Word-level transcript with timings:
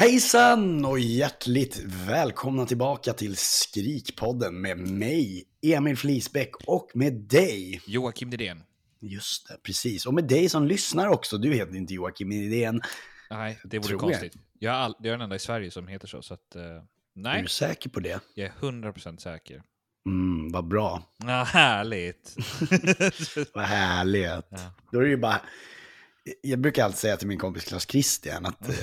Hejsan 0.00 0.84
och 0.84 1.00
hjärtligt 1.00 1.82
välkomna 2.08 2.66
tillbaka 2.66 3.12
till 3.12 3.36
Skrikpodden 3.36 4.60
med 4.60 4.78
mig, 4.78 5.44
Emil 5.62 5.96
Flisbäck 5.96 6.50
och 6.66 6.90
med 6.94 7.12
dig. 7.12 7.80
Joakim 7.86 8.30
Didén. 8.30 8.62
Just 9.00 9.48
det, 9.48 9.56
precis. 9.62 10.06
Och 10.06 10.14
med 10.14 10.24
dig 10.24 10.48
som 10.48 10.66
lyssnar 10.66 11.08
också. 11.08 11.38
Du 11.38 11.54
heter 11.54 11.76
inte 11.76 11.94
Joakim 11.94 12.32
Idén. 12.32 12.80
Nej, 13.30 13.60
det 13.64 13.78
vore 13.78 13.88
Tror 13.88 14.02
jag. 14.02 14.20
konstigt. 14.20 14.42
Jag. 14.58 14.74
är 14.74 14.78
all, 14.78 14.94
det 15.00 15.08
är 15.08 15.12
den 15.12 15.20
enda 15.20 15.36
i 15.36 15.38
Sverige 15.38 15.70
som 15.70 15.88
heter 15.88 16.08
så, 16.08 16.22
så 16.22 16.34
att... 16.34 16.54
Är 16.54 16.82
nej, 17.14 17.42
du 17.42 17.48
säker 17.48 17.90
på 17.90 18.00
det? 18.00 18.20
jag 18.34 18.46
är 18.46 18.52
100% 18.52 19.18
säker. 19.18 19.62
Mm, 20.06 20.52
vad 20.52 20.68
bra. 20.68 21.02
Ja, 21.16 21.42
härligt. 21.42 22.36
Vad 23.54 23.64
härligt. 23.64 24.50
Då 24.92 24.98
är 24.98 25.02
det 25.02 25.08
ju 25.08 25.16
bara... 25.16 25.40
Jag 26.42 26.58
brukar 26.58 26.84
alltid 26.84 26.98
säga 26.98 27.16
till 27.16 27.28
min 27.28 27.38
kompis 27.38 27.64
Klas 27.64 27.86
Christian 27.86 28.46
att... 28.46 28.68
Eh, 28.68 28.74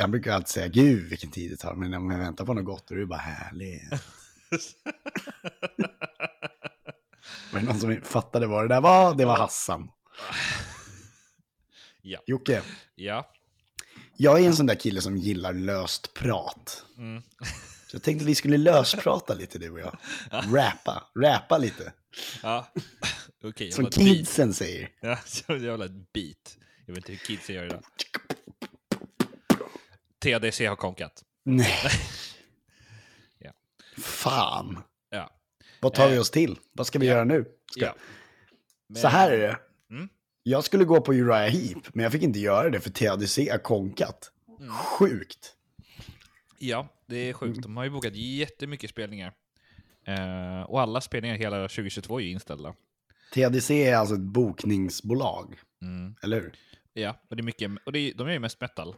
han 0.00 0.10
brukar 0.10 0.32
alltid 0.32 0.48
säga 0.48 0.68
gud 0.68 1.08
vilken 1.10 1.30
tid 1.30 1.50
det 1.50 1.56
tar. 1.56 1.74
Men 1.74 1.94
om 1.94 2.10
jag 2.10 2.18
väntar 2.18 2.44
på 2.44 2.54
något 2.54 2.64
gott 2.64 2.88
då 2.88 2.94
är 2.94 2.98
det 2.98 3.06
bara 3.06 3.18
härligt. 3.18 3.82
Var 7.52 7.60
det 7.60 7.66
någon 7.66 7.80
som 7.80 8.00
fattade 8.04 8.46
vad 8.46 8.64
det 8.64 8.74
där 8.74 8.80
var? 8.80 9.14
Det 9.14 9.24
var 9.24 9.36
Hassan. 9.36 9.90
ja. 12.02 12.18
Jocke, 12.26 12.62
ja. 12.94 13.32
jag 14.16 14.40
är 14.40 14.46
en 14.46 14.56
sån 14.56 14.66
där 14.66 14.74
kille 14.74 15.00
som 15.00 15.16
gillar 15.16 15.52
löst 15.52 16.14
prat. 16.14 16.84
Mm. 16.98 17.22
Så 17.86 17.96
jag 17.96 18.02
tänkte 18.02 18.24
att 18.24 18.28
vi 18.28 18.34
skulle 18.34 18.56
lösprata 18.56 19.34
lite 19.34 19.58
du 19.58 19.70
och 19.70 19.80
jag. 19.80 19.96
Rappa, 20.30 21.02
rappa 21.16 21.58
lite. 21.58 21.92
ja. 22.42 22.72
Jag 23.42 23.72
Som 23.72 23.86
kidsen 23.86 24.54
säger. 24.54 24.88
Ja, 25.00 25.12
ett 25.84 26.12
beat. 26.12 26.56
Jag 26.90 26.94
vet 26.94 27.08
inte 27.08 27.12
hur 27.12 27.18
kidsen 27.36 27.56
gör 27.56 27.64
idag. 27.64 27.82
TDC 30.22 30.66
har 30.66 30.76
konkat. 30.76 31.22
Nej. 31.44 31.68
Ja. 33.38 33.52
Fan. 34.02 34.82
Ja. 35.10 35.30
Vad 35.80 35.94
tar 35.94 36.08
vi 36.08 36.14
Eh, 36.14 36.20
oss 36.20 36.30
till? 36.30 36.58
Vad 36.72 36.86
ska 36.86 36.98
vi 36.98 37.06
göra 37.06 37.24
nu? 37.24 37.44
Ska... 37.72 37.84
ja. 37.84 37.94
Men- 38.88 39.02
Så 39.02 39.08
här 39.08 39.30
är 39.30 39.38
det. 39.38 39.58
Mm. 39.90 40.08
Jag 40.42 40.64
skulle 40.64 40.84
gå 40.84 41.00
på 41.00 41.12
Uriah 41.14 41.50
Heep, 41.50 41.94
men 41.94 42.02
jag 42.02 42.12
fick 42.12 42.22
inte 42.22 42.38
göra 42.38 42.70
det 42.70 42.80
för 42.80 42.90
TADC 42.90 43.50
har 43.50 43.58
konkat. 43.58 44.32
Mm. 44.60 44.72
Sjukt. 44.72 45.54
Ja, 46.58 46.88
det 47.06 47.16
är 47.16 47.32
sjukt. 47.32 47.62
De 47.62 47.76
har 47.76 47.84
ju 47.84 47.90
bokat 47.90 48.14
jättemycket 48.16 48.90
spelningar. 48.90 49.32
Eh, 50.06 50.62
och 50.62 50.80
alla 50.80 51.00
spelningar 51.00 51.36
hela 51.36 51.68
2022 51.68 52.20
är 52.20 52.24
ju 52.24 52.30
inställda. 52.30 52.74
TADC 53.34 53.70
är 53.74 53.96
alltså 53.96 54.14
ett 54.14 54.20
bokningsbolag, 54.20 55.58
Mm. 55.82 56.14
eller 56.22 56.40
hur? 56.40 56.52
Ja, 57.00 57.16
och 57.30 57.36
det 57.36 57.40
är 57.40 57.44
mycket, 57.44 57.70
och 57.86 57.92
det 57.92 57.98
är, 57.98 58.14
de 58.14 58.26
gör 58.26 58.32
ju 58.34 58.38
mest 58.38 58.60
metal. 58.60 58.88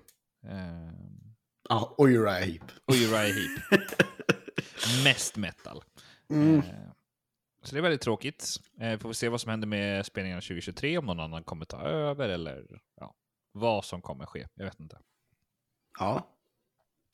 Eh, 0.47 0.92
Ja, 1.69 1.95
och 1.98 2.06
Uriah 2.06 2.41
Heep. 2.41 2.62
och 2.84 2.94
Uriah 2.94 3.22
Heep. 3.22 3.83
mest 5.05 5.36
metal. 5.36 5.84
Mm. 6.31 6.59
Eh, 6.59 6.91
så 7.62 7.75
det 7.75 7.81
är 7.81 7.82
väldigt 7.82 8.00
tråkigt. 8.00 8.56
Eh, 8.81 8.99
får 8.99 9.09
vi 9.09 9.15
se 9.15 9.28
vad 9.28 9.41
som 9.41 9.50
händer 9.50 9.69
med 9.69 10.06
spelningarna 10.06 10.41
2023, 10.41 10.99
om 10.99 11.06
någon 11.06 11.21
annan 11.21 11.44
kommer 11.44 11.65
ta 11.65 11.81
över 11.82 12.28
eller 12.28 12.81
ja, 13.00 13.15
vad 13.53 13.84
som 13.84 14.03
kommer 14.03 14.27
ske. 14.27 14.47
Jag 14.54 14.65
vet 14.65 14.81
inte. 14.81 14.98
Ja, 15.98 16.28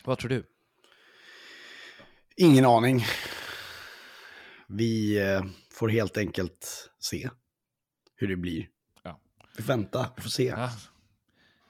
Vad 0.04 0.18
tror 0.18 0.28
du? 0.28 0.44
ingen 2.36 2.64
aning. 2.64 3.04
Vi 4.68 5.18
eh, 5.18 5.44
får 5.70 5.88
helt 5.88 6.16
enkelt 6.16 6.90
se 6.98 7.30
hur 8.16 8.28
det 8.28 8.36
blir. 8.36 8.68
Ja. 9.58 9.64
Vi 9.64 9.64
väntar, 9.64 10.06
vi 10.16 10.22
får 10.22 10.30
se. 10.30 10.44
Ja. 10.44 10.70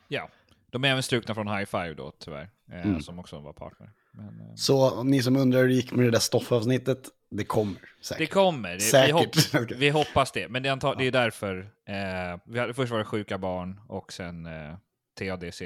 ja, 0.09 0.29
de 0.71 0.85
är 0.85 0.89
även 0.89 1.03
strukna 1.03 1.35
från 1.35 1.49
High 1.49 1.65
Five 1.65 1.95
då 1.95 2.13
tyvärr, 2.19 2.51
eh, 2.73 2.87
Mm. 2.87 3.01
som 3.03 3.19
också 3.19 3.41
var 3.41 3.53
partner. 3.53 3.91
Men, 4.13 4.41
eh, 4.41 4.55
Så 4.55 5.03
ni 5.03 5.23
som 5.23 5.37
undrar 5.37 5.61
hur 5.61 5.69
det 5.69 5.75
gick 5.75 5.93
med 5.93 6.05
det 6.05 6.11
där 6.11 6.19
stoffavsnittet, 6.19 7.09
det 7.31 7.45
kommer 7.45 7.75
Det 7.81 8.05
säkert. 8.05 8.31
kommer. 8.33 8.69
Det, 8.69 8.75
vi, 8.75 8.81
Säkert. 8.81 9.13
hopp, 9.55 9.71
vi 9.77 9.91
hoppas 9.91 10.33
det. 10.33 10.49
Men 10.49 10.63
det 10.63 10.69
är, 10.69 10.73
antag, 10.73 10.99
det 10.99 11.07
är 11.07 11.13
därför. 11.13 11.59
Eh, 11.87 12.39
vi 12.45 12.59
hade, 12.59 12.75
först 12.75 12.91
var 12.93 12.99
det 12.99 13.05
sjuka 13.05 13.39
barn 13.39 13.81
och 13.89 14.13
sen 14.13 14.47
eh, 14.47 14.75
TADC. 15.19 15.63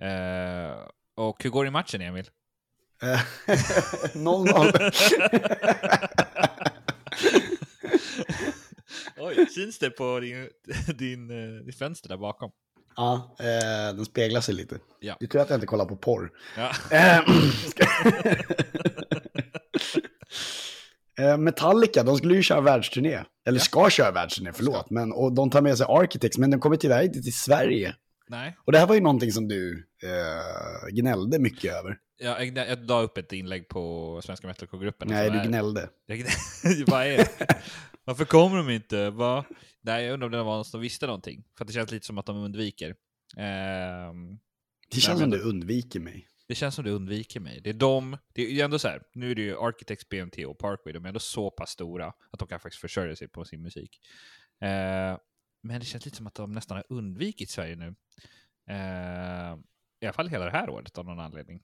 Eh, 0.00 0.76
och 1.14 1.42
hur 1.42 1.50
går 1.50 1.64
det 1.64 1.68
i 1.68 1.70
matchen, 1.70 2.00
Emil? 2.00 2.30
Eh, 3.02 3.20
0-0. 4.14 4.92
Oj, 9.20 9.46
syns 9.50 9.78
det 9.78 9.90
på 9.90 10.20
din, 10.20 10.48
din, 10.98 11.30
eh, 11.30 11.64
ditt 11.64 11.78
fönster 11.78 12.08
där 12.08 12.16
bakom? 12.16 12.50
ja, 12.96 13.36
eh, 13.38 13.96
den 13.96 14.04
speglar 14.04 14.40
sig 14.40 14.54
lite. 14.54 14.78
Ja. 15.00 15.16
Det 15.20 15.24
är 15.24 15.28
tur 15.28 15.38
att 15.38 15.50
jag 15.50 15.56
inte 15.56 15.66
kollar 15.66 15.84
på 15.84 15.96
porr. 15.96 16.30
Ja. 16.56 16.72
Eh, 21.18 21.38
Metallica, 21.38 22.02
de 22.02 22.16
skulle 22.16 22.34
ju 22.34 22.42
köra 22.42 22.60
världsturné. 22.60 23.20
Eller 23.46 23.58
ska 23.58 23.90
köra 23.90 24.10
världsturné, 24.10 24.52
förlåt. 24.52 24.90
Men, 24.90 25.12
och 25.12 25.32
de 25.32 25.50
tar 25.50 25.60
med 25.60 25.78
sig 25.78 25.86
Architects, 25.88 26.38
men 26.38 26.50
de 26.50 26.60
kommer 26.60 26.76
tyvärr 26.76 27.02
inte 27.02 27.22
till 27.22 27.34
Sverige. 27.34 27.94
Nej, 28.30 28.56
Och 28.64 28.72
det 28.72 28.78
här 28.78 28.86
var 28.86 28.94
ju 28.94 29.00
någonting 29.00 29.32
som 29.32 29.48
du 29.48 29.86
eh, 30.02 30.88
gnällde 30.88 31.38
mycket 31.38 31.74
över. 31.74 31.98
jag, 32.18 32.46
jag, 32.46 32.68
jag 32.68 32.84
la 32.84 33.00
upp 33.00 33.18
ett 33.18 33.32
inlägg 33.32 33.68
på 33.68 34.20
Svenska 34.24 34.46
Metalcore-gruppen. 34.46 35.08
Nej, 35.08 35.26
Alltså, 35.28 35.42
du 35.42 35.48
gnällde. 35.48 35.88
Jag 36.06 36.18
Vad 36.86 37.06
är 37.06 37.16
det? 37.16 37.28
Varför 38.04 38.24
kommer 38.24 38.56
de 38.56 38.70
inte? 38.70 39.10
Va? 39.10 39.44
Nej, 39.80 40.04
jag 40.04 40.14
undrar 40.14 40.26
om 40.26 40.32
det 40.32 40.42
var 40.42 40.54
någon 40.56 40.64
som 40.64 40.80
visste 40.80 41.06
någonting. 41.06 41.44
För 41.58 41.64
det 41.64 41.72
känns 41.72 41.90
lite 41.90 42.06
som 42.06 42.18
att 42.18 42.26
de 42.26 42.36
undviker. 42.36 42.94
Ehm, 43.36 44.38
Det 44.90 45.00
känns 45.00 45.20
som 45.20 45.30
du 45.30 45.40
undviker 45.40 46.00
mig. 46.00 46.26
Det 46.48 46.54
känns 46.54 46.74
som 46.74 46.84
du 46.84 46.90
undviker 46.90 47.40
mig. 47.40 47.60
Det 47.64 47.70
är 47.70 47.74
de, 47.74 48.16
det 48.32 48.42
är 48.46 48.50
ju 48.50 48.60
ändå 48.60 48.78
så 48.78 48.88
här, 48.88 49.02
nu 49.14 49.30
är 49.30 49.34
det 49.34 49.42
ju 49.42 49.56
Architects, 49.58 50.08
BMT 50.08 50.46
och 50.46 50.58
Parkway, 50.58 50.92
de 50.92 51.04
är 51.04 51.08
ändå 51.08 51.20
så 51.20 51.50
pass 51.50 51.70
stora 51.70 52.06
att 52.06 52.38
de 52.38 52.48
kan 52.48 52.60
faktiskt 52.60 52.80
försörja 52.80 53.16
sig 53.16 53.28
på 53.28 53.44
sin 53.44 53.62
musik. 53.62 54.00
Eh, 54.60 55.18
men 55.62 55.80
det 55.80 55.86
känns 55.86 56.04
lite 56.04 56.16
som 56.16 56.26
att 56.26 56.34
de 56.34 56.52
nästan 56.52 56.76
har 56.76 56.84
undvikit 56.88 57.50
Sverige 57.50 57.76
nu. 57.76 57.94
Eh, 58.70 59.56
I 60.00 60.06
alla 60.06 60.12
fall 60.12 60.28
hela 60.28 60.44
det 60.44 60.50
här 60.50 60.70
året 60.70 60.98
av 60.98 61.04
någon 61.04 61.20
anledning. 61.20 61.62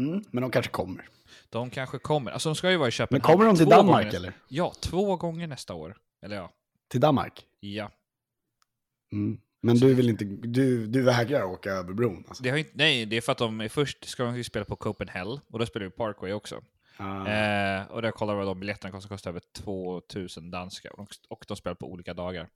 Mm, 0.00 0.24
men 0.30 0.42
de 0.42 0.50
kanske 0.50 0.70
kommer. 0.72 1.08
De 1.48 1.70
kanske 1.70 1.98
kommer, 1.98 2.30
alltså 2.30 2.48
de 2.48 2.54
ska 2.56 2.70
ju 2.70 2.76
vara 2.76 2.88
i 2.88 2.90
Köpenhamn. 2.90 3.22
Men 3.22 3.32
kommer 3.36 3.46
de 3.46 3.56
till 3.56 3.68
Danmark 3.68 4.04
gånger- 4.04 4.16
eller? 4.16 4.32
Ja, 4.48 4.72
två 4.80 5.16
gånger 5.16 5.46
nästa 5.46 5.74
år. 5.74 5.96
Eller 6.22 6.36
ja, 6.36 6.52
Till 6.88 7.00
Danmark? 7.00 7.46
ja. 7.60 7.90
Mm. 9.12 9.40
Men 9.64 9.76
du 9.76 9.94
vill 9.94 10.08
inte, 10.08 10.24
du, 10.24 10.86
du 10.86 11.02
vägrar 11.02 11.42
åka 11.42 11.70
över 11.70 11.92
bron 11.92 12.24
alltså. 12.28 12.42
Det 12.42 12.58
inte, 12.58 12.70
nej, 12.74 13.06
det 13.06 13.16
är 13.16 13.20
för 13.20 13.32
att 13.32 13.38
de 13.38 13.68
först 13.70 14.04
ska 14.08 14.24
de 14.24 14.44
spela 14.44 14.64
på 14.64 14.76
Copenhagen 14.76 15.40
och 15.50 15.58
då 15.58 15.66
spelar 15.66 15.84
ju 15.86 15.90
Parkway 15.90 16.32
också. 16.32 16.62
Ah. 16.96 17.26
Eh, 17.26 17.86
och 17.86 18.02
där 18.02 18.10
kollar 18.10 18.38
vi 18.38 18.44
de 18.44 18.60
biljetterna 18.60 18.92
kostar, 18.92 19.08
kostar 19.08 19.30
över 19.30 19.42
2000 19.52 20.50
danska 20.50 20.90
och 20.90 20.96
de, 20.96 21.06
och 21.28 21.44
de 21.48 21.56
spelar 21.56 21.74
på 21.74 21.92
olika 21.92 22.14
dagar. 22.14 22.48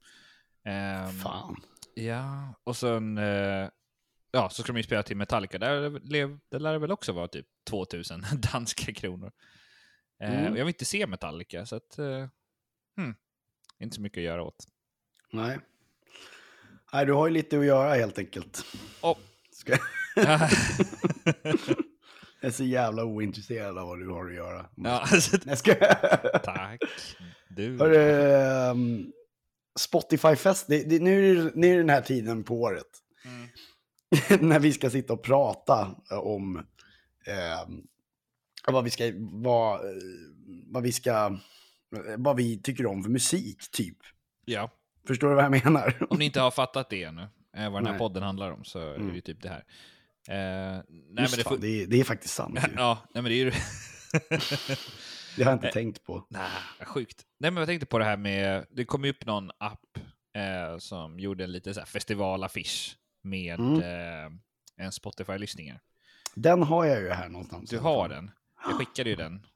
Ehm, 0.67 1.13
Fan. 1.13 1.57
Ja, 1.95 2.55
och 2.65 2.77
sen 2.77 3.19
eh, 3.19 3.69
ja, 4.31 4.49
så 4.51 4.63
ska 4.63 4.73
de 4.73 4.77
ju 4.79 4.83
spela 4.83 5.03
till 5.03 5.17
Metallica. 5.17 5.59
Där, 5.59 5.91
lev, 6.01 6.39
det 6.49 6.59
lär 6.59 6.73
det 6.73 6.79
väl 6.79 6.93
också 6.93 7.13
vara 7.13 7.29
typ 7.29 7.47
2000 7.71 8.25
danska 8.53 8.93
kronor. 8.93 9.33
Eh, 10.23 10.31
Mm. 10.41 10.53
och 10.53 10.59
jag 10.59 10.65
vill 10.65 10.75
inte 10.75 10.85
se 10.85 11.07
Metallica, 11.07 11.67
så 11.67 11.77
att... 11.77 11.99
Eh, 11.99 12.27
hmm, 12.97 13.15
inte 13.79 13.97
så 13.97 14.03
mycket 14.03 14.19
att 14.19 14.25
göra 14.25 14.43
åt. 14.43 14.67
Nej. 15.33 15.59
Nej, 16.93 17.07
du 17.07 17.13
har 17.13 17.27
ju 17.27 17.33
lite 17.33 17.59
att 17.59 17.67
göra 17.67 17.95
helt 17.95 18.19
enkelt. 18.19 18.65
Oh. 19.03 19.17
Ska... 19.53 19.73
Jag 22.41 22.49
är 22.49 22.51
så 22.51 22.65
jävla 22.65 23.05
ointresserad 23.05 23.79
av 23.79 23.87
vad 23.89 23.99
du 23.99 24.09
har 24.09 24.27
att 24.29 24.35
göra. 24.35 24.67
ja, 24.77 24.91
alltså, 25.13 25.37
Jag 25.47 25.59
ska... 25.59 25.75
tack. 26.45 26.81
Du. 27.49 27.79
Hörru, 27.79 28.33
ehm, 28.33 29.13
Spotify-fest, 29.79 30.67
det, 30.69 30.83
det, 30.83 30.99
nu, 30.99 31.31
är 31.31 31.35
det, 31.45 31.51
nu 31.55 31.67
är 31.67 31.73
det 31.73 31.79
den 31.81 31.91
här 31.91 32.01
tiden 32.01 32.45
på 32.45 32.61
året. 32.63 32.87
Mm. 33.25 33.49
när 34.49 34.59
vi 34.61 34.73
ska 34.73 34.91
sitta 34.91 35.13
och 35.13 35.23
prata 35.23 35.95
eh, 36.11 36.19
om 36.19 36.57
ehm, 37.27 37.83
vad 38.69 38.85
vi 38.85 38.91
ska, 38.91 39.13
vad, 39.19 39.75
eh, 39.75 40.03
vad 40.67 40.83
vi 40.83 40.93
ska, 40.93 41.11
eh, 41.97 42.15
vad 42.19 42.37
vi 42.37 42.59
tycker 42.63 42.87
om 42.87 43.03
för 43.03 43.11
musik, 43.11 43.71
typ. 43.71 43.97
Ja, 44.45 44.71
Förstår 45.07 45.29
du 45.29 45.35
vad 45.35 45.45
jag 45.45 45.65
menar? 45.65 46.07
om 46.11 46.19
ni 46.19 46.25
inte 46.25 46.41
har 46.41 46.51
fattat 46.51 46.91
det 46.91 47.03
ännu. 47.03 47.23
eh, 47.57 47.71
vad 47.71 47.73
den 47.81 47.87
här 47.87 47.93
Nej. 47.93 47.99
podden 47.99 48.23
handlar 48.23 48.51
om, 48.51 48.65
så 48.65 48.79
är 48.79 48.85
det 48.85 49.05
ju 49.05 49.09
Mm. 49.11 49.21
typ 49.21 49.43
det 49.43 49.49
här. 49.49 49.65
Eh, 50.29 50.83
nej, 50.89 51.23
Just 51.23 51.37
men 51.37 51.39
det, 51.39 51.43
fan, 51.45 51.61
det, 51.61 51.83
är, 51.83 51.87
det 51.87 52.01
är 52.01 52.05
faktiskt 52.05 52.35
sant. 52.35 52.59
ja, 52.77 52.99
nej, 53.15 53.23
men 53.23 53.33
det 53.33 53.37
är 53.41 53.45
ju... 53.45 53.53
Det 55.37 55.43
har 55.45 55.51
jag 55.53 55.57
inte 55.57 55.71
tänkt 55.71 56.05
på. 56.05 56.27
Nej, 56.29 56.51
sjukt. 56.87 57.23
Nej, 57.39 57.51
men 57.51 57.61
jag 57.61 57.69
tänkte 57.69 57.87
på 57.87 57.99
det 57.99 58.05
här 58.05 58.17
med, 58.17 58.67
det 58.71 58.85
kom 58.85 59.05
ju 59.05 59.11
upp 59.11 59.27
någon 59.27 59.51
app 59.59 59.99
eh, 60.37 60.79
som 60.79 61.21
gjorde 61.21 61.45
en 61.45 61.53
lite 61.53 61.75
så 61.75 61.81
här 61.81 61.87
festivalaffisch 61.87 62.97
med 63.23 63.61
Mm. 63.61 63.81
eh, 63.81 64.33
en 64.87 64.93
Spotify-lyssningar. 64.93 65.81
Den 66.35 66.63
har 66.63 66.85
jag 66.85 67.01
ju 67.03 67.11
här 67.11 67.29
någonstans. 67.29 67.71
Du 67.71 67.79
har 67.79 68.09
den. 68.09 68.31
Jag 68.65 68.75
skickade 68.75 69.11
ju 69.11 69.17
den 69.17 69.47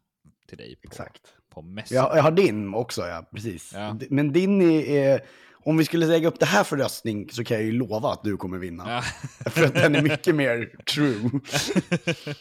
till 0.48 0.58
dig 0.58 0.76
på, 0.76 0.86
Exakt. 0.88 1.20
på 1.50 1.62
Messenger. 1.62 2.02
Jag, 2.02 2.16
jag 2.16 2.22
har 2.22 2.30
din 2.30 2.74
också, 2.74 3.00
ja. 3.06 3.28
Precis. 3.32 3.72
Ja. 3.74 3.96
Men 4.10 4.32
din 4.32 4.62
är, 4.62 4.82
är... 4.90 5.20
Om 5.62 5.76
vi 5.76 5.84
skulle 5.84 6.06
lägga 6.06 6.28
upp 6.28 6.40
det 6.40 6.46
här 6.46 6.64
för 6.64 6.76
röstning 6.76 7.30
så 7.30 7.44
kan 7.44 7.56
jag 7.56 7.64
ju 7.66 7.72
lova 7.72 8.12
att 8.12 8.24
du 8.24 8.36
kommer 8.36 8.58
vinna. 8.58 8.90
Ja. 8.90 9.02
För 9.50 9.64
att 9.64 9.74
den 9.74 9.94
är 9.94 10.02
mycket 10.02 10.34
mer 10.34 10.66
true. 10.94 11.30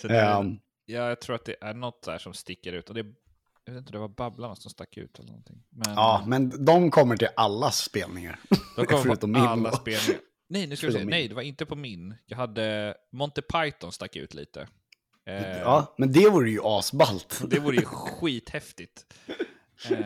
så 0.00 0.08
det, 0.08 0.20
Ehm, 0.20 0.58
ja, 0.86 1.08
jag 1.08 1.20
tror 1.20 1.36
att 1.36 1.44
det 1.44 1.56
är 1.60 1.74
något 1.74 2.02
där 2.02 2.18
som 2.18 2.34
sticker 2.34 2.72
ut. 2.72 2.88
Och 2.88 2.94
det, 2.94 3.06
jag 3.64 3.72
vet 3.72 3.80
inte, 3.80 3.92
det 3.92 3.98
var 3.98 4.08
Babblarna 4.08 4.56
som 4.56 4.70
stack 4.70 4.96
ut 4.96 5.18
eller 5.18 5.28
någonting. 5.28 5.62
Men, 5.70 5.94
ja, 5.94 6.24
men 6.26 6.64
de 6.64 6.90
kommer 6.90 7.16
till 7.16 7.28
alla 7.36 7.70
spelningar. 7.70 8.38
De 8.76 8.86
kommer 8.86 9.02
förutom 9.02 9.32
min 9.32 9.42
alla 9.42 9.72
spelningar. 9.72 10.20
Nej, 10.48 10.66
nu 10.66 10.76
ska 10.76 10.86
vi 10.86 10.92
se. 10.92 10.98
Min. 10.98 11.08
Nej, 11.08 11.28
det 11.28 11.34
var 11.34 11.42
inte 11.42 11.66
på 11.66 11.76
min. 11.76 12.14
Jag 12.26 12.36
hade 12.36 12.94
Monty 13.12 13.42
Python 13.42 13.92
stack 13.92 14.16
ut 14.16 14.34
lite. 14.34 14.68
Eh, 15.26 15.58
Ja, 15.58 15.94
men 15.98 16.12
det 16.12 16.28
vore 16.30 16.50
ju 16.50 16.60
asballt. 16.62 17.42
Det 17.50 17.58
vore 17.58 17.76
ju 17.76 17.84
skithäftigt. 17.84 19.06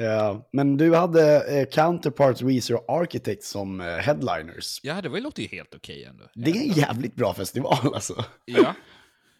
Eh, 0.00 0.40
men 0.52 0.76
du 0.76 0.94
hade 0.96 1.56
eh, 1.60 1.66
Counterparts, 1.68 2.42
Weezer 2.42 2.74
och 2.74 2.90
Architects 3.02 3.48
som 3.50 3.80
eh, 3.80 3.86
headliners. 3.86 4.80
ja, 4.82 5.02
det 5.02 5.08
var- 5.08 5.20
låter 5.20 5.42
ju 5.42 5.48
helt 5.48 5.74
okej 5.74 6.04
ändå. 6.04 6.24
Det 6.34 6.50
är 6.50 6.54
en 6.56 6.72
jävligt 6.72 7.14
bra 7.14 7.34
festival 7.34 7.94
alltså. 7.94 8.24
Ja, 8.44 8.74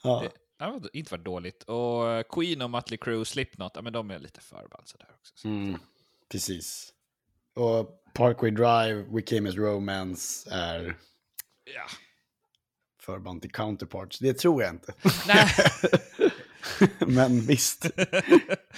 Ja. 0.02 0.20
det, 0.22 0.31
det 0.58 0.64
har 0.64 0.96
inte 0.96 1.10
varit 1.14 1.25
dåligt. 1.25 1.62
Och 1.62 2.10
eh, 2.10 2.22
Queen 2.31 2.62
och 2.62 2.70
Mötley 2.70 2.99
Crüe, 2.99 3.25
Slipknot, 3.25 3.72
ja 3.75 3.82
men 3.82 3.93
de 3.93 4.10
är 4.10 4.19
lite 4.19 4.40
förband 4.40 4.82
sådär 4.88 5.08
också. 5.19 5.32
Så. 5.37 5.49
Mm, 5.49 5.78
precis. 6.32 6.93
Och 7.54 8.02
Parkway 8.14 8.50
Drive, 8.50 9.02
We 9.10 9.22
Came 9.22 9.49
As 9.49 9.54
Romance 9.56 10.50
är 10.50 10.96
Ja. 11.75 11.87
förband 13.00 13.43
till 13.43 13.52
Counterparts. 13.52 14.19
Det 14.19 14.34
tror 14.34 14.62
jag 14.62 14.70
inte. 14.75 14.94
Nej, 15.28 15.49
Men 17.06 17.40
visst. 17.40 17.82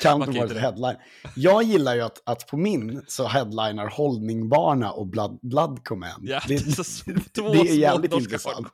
Counterparts 0.02 0.52
det. 0.52 0.60
headline. 0.60 0.96
Jag 1.36 1.62
gillar 1.62 1.94
ju 1.94 2.00
att, 2.00 2.22
att 2.24 2.46
på 2.46 2.56
min 2.56 3.04
så 3.08 3.26
headlinar 3.26 3.86
Hållningbarna 3.86 4.92
och 4.92 5.06
Blood, 5.06 5.38
Blood 5.42 5.84
Command. 5.84 6.28
ja, 6.28 6.40
det, 6.48 6.56
det, 6.64 6.78
är 6.78 6.82
så, 6.84 7.04
två 7.32 7.48
det 7.52 7.58
är 7.58 7.74
jävligt 7.76 8.12
intressant. 8.12 8.68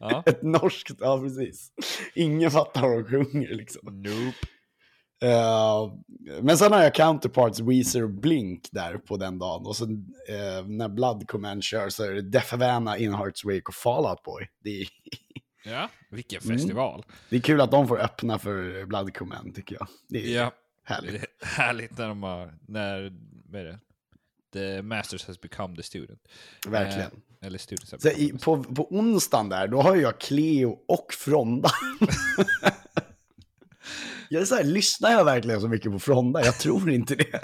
Ja. 0.00 0.22
Ett 0.26 0.42
norskt, 0.42 0.96
ja 1.00 1.20
precis. 1.20 1.72
Ingen 2.14 2.50
fattar 2.50 2.80
vad 2.80 2.90
de 2.98 3.04
sjunger 3.04 3.54
liksom. 3.54 4.02
Nope. 4.02 4.36
Eh, 5.22 5.92
men 6.42 6.58
sen 6.58 6.72
har 6.72 6.82
jag 6.82 6.94
Counterparts, 6.94 7.60
Weezer 7.60 8.02
och 8.02 8.10
Blink 8.10 8.68
där 8.72 8.98
på 8.98 9.16
den 9.16 9.38
dagen. 9.38 9.66
Och 9.66 9.76
sen 9.76 10.14
eh, 10.28 10.66
när 10.66 10.88
Blood 10.88 11.28
Command 11.28 11.64
kör 11.64 11.88
så 11.88 12.04
är 12.04 12.12
det 12.12 12.22
Def 12.22 12.50
Havana, 12.50 12.98
In 12.98 13.14
Hearts 13.14 13.44
Wake 13.44 13.62
och 13.68 13.74
Fallout 13.74 14.22
Boy. 14.22 14.48
Det 14.64 14.80
är, 14.80 14.88
Ja, 15.64 15.88
vilken 16.10 16.40
Mm. 16.44 16.58
festival. 16.58 17.04
det 17.30 17.36
är 17.36 17.40
kul 17.40 17.60
att 17.60 17.70
de 17.70 17.88
får 17.88 18.00
öppna 18.00 18.38
för 18.38 18.86
Blood 18.86 19.14
Command 19.16 19.54
tycker 19.54 19.76
jag. 19.80 19.88
Det 20.08 20.18
är 20.34 20.36
Ja, 20.40 20.52
härligt. 20.84 21.14
är 21.22 21.26
härligt 21.46 21.98
när 21.98 22.08
de 22.08 22.22
har, 22.22 22.54
när, 22.68 23.12
vad 23.50 23.60
är 23.60 23.64
det? 23.64 23.78
The 24.52 24.82
masters 24.82 25.26
has 25.26 25.40
become 25.40 25.76
the 25.76 25.82
student. 25.82 26.20
Verkligen. 26.68 27.00
Eh, 27.00 27.18
eller 27.40 27.58
the 27.98 28.38
på, 28.38 28.64
på 28.64 28.94
onsdagen 28.94 29.48
där, 29.48 29.68
då 29.68 29.82
har 29.82 29.96
jag 29.96 30.20
Cleo 30.20 30.78
och 30.88 31.12
Fronda. 31.12 31.70
jag 34.28 34.42
är 34.42 34.46
så 34.46 34.54
här, 34.54 34.64
lyssnar 34.64 35.10
jag 35.10 35.24
verkligen 35.24 35.60
så 35.60 35.68
mycket 35.68 35.92
på 35.92 35.98
Fronda? 35.98 36.44
Jag 36.44 36.58
tror 36.58 36.90
inte 36.90 37.14
det. 37.14 37.40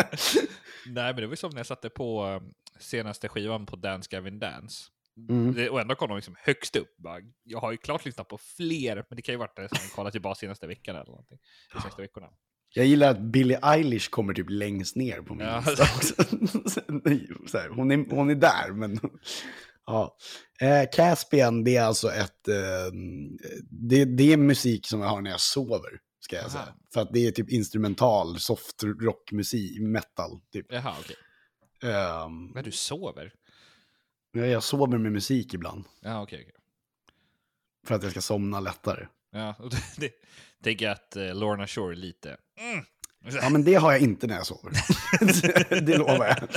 Nej, 0.87 1.12
men 1.12 1.17
det 1.17 1.26
var 1.26 1.35
som 1.37 1.50
när 1.50 1.58
jag 1.58 1.67
satte 1.67 1.91
på 1.91 2.26
eh, 2.26 2.41
senaste 2.81 3.29
skivan 3.29 3.67
på 3.67 3.76
Dance 3.76 4.08
Gavin 4.11 4.38
Dance. 4.38 4.85
Mm. 5.29 5.55
Det, 5.55 5.70
och 5.70 5.81
ändå 5.81 5.94
kom 5.94 6.08
de 6.08 6.17
liksom 6.17 6.37
högst 6.38 6.76
upp. 6.76 6.96
Bara, 6.96 7.19
jag 7.44 7.61
har 7.61 7.73
ju 7.73 7.76
klart 7.79 8.05
lyssnat 8.05 8.29
på 8.29 8.38
fler, 8.38 9.05
men 9.08 9.17
det 9.17 9.23
kan 9.23 9.32
ju 9.32 9.38
varit 9.38 9.56
det 9.56 9.69
som 9.69 9.79
jag 9.82 9.93
kollat 9.93 10.12
tillbaka 10.12 10.35
senaste 10.35 10.67
veckan 10.67 10.96
eller 10.96 11.11
någonting. 11.11 11.38
De 11.73 11.81
senaste 11.81 12.02
veckorna. 12.02 12.26
Jag 12.76 12.87
gillar 12.87 13.11
att 13.11 13.20
Billie 13.20 13.58
Eilish 13.62 14.11
kommer 14.11 14.35
typ 14.35 14.50
längst 14.50 14.96
ner 14.96 15.20
på 15.20 15.35
min 15.35 15.46
Ja. 15.46 15.64
lista 15.67 17.61
hon, 17.70 17.91
är, 17.91 18.14
hon 18.14 18.31
är 18.31 18.35
där, 18.35 18.73
men... 18.73 19.00
ja. 19.86 20.16
Eh, 20.60 20.84
Caspian, 20.92 21.64
det 21.64 21.76
är 21.76 21.82
alltså 21.82 22.12
ett... 22.12 22.48
Eh, 22.48 22.92
det, 23.70 24.04
det 24.04 24.32
är 24.32 24.36
musik 24.36 24.86
som 24.86 25.00
jag 25.00 25.08
har 25.08 25.20
när 25.20 25.31
jag 25.31 25.40
sover, 25.40 26.00
ska 26.20 26.36
jag 26.36 26.44
Aha. 26.44 26.50
säga. 26.52 26.75
För 26.94 27.00
att 27.00 27.12
det 27.12 27.26
är 27.26 27.31
typ 27.31 27.50
instrumental, 27.50 28.40
soft 28.40 28.82
rockmusik, 29.00 29.81
metal, 29.81 30.40
typ. 30.52 30.66
Jaha, 30.69 30.94
okej. 31.00 31.16
Ehm, 31.92 32.46
Men 32.46 32.64
du 32.64 32.70
sover? 32.70 33.32
Ja, 34.32 34.46
jag 34.46 34.62
sover 34.62 34.98
med 34.98 35.12
musik 35.12 35.54
ibland. 35.54 35.84
Ja, 36.00 36.22
okej. 36.22 36.40
okej. 36.42 36.54
För 37.86 37.94
att 37.94 38.02
jag 38.02 38.10
ska 38.10 38.20
somna 38.20 38.60
lättare. 38.60 39.06
Ja, 39.32 39.54
och 39.58 39.70
det, 39.70 39.82
det, 39.96 40.12
tänker 40.62 40.84
jag 40.86 40.92
att 40.92 41.16
eh, 41.16 41.34
Lorna 41.34 41.66
Shore 41.66 41.96
lite... 41.96 42.36
Mm. 42.60 42.84
Ja, 43.42 43.48
men 43.50 43.64
det 43.64 43.75
har 43.75 43.92
jag 43.92 44.00
inte 44.00 44.26
när 44.26 44.34
jag 44.34 44.46
sover. 44.46 44.72
det 45.81 45.98
lovar 45.98 46.26
jag. 46.26 46.48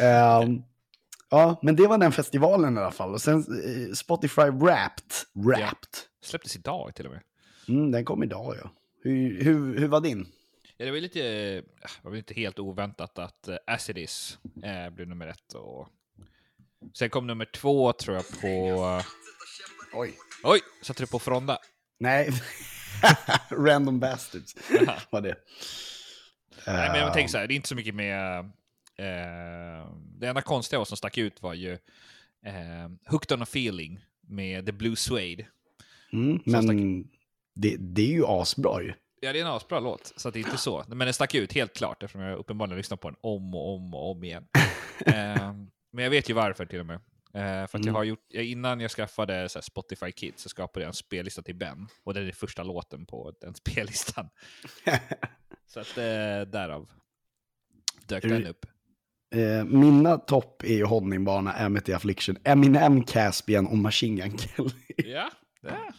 Ehm, 0.00 0.62
ja, 1.30 1.60
men 1.62 1.76
det 1.76 1.86
var 1.86 1.98
den 1.98 2.12
festivalen 2.12 2.76
i 2.76 2.80
alla 2.80 2.90
fall. 2.90 3.12
Och 3.12 3.22
sen 3.22 3.38
eh, 3.38 3.92
Spotify 3.92 4.42
Wrapped. 4.42 5.12
Wrapped. 5.34 5.98
Släpptes 6.24 6.56
idag 6.56 6.94
till 6.94 7.06
och 7.06 7.12
med. 7.12 7.22
Mm, 7.68 7.90
den 7.90 8.04
kom 8.04 8.22
idag, 8.22 8.56
ja. 8.62 8.70
Hur, 9.02 9.44
hur, 9.44 9.78
hur 9.78 9.88
var 9.88 10.00
din? 10.00 10.26
Ja, 10.76 10.86
det 10.86 10.92
var 10.92 10.98
lite, 10.98 11.20
eh, 11.20 11.62
det 12.02 12.08
var 12.08 12.16
inte 12.16 12.34
helt 12.34 12.58
oväntat 12.58 13.18
att 13.18 13.48
eh, 13.48 13.56
Acidis 13.66 14.38
eh, 14.64 14.90
blev 14.90 15.08
nummer 15.08 15.26
ett. 15.26 15.52
Och... 15.54 15.88
Sen 16.94 17.10
kom 17.10 17.26
nummer 17.26 17.44
två 17.44 17.92
tror 17.92 18.16
jag 18.16 18.40
på... 18.40 19.02
Oj. 19.92 20.14
Oj, 20.42 20.60
satte 20.82 21.02
du 21.02 21.06
på 21.06 21.18
Fronda? 21.18 21.58
Nej, 21.98 22.30
Random 23.50 24.00
Bastards 24.00 24.54
var 25.10 25.20
det. 25.20 25.36
Nej, 26.66 26.90
men 26.90 27.00
jag 27.00 27.12
tänker 27.12 27.30
så 27.30 27.38
här, 27.38 27.46
det 27.46 27.54
är 27.54 27.56
inte 27.56 27.68
så 27.68 27.74
mycket 27.74 27.94
med... 27.94 28.50
Eh, 29.00 29.92
det 30.18 30.26
enda 30.28 30.42
konstiga 30.42 30.84
som 30.84 30.96
stack 30.96 31.18
ut 31.18 31.42
var 31.42 31.54
ju 31.54 31.72
eh, 32.46 32.88
Hooked 33.06 33.32
on 33.32 33.42
a 33.42 33.46
feeling 33.48 34.00
med 34.20 34.66
The 34.66 34.72
Blue 34.72 34.96
Suede. 34.96 35.46
Mm, 36.12 36.40
men 36.44 37.08
det, 37.54 37.76
det 37.78 38.02
är 38.02 38.12
ju 38.12 38.26
asbra 38.26 38.82
ju. 38.82 38.92
Ja, 39.20 39.32
det 39.32 39.38
är 39.40 39.44
en 39.44 39.50
asbra 39.50 39.80
låt, 39.80 40.12
så 40.16 40.30
det 40.30 40.38
är 40.38 40.44
inte 40.44 40.56
så. 40.58 40.84
Men 40.88 40.98
den 40.98 41.14
stack 41.14 41.34
ut 41.34 41.52
helt 41.52 41.72
klart, 41.76 42.02
eftersom 42.02 42.20
jag 42.20 42.38
uppenbarligen 42.38 42.76
lyssnat 42.76 43.00
på 43.00 43.10
den 43.10 43.16
om 43.20 43.54
och 43.54 43.74
om 43.74 43.94
och 43.94 44.10
om 44.10 44.24
igen. 44.24 44.46
eh, 45.06 45.52
men 45.92 46.04
jag 46.04 46.10
vet 46.10 46.30
ju 46.30 46.34
varför 46.34 46.66
till 46.66 46.80
och 46.80 46.86
med. 46.86 47.00
Eh, 47.34 47.40
för 47.42 47.62
att 47.64 47.72
jag 47.72 47.82
Mm. 47.82 47.94
har 47.94 48.04
gjort, 48.04 48.32
innan 48.32 48.80
jag 48.80 48.90
skaffade 48.90 49.48
så 49.48 49.58
här, 49.58 49.62
Spotify 49.62 50.12
Kids 50.12 50.42
så 50.42 50.48
skapade 50.48 50.84
jag 50.84 50.88
en 50.88 50.94
spellista 50.94 51.42
till 51.42 51.54
Ben. 51.54 51.88
Och 52.04 52.14
det 52.14 52.20
är 52.20 52.32
första 52.32 52.62
låten 52.62 53.06
på 53.06 53.34
den 53.40 53.54
spellistan. 53.64 54.28
så 55.66 55.80
att 55.80 55.98
eh, 55.98 56.50
därav 56.52 56.90
dök 58.06 58.24
Är 58.24 58.28
den 58.28 58.46
upp. 58.46 58.66
Eh, 59.34 59.64
mina 59.64 60.18
topp 60.18 60.62
är 60.64 60.74
ju 60.74 60.84
Honningbana, 60.84 61.52
Amity 61.52 61.92
Affliction, 61.92 62.36
Eminem, 62.44 63.04
Caspian 63.04 63.66
och 63.66 63.78
Machine 63.78 64.16
Gun 64.16 64.38
Kelly. 64.38 64.70
Ja, 64.96 65.30
ja. 65.60 65.94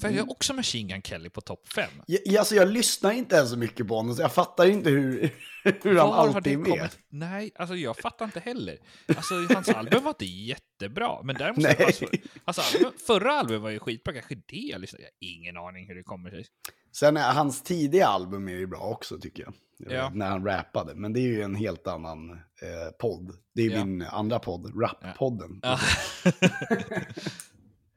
För 0.00 0.08
jag 0.08 0.22
har 0.24 0.30
också 0.30 0.54
Machine 0.54 0.88
Gun 0.88 1.02
Kelly 1.02 1.30
på 1.30 1.40
topp 1.40 1.68
5. 1.74 1.90
Jag, 2.06 2.36
alltså 2.36 2.54
jag 2.54 2.68
lyssnar 2.68 3.12
inte 3.12 3.36
ens 3.36 3.50
så 3.50 3.56
mycket 3.56 3.88
på 3.88 3.96
honom, 3.96 4.14
så 4.14 4.22
jag 4.22 4.32
fattar 4.32 4.66
inte 4.66 4.90
hur, 4.90 5.30
hur 5.82 5.98
han 5.98 6.12
alltid 6.12 6.52
är 6.52 6.56
med. 6.56 6.90
Nej, 7.08 7.52
alltså 7.56 7.74
jag 7.74 7.96
fattar 7.96 8.24
inte 8.24 8.40
heller. 8.40 8.78
Alltså 9.16 9.34
hans 9.54 9.68
album 9.76 10.04
var 10.04 10.10
inte 10.10 10.24
jättebra, 10.24 11.22
men 11.22 11.36
däremot... 11.36 11.58
Nej. 11.58 11.76
Alltså, 11.86 12.04
alltså, 12.44 12.92
förra 13.06 13.32
albumet 13.32 13.62
var 13.62 13.70
ju 13.70 13.78
skitbra, 13.78 14.12
kanske 14.14 14.34
det 14.34 14.56
jag 14.56 14.80
lyssnade. 14.80 15.02
Jag 15.02 15.10
har 15.28 15.34
ingen 15.34 15.56
aning 15.56 15.88
hur 15.88 15.94
det 15.94 16.02
kommer 16.02 16.30
sig. 16.30 16.46
Sen 16.92 17.16
är 17.16 17.32
hans 17.32 17.62
tidiga 17.62 18.06
album 18.06 18.48
är 18.48 18.52
ju 18.52 18.66
bra 18.66 18.80
också 18.80 19.18
tycker 19.18 19.42
jag. 19.42 19.52
Ja. 19.92 20.10
När 20.14 20.28
han 20.28 20.44
rappade, 20.44 20.94
men 20.94 21.12
det 21.12 21.20
är 21.20 21.28
ju 21.28 21.42
en 21.42 21.54
helt 21.54 21.86
annan 21.86 22.30
eh, 22.30 22.90
podd. 22.98 23.36
Det 23.54 23.62
är 23.62 23.70
Ja. 23.70 23.84
min 23.84 24.02
andra 24.02 24.38
podd, 24.38 24.66
Rap-podden. 24.74 25.60
Ja. 25.62 25.78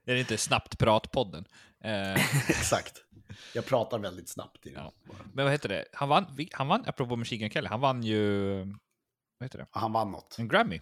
är 0.05 0.13
det 0.13 0.19
inte 0.19 0.37
Snabbt 0.37 0.77
Prat-podden? 0.79 1.45
Eh, 1.83 2.13
Exakt. 2.49 3.01
Jag 3.53 3.65
pratar 3.65 3.99
väldigt 3.99 4.29
snabbt 4.29 4.65
i 4.65 4.69
den. 4.69 4.83
Men 5.33 5.45
vad 5.45 5.51
heter 5.51 5.69
det? 5.69 5.85
Han 5.93 6.09
vann, 6.09 6.25
han 6.53 6.67
vann, 6.67 6.83
apropå 6.87 7.15
Machine 7.15 7.39
Gun 7.39 7.49
Kelly, 7.49 7.67
han 7.67 7.81
vann 7.81 8.03
ju... 8.03 8.55
Vad 9.37 9.45
heter 9.45 9.57
det? 9.59 9.67
Han 9.71 9.93
vann 9.93 10.11
något. 10.11 10.35
En 10.39 10.47
Grammy. 10.47 10.81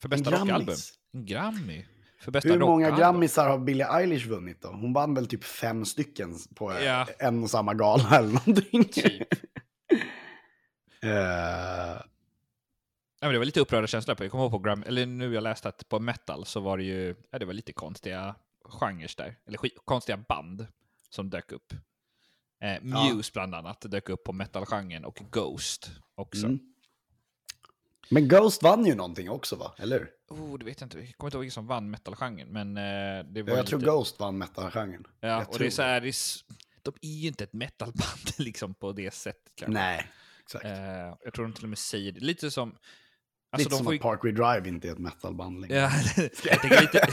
För 0.00 0.08
bästa 0.08 0.30
rockalbum. 0.30 0.76
En 1.12 1.26
Grammy. 1.26 1.84
För 2.22 2.30
bästa 2.30 2.48
Hur 2.48 2.58
många. 2.58 2.90
Grammisar 2.98 3.48
har 3.48 3.58
Billie 3.58 3.84
Eilish 3.84 4.26
vunnit 4.28 4.62
då? 4.62 4.68
Hon 4.68 4.92
vann 4.92 5.14
väl 5.14 5.26
typ 5.26 5.44
fem 5.44 5.84
stycken 5.84 6.34
på 6.54 6.72
Ja. 6.72 7.06
en 7.18 7.42
och 7.42 7.50
samma 7.50 7.74
gala 7.74 8.18
eller 8.18 8.28
någonting. 8.32 8.84
Typ. 8.84 9.28
Eh, 11.04 12.02
Ja, 13.20 13.26
men 13.28 13.32
det 13.32 13.38
var 13.38 13.44
lite 13.44 13.60
upprörda 13.60 13.86
känslor 13.86 14.14
på 14.14 14.24
Jag 14.24 14.30
kommer 14.30 14.44
ihåg 14.44 14.52
på 14.52 14.58
Gram, 14.58 14.82
eller 14.86 15.06
nu 15.06 15.34
jag 15.34 15.42
läste 15.42 15.68
att 15.68 15.88
på 15.88 16.00
metal 16.00 16.46
så 16.46 16.60
var 16.60 16.78
det 16.78 16.84
ju, 16.84 17.14
ja, 17.30 17.38
det 17.38 17.44
var 17.46 17.52
lite 17.52 17.72
konstiga 17.72 18.34
genrer 18.64 19.10
där, 19.16 19.36
eller 19.46 19.58
skit, 19.58 19.74
konstiga 19.84 20.16
band 20.28 20.66
som 21.10 21.30
dök 21.30 21.52
upp. 21.52 21.72
Eh, 22.62 22.82
Muse 22.82 23.30
bland 23.32 23.54
annat 23.54 23.80
dök 23.80 24.08
upp 24.08 24.24
på 24.24 24.32
metal-genren 24.32 25.04
och 25.04 25.18
Ghost 25.30 25.90
också. 26.14 26.46
Mm. 26.46 26.71
Men 28.12 28.28
Ghost 28.28 28.62
vann 28.62 28.86
ju 28.86 28.94
någonting 28.94 29.30
också 29.30 29.56
va? 29.56 29.74
Eller 29.78 29.98
hur? 29.98 30.10
Oh, 30.28 30.58
det 30.58 30.64
vet 30.64 30.80
jag 30.80 30.86
inte, 30.86 30.98
jag 30.98 31.16
kommer 31.16 31.28
inte 31.28 31.36
ihåg 31.36 31.40
vilka 31.40 31.54
som 31.54 31.66
vann 31.66 31.90
metal-genren, 31.90 32.48
men 32.48 32.76
eh, 32.76 33.24
det 33.32 33.42
var 33.42 33.50
Jag 33.50 33.58
ju 33.58 33.66
tror 33.66 33.78
lite... 33.78 33.90
Ghost 33.90 34.20
vann 34.20 34.38
metal-genren. 34.38 35.06
Ja, 35.20 35.28
jag 35.28 35.48
och 35.48 35.58
det 35.58 35.66
är 35.66 35.70
så 35.70 35.82
här, 35.82 36.00
det 36.00 36.08
är, 36.08 36.14
de 36.82 36.94
är 37.00 37.20
ju 37.20 37.28
inte 37.28 37.44
ett 37.44 37.52
metalband 37.52 38.20
liksom 38.38 38.74
på 38.74 38.92
det 38.92 39.14
sättet 39.14 39.52
kanske. 39.54 39.72
Nej, 39.72 40.06
exakt. 40.42 40.64
Eh, 40.64 41.16
jag 41.24 41.32
tror 41.34 41.44
de 41.44 41.52
till 41.52 41.64
och 41.64 41.68
med 41.68 41.78
säger 41.78 42.12
det, 42.12 42.20
lite 42.20 42.50
som... 42.50 42.78
Alltså, 43.50 43.68
lite 43.68 43.76
som 43.76 43.84
får 43.84 43.94
att 43.94 44.00
Parkway 44.00 44.32
Drive 44.32 44.68
inte 44.68 44.88
är 44.88 44.92
ett 44.92 44.98
metalband 44.98 45.60
längre. 45.60 45.76
Ja, 45.76 45.90
jag, 46.44 46.60
tänker 46.60 46.80
lite, 46.80 47.08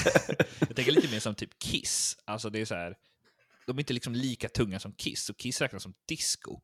jag 0.59 0.75
tänker 0.75 0.91
lite 0.91 1.11
mer 1.11 1.19
som 1.19 1.35
typ 1.35 1.59
Kiss. 1.59 2.17
Alltså 2.25 2.49
det 2.49 2.59
är 2.61 2.65
så 2.65 2.75
här, 2.75 2.97
de 3.65 3.77
är 3.77 3.79
inte 3.79 3.93
liksom 3.93 4.13
lika 4.15 4.49
tunga 4.49 4.79
som 4.79 4.93
Kiss, 4.93 5.29
och 5.29 5.37
Kiss 5.37 5.61
räknas 5.61 5.83
som 5.83 5.93
disco. 6.07 6.61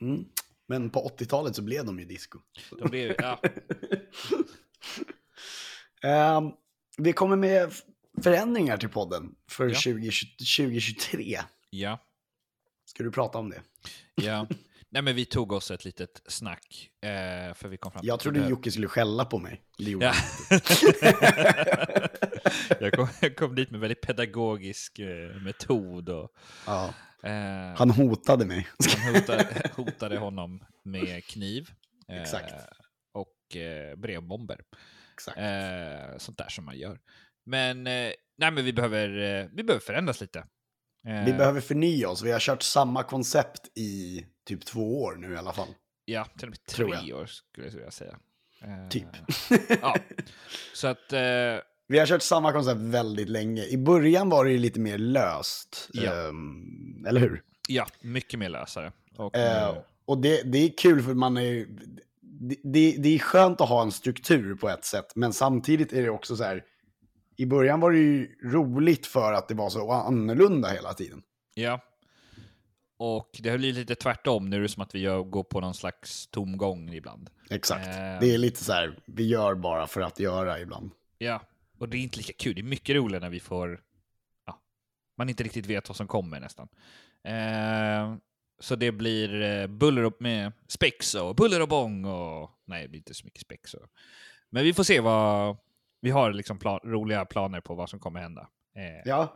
Mm. 0.00 0.24
Men 0.70 0.90
på 0.90 1.10
80-talet 1.18 1.56
så 1.56 1.62
blev 1.62 1.84
de 1.84 1.98
ju 1.98 2.04
disco. 2.04 2.38
De 2.78 2.90
blir, 2.90 3.14
ja, 3.18 3.40
Ehm, 6.02 6.50
vi 6.98 7.12
kommer 7.12 7.36
med 7.36 7.72
förändringar 8.22 8.76
till 8.76 8.88
podden 8.88 9.34
för 9.50 9.68
Ja. 9.68 9.74
20, 9.74 10.10
2023. 10.58 11.40
ja, 11.70 11.98
Ska 12.84 13.02
du 13.04 13.10
prata 13.10 13.38
om 13.38 13.50
det? 13.50 13.62
ja. 14.14 14.46
Nej 14.90 15.02
men 15.02 15.16
vi 15.16 15.24
tog 15.24 15.52
oss 15.52 15.70
ett 15.70 15.84
litet 15.84 16.22
snack, 16.26 16.90
eh, 17.02 17.54
för 17.54 17.68
vi 17.68 17.76
kom 17.76 17.92
fram 17.92 18.00
Jag 18.04 18.20
trodde 18.20 18.48
Jocke 18.48 18.70
skulle 18.70 18.88
skälla 18.88 19.24
på 19.24 19.38
mig. 19.38 19.62
Det 19.78 19.90
gjorde 19.90 20.06
Ja. 20.06 20.14
jag, 22.80 22.92
kom, 22.92 23.08
jag 23.20 23.36
kom 23.36 23.54
dit 23.54 23.70
med 23.70 23.80
väldigt 23.80 24.00
pedagogisk 24.00 24.98
eh, 24.98 25.36
metod 25.42 26.08
och 26.08 26.32
Ja. 26.66 26.94
Eh, 27.22 27.76
Han 27.76 27.90
hotade 27.90 28.44
mig. 28.46 28.68
han 29.04 29.14
hotade, 29.14 29.70
hotade 29.76 30.18
honom 30.18 30.64
med 30.82 31.24
kniv. 31.24 31.70
eh, 32.08 32.22
Exakt. 32.22 32.54
Och 33.12 33.56
eh, 33.56 33.96
brevbomber. 33.96 34.60
Exakt. 35.14 35.38
Eh, 35.38 36.18
sånt 36.18 36.38
där 36.38 36.48
som 36.48 36.64
man 36.64 36.78
gör. 36.78 37.00
Men, 37.46 37.86
eh, 37.86 38.12
nej, 38.38 38.50
men 38.50 38.64
vi, 38.64 38.72
behöver, 38.72 39.08
eh, 39.42 39.48
vi 39.52 39.62
behöver 39.64 39.84
förändras 39.84 40.20
lite. 40.20 40.44
Vi 41.24 41.32
behöver 41.32 41.60
förnya 41.60 42.08
oss. 42.08 42.22
Vi 42.22 42.32
har 42.32 42.40
kört 42.40 42.62
samma 42.62 43.02
koncept 43.02 43.78
i 43.78 44.24
typ 44.46 44.64
två 44.66 45.02
år 45.02 45.16
nu 45.16 45.32
i 45.32 45.36
alla 45.36 45.52
fall. 45.52 45.68
Ja, 46.04 46.24
till 46.24 46.48
och 46.48 46.50
med 46.50 46.64
tre 46.64 47.12
år 47.12 47.26
skulle 47.26 47.68
jag 47.82 47.92
säga. 47.92 48.18
Typ. 48.90 49.06
ja. 49.82 49.96
Så 50.74 50.86
att, 50.88 51.12
Vi 51.90 51.98
har 51.98 52.06
kört 52.06 52.22
samma 52.22 52.52
koncept 52.52 52.80
väldigt 52.80 53.28
länge. 53.28 53.64
I 53.64 53.76
början 53.76 54.28
var 54.28 54.44
det 54.44 54.50
ju 54.50 54.58
lite 54.58 54.80
mer 54.80 54.98
löst. 54.98 55.88
Ja. 55.92 56.28
Ehm, 56.28 57.06
eller 57.08 57.20
hur? 57.20 57.42
ja, 57.68 57.86
mycket 58.00 58.38
mer 58.38 58.48
lösare. 58.48 58.92
Och, 59.16 59.36
eh, 59.36 59.76
och 60.04 60.18
det, 60.18 60.42
det 60.52 60.58
är 60.58 60.70
kul 60.78 61.02
för 61.02 61.14
man 61.14 61.36
är 61.36 61.42
ju- 61.42 61.78
det, 62.22 62.56
det, 62.64 62.96
det 62.98 63.08
är 63.14 63.18
skönt 63.18 63.60
att 63.60 63.68
ha 63.68 63.82
en 63.82 63.92
struktur 63.92 64.54
på 64.54 64.68
ett 64.68 64.84
sätt, 64.84 65.12
men 65.16 65.32
samtidigt 65.32 65.92
är 65.92 66.02
det 66.02 66.10
också 66.10 66.36
så 66.36 66.44
här, 66.44 66.64
i 67.36 67.46
början 67.46 67.80
var 67.80 67.90
det 67.92 67.98
ju 67.98 68.28
roligt 68.44 69.06
för 69.06 69.32
att 69.32 69.48
det 69.48 69.54
var 69.54 69.70
så 69.70 69.92
annorlunda 69.92 70.68
hela 70.68 70.94
tiden. 70.94 71.22
Ja. 71.54 71.80
Och 72.98 73.30
det 73.42 73.50
har 73.50 73.58
blivit 73.58 73.76
lite 73.76 73.94
tvärtom. 73.94 74.50
Nu 74.50 74.56
är 74.56 74.60
det 74.60 74.68
som 74.68 74.82
att 74.82 74.94
vi 74.94 74.98
gör, 74.98 75.22
går 75.22 75.44
på 75.44 75.60
någon 75.60 75.74
slags 75.74 76.26
tomgång 76.26 76.88
ibland. 76.94 77.30
Exakt. 77.50 77.86
Eh. 77.86 77.92
Det 78.20 78.34
är 78.34 78.38
lite 78.38 78.64
så 78.64 78.72
här, 78.72 78.98
vi 79.06 79.26
gör 79.26 79.54
bara 79.54 79.86
för 79.86 80.00
att 80.00 80.20
göra 80.20 80.60
ibland. 80.60 80.90
Ja, 81.18 81.42
och 81.78 81.88
det 81.88 81.96
är 81.96 82.00
inte 82.00 82.16
lika 82.18 82.32
kul. 82.32 82.54
Det 82.54 82.60
är 82.60 82.62
mycket 82.62 82.96
roligare 82.96 83.20
när 83.24 83.30
vi 83.30 83.40
får... 83.40 83.80
Ja, 84.46 84.60
man 85.18 85.28
inte 85.28 85.42
riktigt 85.42 85.66
vet 85.66 85.88
vad 85.88 85.96
som 85.96 86.06
kommer 86.06 86.40
nästan. 86.40 86.68
Eh, 87.24 88.16
så 88.60 88.76
det 88.76 88.92
blir 88.92 89.42
eh, 89.42 89.66
buller 89.66 90.04
och, 90.04 90.16
med 90.20 90.52
spex 90.68 91.14
och 91.14 91.34
buller 91.34 91.62
och 91.62 91.68
bång 91.68 92.04
och... 92.04 92.50
Nej, 92.66 92.82
det 92.82 92.88
blir 92.88 92.98
inte 92.98 93.14
så 93.14 93.24
mycket 93.24 93.40
spex. 93.40 93.74
Och, 93.74 93.86
men 94.50 94.64
vi 94.64 94.74
får 94.74 94.82
se 94.84 95.00
vad... 95.00 95.56
Vi 96.00 96.10
har 96.10 96.32
liksom 96.32 96.58
plan, 96.58 96.80
roliga 96.84 97.24
planer 97.24 97.60
på 97.60 97.74
vad 97.74 97.90
som 97.90 97.98
kommer 97.98 98.20
hända. 98.20 98.48
Eh, 98.76 99.02
Ja. 99.04 99.34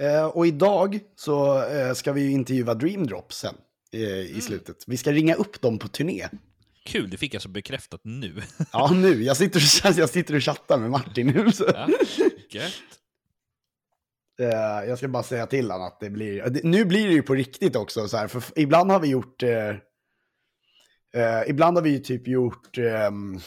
Eh, 0.00 0.26
och 0.26 0.46
idag 0.46 1.00
så 1.16 1.62
eh, 1.68 1.92
ska 1.92 2.12
vi 2.12 2.22
ju 2.22 2.30
intervjua 2.30 2.74
Dream 2.74 3.06
Drop 3.06 3.32
sen 3.32 3.54
eh, 3.92 4.00
i 4.00 4.28
Mm. 4.30 4.40
slutet. 4.40 4.76
Vi 4.86 4.96
ska 4.96 5.12
ringa 5.12 5.34
upp 5.34 5.60
dem 5.60 5.78
på 5.78 5.88
turné. 5.88 6.28
Kul, 6.86 7.10
det 7.10 7.16
fick 7.16 7.34
jag 7.34 7.42
så 7.42 7.48
bekräftat 7.48 8.00
nu. 8.04 8.42
Ja, 8.72 8.90
nu. 8.94 9.22
Jag 9.22 9.36
sitter 9.36 9.60
och, 9.90 9.98
jag 9.98 10.10
sitter 10.10 10.34
och 10.34 10.42
chattar 10.42 10.78
med 10.78 10.90
Martin 10.90 11.26
nu. 11.26 11.52
Så. 11.52 11.64
ja, 11.74 11.88
gött. 12.50 12.72
Eh, 14.40 14.88
jag 14.88 14.98
ska 14.98 15.08
bara 15.08 15.22
säga 15.22 15.46
till 15.46 15.70
honom 15.70 15.86
att 15.86 16.00
det 16.00 16.10
blir... 16.10 16.42
det- 16.50 16.64
Nu 16.64 16.84
blir 16.84 17.06
det 17.06 17.12
ju 17.14 17.22
på 17.22 17.34
riktigt 17.34 17.76
också, 17.76 18.08
så 18.08 18.16
här, 18.16 18.28
för 18.28 18.42
ibland 18.56 18.90
har 18.90 19.00
vi 19.00 19.08
gjort... 19.08 19.42
Eh, 19.42 19.68
eh, 21.14 21.42
ibland 21.48 21.76
har 21.76 21.82
vi 21.82 21.90
ju 21.90 21.98
typ 21.98 22.28
gjort... 22.28 22.78
ehm, 22.78 23.40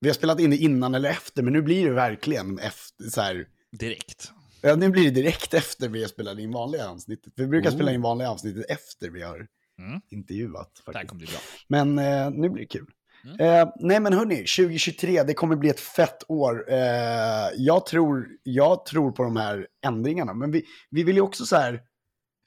vi 0.00 0.08
har 0.08 0.14
spelat 0.14 0.40
in 0.40 0.50
det 0.50 0.56
innan 0.56 0.94
eller 0.94 1.10
efter, 1.10 1.42
men 1.42 1.52
nu 1.52 1.62
blir 1.62 1.84
det 1.86 1.92
verkligen 1.94 2.58
efter, 2.58 3.04
så 3.10 3.20
här... 3.20 3.46
Direkt. 3.78 4.32
Ja, 4.60 4.74
nu 4.76 4.88
blir 4.90 5.04
det 5.04 5.10
direkt 5.10 5.54
efter 5.54 5.88
vi 5.88 6.00
har 6.02 6.08
spelat 6.08 6.38
in 6.38 6.52
vanliga 6.52 6.88
avsnittet. 6.88 7.32
Vi 7.36 7.46
brukar 7.46 7.70
Oh. 7.70 7.74
spela 7.74 7.92
in 7.92 8.02
vanliga 8.02 8.30
avsnittet 8.30 8.64
efter 8.68 9.10
vi 9.10 9.22
har 9.22 9.46
Mm. 9.78 10.00
intervjuat. 10.10 10.70
Det 10.74 10.82
här 10.86 10.92
Faktiskt. 10.92 11.08
kommer 11.10 11.18
bli 11.18 11.26
bra. 11.26 11.40
Men 11.68 11.98
eh, 11.98 12.30
nu 12.30 12.48
blir 12.50 12.62
det 12.62 12.68
kul. 12.68 12.86
Mm. 13.24 13.40
Eh, 13.40 13.68
nej 13.80 14.00
men 14.00 14.12
hörni, 14.12 14.36
2023, 14.36 15.22
det 15.22 15.34
kommer 15.34 15.56
bli 15.56 15.68
ett 15.68 15.80
fett 15.80 16.22
år. 16.28 16.64
Eh, 16.72 16.78
jag, 17.56 17.86
tror, 17.86 18.28
jag 18.42 18.86
tror 18.86 19.12
på 19.12 19.22
de 19.22 19.36
här 19.36 19.66
ändringarna, 19.86 20.34
men 20.34 20.50
vi, 20.50 20.64
vi 20.90 21.02
vill 21.02 21.16
ju 21.16 21.22
också 21.22 21.46
så 21.46 21.56
här, 21.56 21.80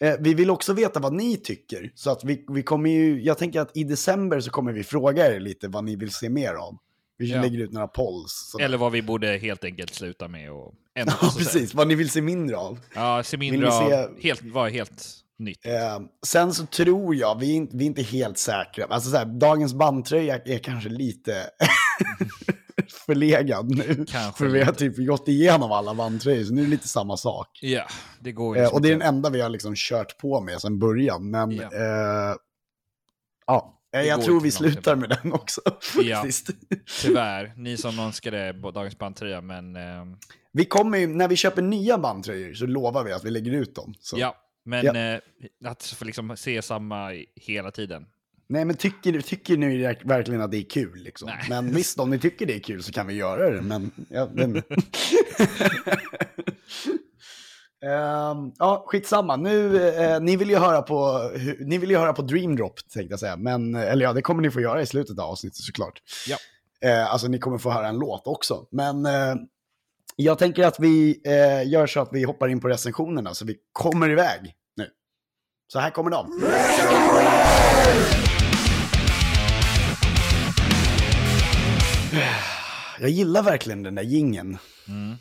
eh, 0.04 0.14
vi 0.20 0.34
vill 0.34 0.50
också 0.50 0.74
veta 0.74 1.00
vad 1.00 1.14
ni 1.14 1.38
tycker. 1.38 1.92
Så 1.96 2.10
att 2.12 2.24
vi, 2.24 2.46
vi 2.48 2.64
kommer 2.64 2.90
ju, 2.90 3.22
jag 3.24 3.38
tänker 3.38 3.62
att 3.62 3.78
i 3.78 3.84
december 3.84 4.40
så 4.40 4.52
kommer 4.52 4.72
vi 4.74 4.84
fråga 4.84 5.36
er 5.36 5.40
lite 5.40 5.68
vad 5.68 5.84
ni 5.84 5.96
vill 5.96 6.12
se 6.12 6.30
mer 6.30 6.54
av. 6.54 6.78
Vi 7.18 7.32
Ja. 7.32 7.42
lägger 7.42 7.60
ut 7.60 7.72
några 7.72 7.88
polls. 7.88 8.50
sådär. 8.52 8.66
Eller 8.66 8.78
vad 8.78 8.92
vi 8.92 9.02
borde 9.02 9.28
helt 9.38 9.64
enkelt 9.64 9.94
sluta 9.94 10.28
med 10.28 10.52
och 10.52 10.74
ändra. 10.96 11.14
Ja, 11.22 11.28
så 11.30 11.38
precis. 11.40 11.74
Vad 11.74 11.88
ni 11.88 11.96
vill 11.96 12.10
se 12.10 12.22
mindre 12.22 12.58
av. 12.58 12.80
Ja, 12.96 13.24
se 13.24 13.38
mindre 13.38 13.58
Vill 13.60 13.66
ni 13.70 13.72
se- 13.90 14.04
av, 14.04 14.20
helt, 14.22 14.42
var 14.44 14.70
helt 14.70 15.08
nytt. 15.40 15.66
Eh, 15.66 16.00
sen 16.26 16.54
så 16.54 16.66
tror 16.66 17.16
jag, 17.16 17.40
vi 17.40 17.52
är, 17.52 17.56
inte, 17.56 17.78
vi 17.78 17.84
är 17.84 17.88
inte 17.88 18.02
helt 18.02 18.38
säkra. 18.38 18.86
Alltså 18.90 19.10
så 19.10 19.18
här, 19.18 19.26
dagens 19.26 19.74
bandtröja 19.74 20.38
är 20.46 20.58
kanske 20.58 20.90
lite 20.90 21.50
förlegad 23.06 23.70
nu. 23.76 24.06
Kanske 24.10 24.38
för 24.38 24.48
vi 24.48 24.64
har 24.64 24.74
typ 24.74 24.98
gått 25.08 25.28
igenom 25.28 25.72
alla 25.72 25.94
bandtröjor, 25.94 26.44
så 26.44 26.54
nu 26.54 26.62
är 26.62 26.66
det 26.66 26.72
lite 26.72 26.88
samma 26.88 27.18
sak. 27.18 27.60
Ja, 27.62 27.86
det 28.20 28.32
går 28.32 28.58
ju 28.58 28.64
Eh, 28.64 28.74
och 28.74 28.82
det 28.82 28.88
är 28.88 28.92
den 28.92 29.02
enda 29.02 29.30
vi 29.30 29.42
har 29.42 29.50
liksom 29.50 29.74
kört 29.76 30.18
på 30.18 30.42
med 30.42 30.62
sedan 30.62 30.80
början. 30.80 31.30
Men 31.30 31.52
Ja. 31.52 31.64
eh, 31.64 32.36
ja, 33.48 33.80
eh, 33.96 34.00
Det 34.00 34.06
jag 34.06 34.22
tror 34.22 34.42
vi 34.42 34.52
slutar 34.52 34.96
med 34.96 35.10
den 35.10 35.34
också. 35.34 35.62
Ja. 36.04 36.26
Tyvärr, 37.02 37.54
ni 37.58 37.78
som 37.78 38.00
önskade 38.00 38.54
dagens 38.72 38.98
bandtröja, 38.98 39.42
men 39.42 39.76
ehm, 39.76 40.18
Vi 40.52 40.66
kommer 40.66 40.98
ju, 40.98 41.08
när 41.08 41.28
vi 41.28 41.36
köper 41.36 41.62
nya 41.62 41.98
bandtröjor 41.98 42.54
så 42.54 42.66
lovar 42.66 43.04
vi 43.04 43.14
att 43.14 43.24
vi 43.26 43.30
lägger 43.30 43.52
ut 43.52 43.76
dem. 43.76 43.94
Så. 44.00 44.18
ja. 44.20 44.36
Men 44.66 44.86
Ja. 44.86 44.96
eh, 44.96 45.20
att 45.66 45.84
få 45.84 46.06
liksom 46.06 46.38
se 46.38 46.62
samma 46.62 47.12
hela 47.36 47.72
tiden. 47.72 48.06
Nej, 48.48 48.66
men 48.66 48.76
tycker, 48.76 49.22
tycker 49.22 49.58
ni 49.58 49.78
verkligen 50.04 50.42
att 50.42 50.52
det 50.52 50.58
är 50.58 50.70
kul? 50.70 50.96
Liksom? 51.04 51.28
Nej. 51.30 51.46
Men 51.50 51.74
visst, 51.74 52.00
om 52.00 52.10
ni 52.10 52.20
tycker 52.20 52.46
det 52.46 52.56
är 52.56 52.60
kul 52.60 52.84
så 52.84 52.92
kan 52.92 53.08
vi 53.08 53.14
göra 53.14 53.50
det. 53.50 53.62
Men, 53.62 53.92
ja, 54.10 54.30
men... 54.34 54.56
Ehm, 57.86 58.52
ja, 58.60 58.84
skitsamma. 58.88 59.36
Nu, 59.36 59.88
eh, 59.90 60.20
ni, 60.22 60.36
vill 60.38 60.50
ju 60.50 60.56
höra 60.58 60.82
på, 60.82 60.96
hu- 61.36 61.58
ni 61.66 61.78
vill 61.78 61.90
ju 61.90 61.98
höra 61.98 62.14
på 62.14 62.22
Dream 62.22 62.56
Drop, 62.56 62.80
tänkte 62.94 63.14
jag 63.14 63.20
säga. 63.20 63.36
Men, 63.38 63.76
eller 63.76 64.06
ja, 64.06 64.14
det 64.14 64.22
kommer 64.22 64.42
ni 64.42 64.52
få 64.52 64.62
göra 64.62 64.82
i 64.82 64.86
slutet 64.86 65.20
av 65.20 65.26
avsnittet 65.30 65.58
såklart. 65.58 66.02
Ja. 66.28 66.38
Eh, 66.90 67.12
alltså, 67.14 67.28
ni 67.28 67.40
kommer 67.40 67.58
få 67.58 67.72
höra 67.72 67.88
en 67.88 67.98
låt 67.98 68.28
också. 68.28 68.68
Men 68.72 69.06
eh, 69.06 69.36
jag 70.16 70.40
tänker 70.40 70.64
att 70.64 70.80
vi 70.80 71.22
eh, 71.26 71.70
gör 71.70 71.88
så 71.88 72.00
att 72.00 72.10
vi 72.12 72.24
hoppar 72.24 72.48
in 72.48 72.60
på 72.60 72.68
recensionerna, 72.68 73.34
så 73.34 73.46
vi 73.46 73.56
kommer 73.72 74.10
iväg 74.10 74.54
nu. 74.78 74.90
Så 75.68 75.80
här 75.80 75.90
kommer 75.90 76.12
de. 76.12 76.42
Jag 83.00 83.10
gillar 83.10 83.44
verkligen 83.44 83.84
den 83.84 83.96
där 83.96 84.04
gingen. 84.04 84.58
Mm. 84.88 85.16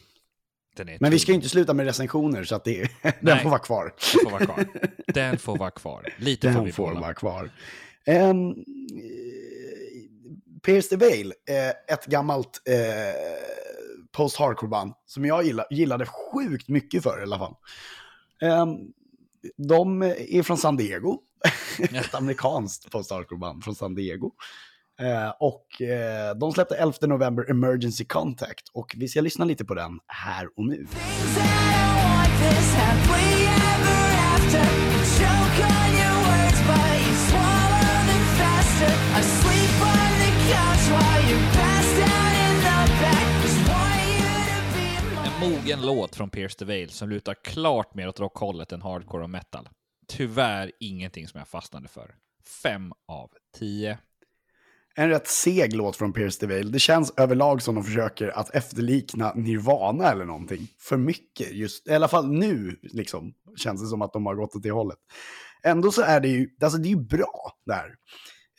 Men 1.00 1.10
vi 1.10 1.18
ska 1.18 1.32
ju 1.32 1.36
inte 1.36 1.48
sluta 1.48 1.74
med 1.74 1.86
recensioner, 1.86 2.44
så 2.44 2.54
att 2.54 2.64
det, 2.64 2.90
den 3.20 3.38
får 3.38 3.50
vara 3.50 3.58
kvar. 3.58 3.94
Den 4.12 4.30
får 4.30 4.30
vara 4.30 4.44
kvar. 4.46 4.66
Den 5.06 5.38
får 5.38 5.56
vara 5.56 5.70
kvar. 5.70 6.14
Lite 6.18 6.48
får 6.48 6.54
Den 6.54 6.64
vi 6.64 6.72
får 6.72 6.94
vara 6.94 7.14
kvar. 7.14 7.50
Um, 8.06 8.64
Pierce 10.64 10.88
the 10.88 10.96
Veil, 10.96 11.32
eh, 11.48 11.94
ett 11.94 12.06
gammalt 12.06 12.62
eh, 12.68 12.74
post-hardcore-band 14.14 14.92
som 15.06 15.24
jag 15.24 15.44
gilla, 15.44 15.64
gillade 15.70 16.06
sjukt 16.06 16.68
mycket 16.68 17.02
för 17.02 17.18
i 17.18 17.22
alla 17.22 17.38
fall. 17.38 17.54
Ehm, 18.42 18.76
de 19.56 20.02
är 20.02 20.42
från 20.42 20.58
San 20.58 20.76
Diego. 20.76 21.18
ett 21.78 22.14
amerikanskt 22.14 22.90
post-hardcore-band 22.90 23.64
från 23.64 23.74
San 23.74 23.94
Diego. 23.94 24.30
Eh, 25.00 25.32
och 25.40 25.82
eh, 25.82 26.34
de 26.36 26.52
släppte 26.52 26.76
11 26.76 26.94
november 27.00 27.50
Emergency 27.50 28.04
Contact 28.04 28.68
och 28.72 28.94
vi 28.96 29.08
ska 29.08 29.20
lyssna 29.20 29.44
lite 29.44 29.64
på 29.64 29.74
den 29.74 29.98
här 30.06 30.48
och 30.56 30.66
nu. 30.66 30.86
Mogen 45.48 45.86
låt 45.86 46.16
från 46.16 46.30
Pierce 46.30 46.58
the 46.58 46.64
Veil 46.64 46.90
som 46.90 47.08
lutar 47.08 47.34
klart 47.44 47.94
mer 47.94 48.08
åt 48.08 48.20
rockhållet 48.20 48.72
än 48.72 48.82
hardcore 48.82 49.22
och 49.22 49.30
metal. 49.30 49.68
Tyvärr 50.08 50.72
ingenting 50.80 51.28
som 51.28 51.38
jag 51.38 51.48
fastnade 51.48 51.88
för. 51.88 52.14
Fem 52.62 52.92
av 53.08 53.30
tio. 53.58 53.98
En 54.94 55.08
rätt 55.08 55.28
seg 55.28 55.74
låt 55.74 55.96
från 55.96 56.12
Pierce 56.12 56.38
the 56.38 56.46
Veil. 56.46 56.72
Det 56.72 56.78
känns 56.78 57.12
överlag 57.16 57.62
som 57.62 57.74
de 57.74 57.84
försöker 57.84 58.28
att 58.28 58.54
efterlikna 58.54 59.32
Nirvana 59.34 60.10
eller 60.10 60.24
någonting. 60.24 60.68
För 60.78 60.96
mycket, 60.96 61.52
just, 61.52 61.88
i 61.88 61.94
alla 61.94 62.08
fall 62.08 62.28
nu 62.28 62.78
liksom, 62.82 63.34
känns 63.56 63.82
det 63.82 63.88
som 63.88 64.02
att 64.02 64.12
de 64.12 64.26
har 64.26 64.34
gått 64.34 64.56
åt 64.56 64.62
det 64.62 64.70
hållet. 64.70 64.98
Ändå 65.62 65.92
så 65.92 66.02
är 66.02 66.20
det 66.20 66.28
ju, 66.28 66.48
alltså 66.62 66.78
det 66.78 66.88
är 66.88 66.90
ju 66.90 67.04
bra 67.04 67.52
där. 67.66 67.94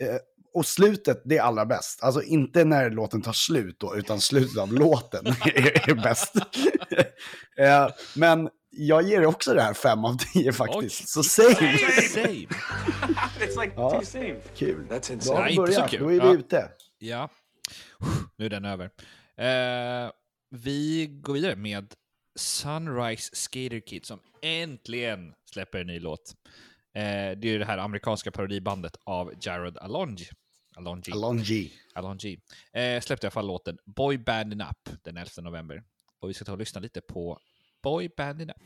Eh, 0.02 0.18
och 0.56 0.66
slutet, 0.66 1.22
det 1.26 1.38
är 1.38 1.42
allra 1.42 1.66
bäst. 1.66 2.04
Alltså 2.04 2.22
inte 2.24 2.66
när 2.66 2.90
låten 2.90 3.22
tar 3.22 3.34
slut 3.34 3.80
då, 3.80 3.96
utan 3.96 4.22
slutet 4.22 4.58
av 4.58 4.74
låten 4.74 5.28
är, 5.46 5.90
är 5.90 5.96
bäst. 5.96 6.36
eh, 7.58 7.88
men 8.16 8.50
jag 8.70 9.04
ger 9.04 9.26
också 9.26 9.54
det 9.54 9.62
här 9.62 9.74
fem 9.74 10.06
av 10.06 10.18
tio 10.18 10.54
faktiskt. 10.54 11.02
Oj. 11.02 11.06
Så 11.08 11.24
same! 11.24 11.78
Same. 12.14 12.28
It's 13.40 13.62
like 13.62 13.74
Ja. 13.76 14.02
same. 14.06 14.36
Kul. 14.56 14.86
That's 14.90 15.08
Då 15.08 15.14
insane. 15.14 15.44
vi 15.46 15.50
inte 15.54 15.72
så 15.74 15.80
börjat, 15.82 15.90
kul. 15.92 16.00
då 16.00 16.06
är 16.08 16.12
vi 16.12 16.18
Ja. 16.18 16.34
ute. 16.34 16.70
Ja. 16.98 17.30
Nu 18.38 18.46
är 18.46 18.50
den 18.50 18.66
över. 18.66 18.86
Eh, 19.38 20.12
vi 20.52 21.08
går 21.22 21.34
vidare 21.34 21.56
med 21.56 21.94
Sunrise 22.40 23.30
Skater 23.36 23.80
Kid 23.88 24.06
som 24.06 24.20
äntligen 24.42 25.34
släpper 25.54 25.80
en 25.80 25.88
ny 25.88 26.00
låt. 26.00 26.34
Eh, 26.96 27.02
det 27.02 27.48
är 27.48 27.52
ju 27.52 27.60
det 27.60 27.66
här 27.66 27.78
amerikanska 27.78 28.32
parodibandet 28.32 28.98
av 29.06 29.34
Jared 29.42 29.78
Alonji. 30.76 31.12
Alonji. 31.12 31.14
Alonji. 31.14 31.72
Alonji. 31.94 32.40
Eh, 32.74 33.02
släppte 33.02 33.26
i 33.26 33.28
alla 33.28 33.32
fall 33.32 33.48
låten 33.48 33.78
Boy 33.86 34.18
Bandin' 34.18 34.70
Up 34.70 34.90
den 35.04 35.18
11 35.18 35.42
november. 35.42 35.84
Och 36.20 36.30
vi 36.30 36.34
ska 36.34 36.46
ta 36.46 36.52
och 36.52 36.58
lyssna 36.58 36.82
lite 36.82 37.02
på 37.02 37.40
Boy 37.84 38.10
Bandin' 38.18 38.50
Up. 38.50 38.58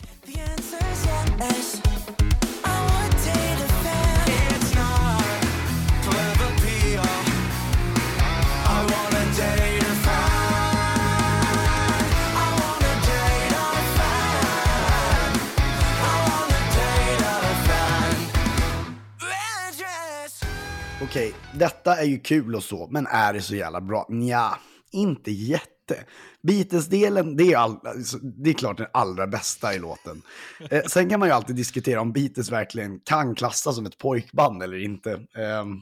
Detta 21.59 21.95
är 21.95 22.05
ju 22.05 22.19
kul 22.19 22.55
och 22.55 22.63
så, 22.63 22.87
men 22.91 23.07
är 23.07 23.33
det 23.33 23.41
så 23.41 23.55
jävla 23.55 23.81
bra? 23.81 24.05
Nja, 24.09 24.57
inte 24.91 25.31
jätte. 25.31 26.03
Beatles-delen, 26.41 27.35
det, 27.37 27.53
är 27.53 27.57
all, 27.57 27.79
alltså, 27.83 28.17
det 28.17 28.49
är 28.49 28.53
klart 28.53 28.77
den 28.77 28.87
allra 28.93 29.27
bästa 29.27 29.73
i 29.73 29.79
låten. 29.79 30.21
Eh, 30.71 30.83
sen 30.83 31.09
kan 31.09 31.19
man 31.19 31.29
ju 31.29 31.33
alltid 31.33 31.55
diskutera 31.55 32.01
om 32.01 32.13
Beatles 32.13 32.51
verkligen 32.51 32.99
kan 32.99 33.35
klassas 33.35 33.75
som 33.75 33.85
ett 33.85 33.97
pojkband 33.97 34.63
eller 34.63 34.83
inte. 34.83 35.11
Ehm, 35.13 35.81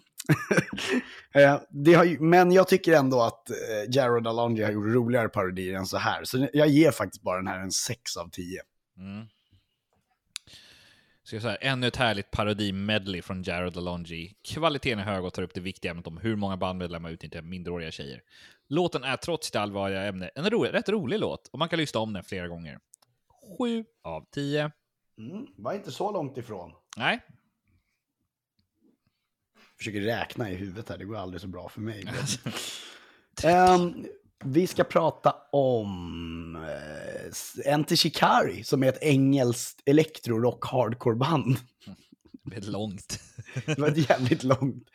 eh, 1.86 1.98
har 1.98 2.04
ju, 2.04 2.20
men 2.20 2.52
jag 2.52 2.68
tycker 2.68 2.94
ändå 2.94 3.22
att 3.22 3.50
eh, 3.50 3.56
Jared 3.90 4.28
Alonji 4.28 4.64
har 4.64 4.72
gjort 4.72 4.88
roligare 4.88 5.30
parodier 5.30 5.78
än 5.78 5.86
så 5.86 5.98
här. 5.98 6.24
Så 6.24 6.48
jag 6.54 6.68
ger 6.68 6.92
faktiskt 6.92 7.24
bara 7.24 7.38
den 7.38 7.48
här 7.48 7.60
en 7.60 7.72
6 7.72 8.18
av 8.18 8.30
10. 8.30 8.62
Mm. 8.98 9.26
Så 11.30 11.40
så 11.40 11.48
här, 11.48 11.58
ännu 11.62 11.88
ett 11.88 11.96
härligt 11.96 12.32
parodi-medley 12.32 13.22
från 13.22 13.44
Jared 13.44 13.78
Alonji. 13.78 14.36
Kvaliteten 14.44 15.00
är 15.00 15.04
hög 15.04 15.26
och 15.26 15.34
tar 15.34 15.44
upp 15.44 15.54
det 15.54 15.60
viktiga 15.62 15.92
ämnet 15.92 16.08
om 16.08 16.18
hur 16.18 16.36
många 16.36 16.58
bandmedlemmar 16.58 17.10
utnyttjar 17.10 17.42
minderåriga 17.42 17.92
tjejer. 17.92 18.22
Låten 18.68 19.04
är 19.04 19.18
trots 19.18 19.48
sitt 19.48 19.56
allvarliga 19.56 20.04
ämne 20.04 20.30
en 20.36 20.50
ro 20.50 20.64
rätt 20.64 20.90
rolig 20.90 21.20
låt 21.20 21.48
och 21.48 21.60
man 21.60 21.70
kan 21.70 21.80
lyssna 21.80 22.00
om 22.00 22.14
den 22.14 22.24
flera 22.24 22.48
gånger. 22.48 22.80
7 23.58 23.86
av 24.04 24.26
10. 24.32 24.72
Mm, 25.18 25.48
var 25.58 25.74
inte 25.74 25.92
så 25.92 26.12
långt 26.12 26.38
ifrån. 26.38 26.72
Nej, 26.98 27.20
försöker 29.78 30.02
räkna 30.02 30.52
i 30.52 30.56
huvudet 30.56 30.90
här, 30.90 30.98
det 30.98 31.06
går 31.06 31.18
aldrig 31.18 31.42
så 31.42 31.48
bra 31.48 31.70
för 31.70 31.82
mig. 31.82 32.06
Ehm, 33.44 34.08
vi 34.46 34.68
ska 34.68 34.84
prata 34.84 35.36
om 35.52 36.56
uh, 36.56 37.74
Enter 37.74 37.96
Shikari, 37.96 38.64
som 38.64 38.84
är 38.84 38.88
ett 38.88 39.04
engelskt 39.04 39.82
elektrorock 39.86 40.66
hardcore-band. 40.66 41.58
det 42.32 42.50
blir 42.50 42.72
långt. 42.72 43.20
Det 43.66 43.80
var 43.80 44.10
jävligt 44.10 44.44
långt. 44.44 44.88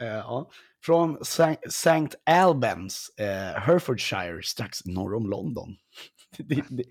Eh, 0.00 0.06
ja. 0.06 0.50
Från 0.84 1.18
St. 1.66 2.08
Albans, 2.26 3.10
uh, 3.20 3.26
Herefordshire, 3.60 4.42
strax 4.42 4.84
norr 4.84 5.14
om 5.14 5.30
London. 5.30 5.76
det, 6.36 6.64
det, 6.68 6.84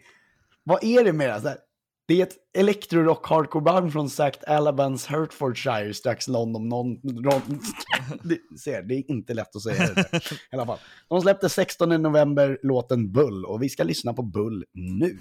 vad 0.64 0.84
är 0.84 1.04
det 1.04 1.14
med 1.14 1.44
det? 1.44 1.58
Det 2.08 2.22
är 2.22 2.24
ett 2.24 2.36
elektrorock 2.58 3.28
hardcore-band 3.28 3.92
från 3.94 4.06
St. 4.06 4.32
Albans, 4.48 5.06
Hertfordshire, 5.06 5.94
strax 5.94 6.28
London. 6.28 6.70
Non, 6.70 7.00
non, 7.04 7.60
det, 8.24 8.60
ser, 8.60 8.84
det 8.84 8.96
är 8.96 9.12
inte 9.12 9.34
lätt 9.34 9.56
att 9.56 9.62
säga 9.62 9.88
det 9.88 9.94
där. 9.94 10.34
I 10.52 10.56
alla 10.56 10.66
fall. 10.66 10.78
De 11.10 11.22
släppte 11.22 11.50
16 11.50 11.90
november 11.90 12.60
låten 12.64 13.12
Bull 13.12 13.46
och 13.46 13.64
vi 13.64 13.70
ska 13.70 13.84
lyssna 13.84 14.14
på 14.14 14.22
Bull 14.22 14.66
nu. 14.74 15.20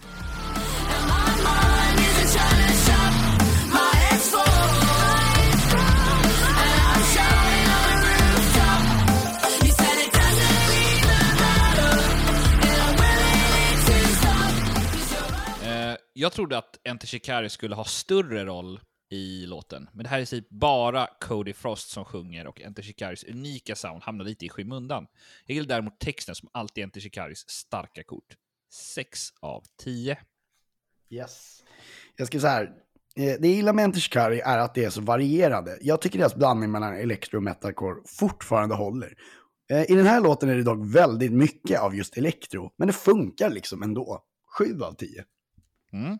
Jag 16.14 16.32
trodde 16.32 16.58
att 16.58 16.78
Enter 16.84 17.06
Shikari 17.06 17.48
skulle 17.48 17.74
ha 17.74 17.84
större 17.84 18.44
roll 18.44 18.80
i 19.10 19.46
låten, 19.46 19.88
men 19.92 20.04
det 20.04 20.08
här 20.08 20.20
är 20.20 20.24
typ 20.24 20.50
bara 20.50 21.08
Cody 21.20 21.52
Frost 21.52 21.88
som 21.88 22.04
sjunger 22.04 22.46
och 22.46 22.60
Enter 22.60 22.82
Shikaris 22.82 23.24
unika 23.24 23.76
sound 23.76 24.02
hamnar 24.02 24.24
lite 24.24 24.46
i 24.46 24.48
skymundan. 24.48 25.06
Jag 25.46 25.54
gillar 25.54 25.68
däremot 25.68 25.98
texten 25.98 26.34
som 26.34 26.48
alltid 26.52 26.82
är 26.82 26.84
Enter 26.84 27.00
Shikaris 27.00 27.48
starka 27.48 28.02
kort. 28.02 28.36
6 28.72 29.28
av 29.40 29.64
10. 29.82 30.18
Yes. 31.10 31.62
Jag 32.16 32.26
ska 32.26 32.40
säga 32.40 32.52
här. 32.52 32.64
Eh, 33.16 33.24
det 33.40 33.48
jag 33.48 33.56
gillar 33.56 33.72
med 33.72 33.84
Enter 33.84 34.00
Shikari 34.00 34.40
är 34.40 34.58
att 34.58 34.74
det 34.74 34.84
är 34.84 34.90
så 34.90 35.00
varierande. 35.00 35.78
Jag 35.80 36.00
tycker 36.00 36.18
deras 36.18 36.34
blandning 36.34 36.70
mellan 36.70 36.96
elektro 36.96 37.36
och 37.36 37.42
metalcore 37.42 38.00
fortfarande 38.06 38.74
håller. 38.74 39.14
Eh, 39.70 39.90
I 39.90 39.94
den 39.94 40.06
här 40.06 40.20
låten 40.20 40.48
är 40.48 40.56
det 40.56 40.62
dock 40.62 40.94
väldigt 40.94 41.32
mycket 41.32 41.80
av 41.80 41.96
just 41.96 42.16
elektro, 42.16 42.72
men 42.76 42.86
det 42.86 42.92
funkar 42.94 43.50
liksom 43.50 43.82
ändå. 43.82 44.24
7 44.58 44.80
av 44.82 44.92
10. 44.92 45.24
Mm. 45.94 46.18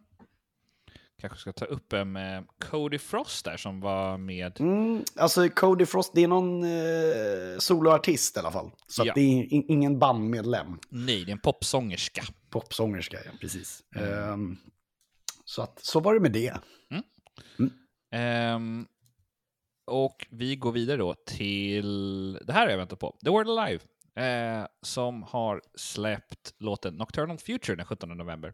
Kanske 1.21 1.39
ska 1.39 1.53
ta 1.53 1.65
upp 1.65 1.93
en 1.93 2.13
med 2.13 2.47
Cody 2.59 2.99
Frost 2.99 3.45
där 3.45 3.57
som 3.57 3.81
var 3.81 4.19
med. 4.19 4.61
Mm, 4.61 5.05
alltså 5.17 5.49
Cody 5.49 5.87
Frost, 5.87 6.13
det 6.15 6.23
är 6.25 6.29
någon 6.29 6.65
eh, 6.65 7.59
soloartist 7.59 8.37
i 8.37 8.41
alla 8.41 8.51
fall. 8.51 8.71
Så 8.87 9.03
att 9.03 9.07
Ja. 9.07 9.13
det 9.15 9.21
är 9.21 9.53
in, 9.53 9.65
ingen 9.69 9.99
bandmedlem. 9.99 10.79
Nej, 10.89 11.25
det 11.25 11.31
är 11.31 11.33
en 11.33 11.41
popsångerska. 11.41 12.23
Popsångerska, 12.51 13.19
ja, 13.25 13.31
precis. 13.41 13.83
Ehm, 13.97 14.57
så 15.45 15.63
att, 15.63 15.79
så 15.85 16.01
var 16.01 16.15
det 16.15 16.21
med 16.21 16.33
det. 16.33 16.55
Ehm, 18.11 18.87
och 19.87 20.27
vi 20.31 20.57
går 20.57 20.73
vidare 20.73 20.97
då 20.97 21.15
till, 21.27 22.33
det 22.33 22.53
här 22.53 22.61
har 22.63 22.69
jag 22.71 22.79
väntat 22.79 22.99
på, 22.99 23.17
The 23.25 23.31
World 23.31 23.51
Alive. 23.51 23.81
Eh, 24.17 24.67
som 24.83 25.23
har 25.23 25.63
släppt 25.75 26.55
låten 26.59 26.95
Nocturnal 26.95 27.39
Future 27.39 27.77
den 27.77 27.87
17 27.87 28.09
november. 28.09 28.53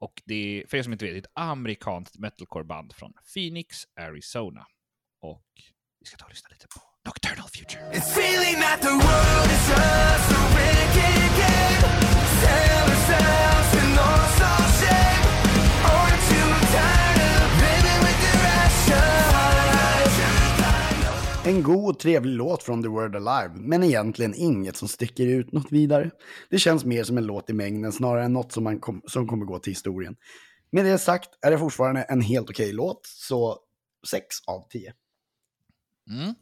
Och 0.00 0.22
det 0.24 0.34
är, 0.34 0.66
för 0.66 0.76
er 0.76 0.82
som 0.82 0.92
inte 0.92 1.04
vet, 1.04 1.24
ett 1.24 1.30
amerikanskt 1.34 2.18
metalcore-band 2.18 2.92
från 2.92 3.12
Phoenix, 3.34 3.84
Arizona. 4.00 4.66
Och 5.22 5.44
vi 6.00 6.06
ska 6.06 6.16
ta 6.16 6.24
och 6.24 6.30
lyssna 6.30 6.48
lite 6.50 6.66
på 6.74 6.80
Nocturnal 7.04 7.48
Future. 7.48 7.82
It's 7.92 8.10
feeling 8.18 8.60
that 8.60 8.80
the 8.82 8.88
world 8.88 9.50
is 9.56 9.68
just 9.68 10.30
a 10.38 10.42
wicked. 10.56 11.80
Sell 12.40 13.39
En 21.50 21.62
god 21.62 21.90
och 21.90 21.98
trevlig 21.98 22.32
låt 22.32 22.62
från 22.62 22.82
The 22.82 22.88
World 22.88 23.16
Alive, 23.16 23.54
men 23.54 23.82
egentligen 23.82 24.34
inget 24.34 24.76
som 24.76 24.88
sticker 24.88 25.26
ut 25.26 25.52
något 25.52 25.72
vidare. 25.72 26.10
Det 26.50 26.58
känns 26.58 26.84
mer 26.84 27.04
som 27.04 27.18
en 27.18 27.26
låt 27.26 27.50
i 27.50 27.52
mängden 27.52 27.92
snarare 27.92 28.24
än 28.24 28.32
något 28.32 28.52
som, 28.52 28.64
man 28.64 28.80
kom, 28.80 29.02
som 29.06 29.28
kommer 29.28 29.44
gå 29.44 29.58
till 29.58 29.70
historien. 29.70 30.16
Med 30.72 30.84
det 30.84 30.98
sagt 30.98 31.28
är 31.42 31.50
det 31.50 31.58
fortfarande 31.58 32.02
en 32.02 32.20
helt 32.20 32.50
okej 32.50 32.72
låt, 32.72 33.06
så 33.06 33.58
6 34.10 34.26
av 34.46 34.68
10. 34.68 34.92
Mm. 36.10 36.34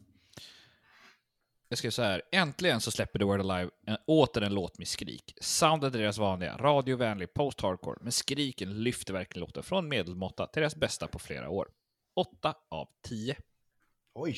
Jag 1.69 1.77
ska 1.77 1.91
säga 1.91 1.91
så 1.91 2.01
här, 2.01 2.21
äntligen 2.31 2.81
så 2.81 2.91
släpper 2.91 3.19
The 3.19 3.25
Word 3.25 3.39
Alive 3.39 3.71
en, 3.87 3.97
åter 4.07 4.41
en 4.41 4.53
låt 4.53 4.77
med 4.77 4.87
skrik. 4.87 5.33
Soundet 5.41 5.95
är 5.95 5.99
deras 5.99 6.17
vanliga, 6.17 6.57
radiovänlig 6.57 7.33
post-hardcore, 7.33 7.97
men 8.01 8.11
skriken 8.11 8.83
lyfter 8.83 9.13
verkligen 9.13 9.45
låten 9.45 9.63
från 9.63 9.89
medelmåtta 9.89 10.47
till 10.47 10.59
deras 10.59 10.75
bästa 10.75 11.07
på 11.07 11.19
flera 11.19 11.49
år. 11.49 11.67
8 12.15 12.53
av 12.69 12.87
10. 13.07 13.35
Oj. 14.13 14.37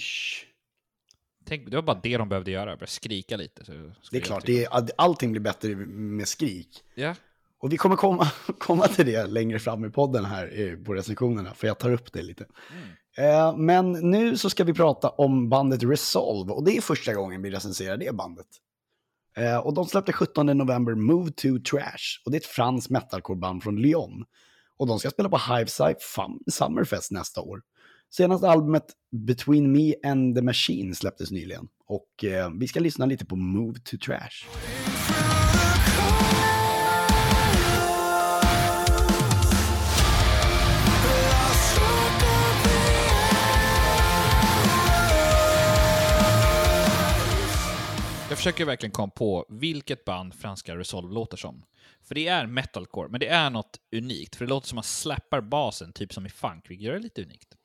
Tänk, 1.45 1.69
det 1.69 1.75
var 1.75 1.83
bara 1.83 1.99
det 2.03 2.17
de 2.17 2.29
behövde 2.29 2.51
göra, 2.51 2.75
börja 2.75 2.87
skrika 2.87 3.37
lite. 3.37 3.65
Så 3.65 3.71
Det 4.11 4.17
är 4.17 4.21
klart, 4.21 4.45
det 4.45 4.65
är, 4.65 4.89
allting 4.97 5.31
blir 5.31 5.41
bättre 5.41 5.75
med 5.75 6.27
skrik. 6.27 6.83
Ja, 6.95 7.15
Och 7.59 7.73
vi 7.73 7.77
kommer 7.77 7.95
komma, 7.95 8.27
komma 8.59 8.87
till 8.87 9.05
det 9.05 9.25
längre 9.27 9.59
fram 9.59 9.85
i 9.85 9.89
podden 9.89 10.25
här 10.25 10.83
på 10.85 10.93
recensionerna, 10.93 11.53
för 11.53 11.67
jag 11.67 11.79
tar 11.79 11.91
upp 11.91 12.13
det 12.13 12.21
lite. 12.21 12.45
Eh, 13.17 13.57
Men 13.57 13.91
nu 13.91 14.37
så 14.37 14.49
ska 14.49 14.63
vi 14.63 14.73
prata 14.73 15.09
om 15.09 15.49
bandet 15.49 15.83
Resolve, 15.83 16.53
och 16.53 16.63
det 16.63 16.77
är 16.77 16.81
första 16.81 17.13
gången 17.13 17.41
vi 17.41 17.51
recenserar 17.51 17.97
det 17.97 18.15
bandet. 18.15 18.47
Eh, 19.37 19.57
Och 19.57 19.73
de 19.73 19.85
släppte 19.85 20.13
17 20.13 20.45
november 20.45 20.95
Move 20.95 21.31
to 21.31 21.47
Trash, 21.69 22.21
och 22.25 22.31
det 22.31 22.37
är 22.37 22.39
ett 22.39 22.45
franskt 22.45 22.89
metalcore-band 22.89 23.63
från 23.63 23.75
Lyon. 23.81 24.25
Och 24.77 24.87
de 24.87 24.99
ska 24.99 25.09
spela 25.09 25.29
på 25.29 25.37
Hiveside 25.37 25.95
Summerfest 26.51 27.11
nästa 27.11 27.41
år. 27.41 27.61
Senaste 28.13 28.47
albumet 28.47 28.83
Between 29.11 29.71
Me 29.71 29.93
and 30.03 30.35
the 30.35 30.41
Machine 30.41 30.95
släpptes 30.95 31.31
nyligen. 31.31 31.67
Och 31.85 32.23
eh, 32.23 32.51
vi 32.59 32.67
ska 32.67 32.79
lyssna 32.79 33.05
lite 33.05 33.25
på 33.25 33.35
Move 33.35 33.79
to 33.79 33.97
Trash. 33.97 34.47
Jag 48.29 48.37
försöker 48.37 48.65
verkligen 48.65 48.91
komma 48.91 49.11
på 49.15 49.45
vilket 49.49 50.05
band 50.05 50.33
franska 50.33 50.77
Resolve 50.77 51.13
låter 51.13 51.37
som. 51.37 51.63
För 52.03 52.15
det 52.15 52.27
är 52.27 52.47
metalcore, 52.47 53.09
men 53.09 53.19
det 53.19 53.27
är 53.27 53.49
något 53.49 53.79
unikt. 53.95 54.35
För 54.35 54.45
det 54.45 54.49
låter 54.49 54.67
som 54.67 54.75
att 54.75 54.77
man 54.77 54.83
slappar 54.83 55.41
basen, 55.41 55.93
typ 55.93 56.13
som 56.13 56.25
i 56.25 56.29
funk, 56.29 56.69
vilket 56.69 56.85
gör 56.85 56.93
det 56.93 56.99
lite 56.99 57.23
unikt. 57.23 57.55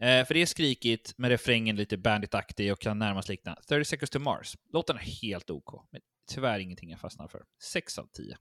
Eh, 0.00 0.24
för 0.26 0.34
det 0.34 0.42
är 0.42 0.46
skrikigt, 0.46 1.18
med 1.18 1.30
refrängen 1.30 1.76
lite 1.76 1.96
banditaktig 1.96 2.72
och 2.72 2.80
kan 2.80 2.98
närmast 2.98 3.28
likna 3.28 3.56
30 3.68 3.84
seconds 3.84 4.10
to 4.10 4.18
Mars. 4.18 4.56
Låten 4.72 4.96
är 4.96 5.00
helt 5.00 5.50
OK, 5.50 5.88
men 5.92 6.00
tyvärr 6.30 6.58
ingenting 6.58 6.90
jag 6.90 7.00
fastnar 7.00 7.28
för. 7.28 7.42
6 7.62 7.98
av 7.98 8.06
10. 8.06 8.36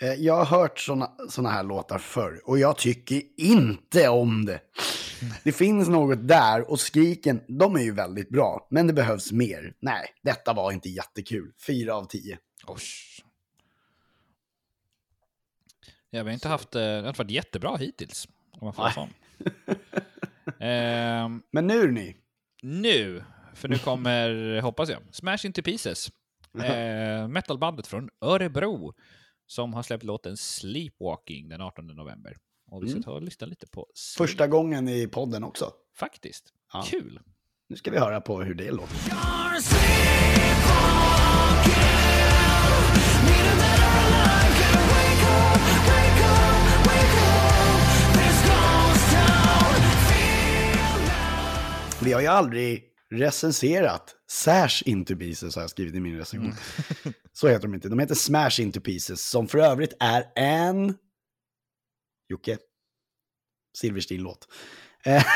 Eh, 0.00 0.12
Jag 0.14 0.44
har 0.44 0.58
hört 0.58 0.78
såna, 0.78 1.10
såna 1.28 1.50
här 1.50 1.62
låtar 1.62 1.98
förr 1.98 2.40
och 2.44 2.58
jag 2.58 2.76
tycker 2.78 3.22
inte 3.36 4.08
om 4.08 4.44
det. 4.44 4.60
Det 5.44 5.52
finns 5.52 5.88
något 5.88 6.28
där 6.28 6.70
och 6.70 6.80
skriken, 6.80 7.40
de 7.48 7.76
är 7.76 7.80
ju 7.80 7.92
väldigt 7.92 8.28
bra, 8.28 8.66
men 8.70 8.86
det 8.86 8.92
behövs 8.92 9.32
mer. 9.32 9.74
Nej, 9.80 10.14
detta 10.22 10.52
var 10.52 10.72
inte 10.72 10.88
jättekul. 10.88 11.52
Fyra 11.66 11.94
av 11.94 12.04
tio. 12.04 12.38
Osh. 12.66 13.20
Ja, 16.10 16.22
vi 16.22 16.28
har 16.28 16.34
inte 16.34 16.48
haft, 16.48 16.74
eh, 16.74 16.80
det 16.80 17.00
har 17.00 17.08
inte 17.08 17.22
varit 17.22 17.30
jättebra 17.30 17.76
hittills, 17.76 18.28
om 18.52 18.64
man 18.64 18.74
får 18.74 18.88
sån. 18.90 19.08
Ehm, 20.60 21.42
Men 21.52 21.66
nu 21.66 21.90
ni. 21.92 22.16
Nu, 22.62 23.24
för 23.54 23.68
nu 23.68 23.78
kommer, 23.78 24.60
hoppas 24.62 24.88
jag, 24.90 24.98
Smash 25.12 25.38
Into 25.46 25.62
Pieces. 25.62 26.10
Eh, 26.64 27.28
metalbandet 27.28 27.86
från 27.86 28.08
Örebro 28.20 28.94
som 29.46 29.74
har 29.74 29.82
släppt 29.82 30.04
låten 30.04 30.36
Sleepwalking 30.36 31.48
den 31.48 31.60
18 31.60 31.86
november. 31.86 32.36
Och 32.70 32.84
vi 32.84 32.88
ska 32.88 33.02
ta 33.02 33.12
och 33.12 33.22
lyssna 33.22 33.46
lite 33.46 33.66
på 33.66 33.86
Sleep- 33.94 34.18
Första 34.18 34.46
gången 34.46 34.88
i 34.88 35.06
podden 35.06 35.44
också. 35.44 35.72
Faktiskt. 35.96 36.52
Ja. 36.72 36.84
Kul. 36.86 37.20
Nu 37.68 37.76
ska 37.76 37.90
vi 37.90 37.98
höra 37.98 38.20
på 38.20 38.42
hur 38.42 38.54
det 38.54 38.70
låter. 38.70 38.96
Vi 52.02 52.12
har 52.12 52.20
ju 52.20 52.26
aldrig 52.26 52.84
recenserat 53.10 54.14
Sash 54.30 54.82
Into 54.84 55.16
Pieces 55.16 55.54
har 55.54 55.62
jag 55.62 55.70
skrivit 55.70 55.94
i 55.94 56.00
min 56.00 56.18
recension. 56.18 56.54
Så 57.32 57.48
heter 57.48 57.62
de 57.62 57.74
inte. 57.74 57.88
De 57.88 57.98
heter 57.98 58.14
Smash 58.14 58.60
Into 58.60 58.80
Pieces 58.80 59.28
som 59.28 59.48
för 59.48 59.58
övrigt 59.58 59.92
är 60.00 60.24
en... 60.36 60.94
Jocke? 62.28 62.58
Silverstein-låt. 63.78 64.48
Eh, 65.04 65.24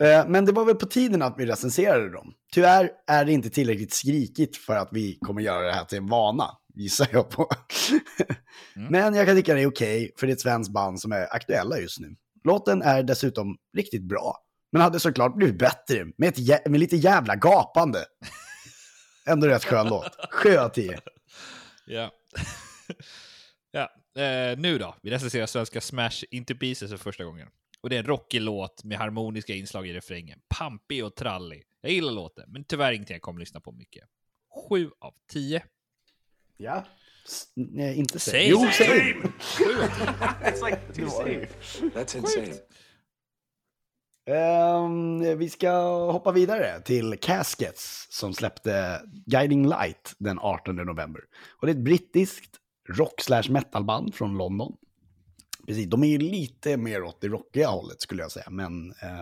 Eh, 0.00 0.28
Men 0.28 0.44
det 0.44 0.52
var 0.52 0.64
väl 0.64 0.74
på 0.74 0.86
tiden 0.86 1.22
att 1.22 1.34
vi 1.38 1.46
recenserade 1.46 2.10
dem. 2.10 2.32
Tyvärr 2.52 2.90
är 3.06 3.24
det 3.24 3.32
inte 3.32 3.50
tillräckligt 3.50 3.92
skrikigt 3.92 4.56
för 4.56 4.76
att 4.76 4.88
vi 4.92 5.18
kommer 5.20 5.40
göra 5.40 5.66
det 5.66 5.72
här 5.72 5.84
till 5.84 5.98
en 5.98 6.06
vana, 6.06 6.44
gissar 6.74 7.08
jag 7.12 7.30
på. 7.30 7.48
Men 8.90 9.14
jag 9.14 9.26
kan 9.26 9.36
tycka 9.36 9.54
det 9.54 9.62
är 9.62 9.66
okej, 9.66 10.12
för 10.18 10.26
det 10.26 10.30
är 10.30 10.34
ett 10.34 10.40
svenskt 10.40 10.72
band 10.72 11.00
som 11.00 11.12
är 11.12 11.34
aktuella 11.34 11.78
just 11.78 12.00
nu. 12.00 12.16
Låten 12.44 12.82
är 12.82 13.02
dessutom 13.02 13.56
riktigt 13.76 14.02
bra, 14.02 14.38
men 14.72 14.82
hade 14.82 15.00
såklart 15.00 15.36
blivit 15.36 15.58
bättre 15.58 16.06
med, 16.16 16.28
ett, 16.28 16.66
med 16.66 16.80
lite 16.80 16.96
jävla 16.96 17.36
gapande. 17.36 18.04
Ändå 19.26 19.46
rätt 19.46 19.64
skön 19.64 19.88
låt. 19.88 20.16
Sjö 20.30 20.64
av 20.64 20.68
tio. 20.68 21.00
Ja. 21.86 22.10
ja. 23.70 23.90
Eh, 24.22 24.58
nu 24.58 24.78
då, 24.78 24.94
vi 25.02 25.10
recenserar 25.10 25.46
svenska 25.46 25.80
Smash 25.80 26.24
Into 26.30 26.54
Pieces 26.54 26.90
för 26.90 26.96
första 26.96 27.24
gången. 27.24 27.48
Och 27.80 27.90
det 27.90 27.96
är 27.96 28.00
en 28.00 28.06
rockig 28.06 28.40
låt 28.40 28.84
med 28.84 28.98
harmoniska 28.98 29.54
inslag 29.54 29.86
i 29.88 29.92
refrängen. 29.92 30.40
Pampig 30.58 31.04
och 31.04 31.16
trallig. 31.16 31.62
Jag 31.80 31.92
gillar 31.92 32.12
låten, 32.12 32.44
men 32.48 32.64
tyvärr 32.64 32.92
ingenting 32.92 33.14
jag 33.14 33.22
kommer 33.22 33.40
lyssna 33.40 33.60
på 33.60 33.72
mycket. 33.72 34.04
7 34.68 34.90
av 34.98 35.14
10. 35.32 35.64
Ja. 36.56 36.84
Nej, 37.54 37.96
inte 37.98 38.18
Same. 38.18 38.38
same. 38.38 38.48
Jo, 38.48 38.70
same. 38.72 39.32
It's 40.44 40.70
like 40.70 40.80
two 40.94 41.08
same. 41.08 41.46
That's 41.94 42.16
insane. 42.16 42.54
Ehm, 44.30 45.38
vi 45.38 45.50
ska 45.50 45.70
hoppa 46.12 46.32
vidare 46.32 46.80
till 46.80 47.18
Caskets 47.20 48.06
som 48.10 48.34
släppte 48.34 49.00
Guiding 49.26 49.68
Light 49.68 50.14
den 50.18 50.38
18 50.38 50.76
november. 50.76 51.22
Och 51.60 51.66
det 51.66 51.72
är 51.72 51.76
ett 51.76 51.84
brittiskt 51.84 52.56
rock 52.88 53.20
slash 53.20 53.42
metalband 53.50 54.14
från 54.14 54.38
London. 54.38 54.72
Precis, 55.66 55.86
de 55.86 56.04
är 56.04 56.08
ju 56.08 56.18
lite 56.18 56.76
mer 56.76 57.02
åt 57.02 57.20
det 57.20 57.28
rockiga 57.28 57.68
hållet 57.68 58.00
skulle 58.00 58.22
jag 58.22 58.32
säga, 58.32 58.50
men 58.50 58.94
eh, 59.02 59.20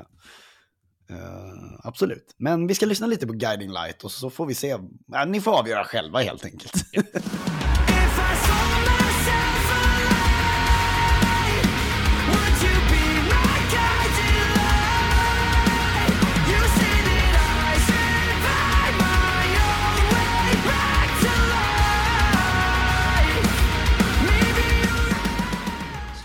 eh, 1.11 1.79
absolut. 1.83 2.35
Men 2.37 2.67
vi 2.67 2.75
ska 2.75 2.87
lyssna 2.87 3.07
lite 3.07 3.27
på 3.27 3.33
Guiding 3.33 3.73
Light 3.73 4.05
och 4.05 4.11
så 4.11 4.31
får 4.31 4.47
vi 4.47 4.55
se. 4.55 4.77
Ja, 5.07 5.25
ni 5.25 5.41
får 5.41 5.59
avgöra 5.59 5.85
själva 5.85 6.19
helt 6.19 6.45
enkelt. 6.45 6.73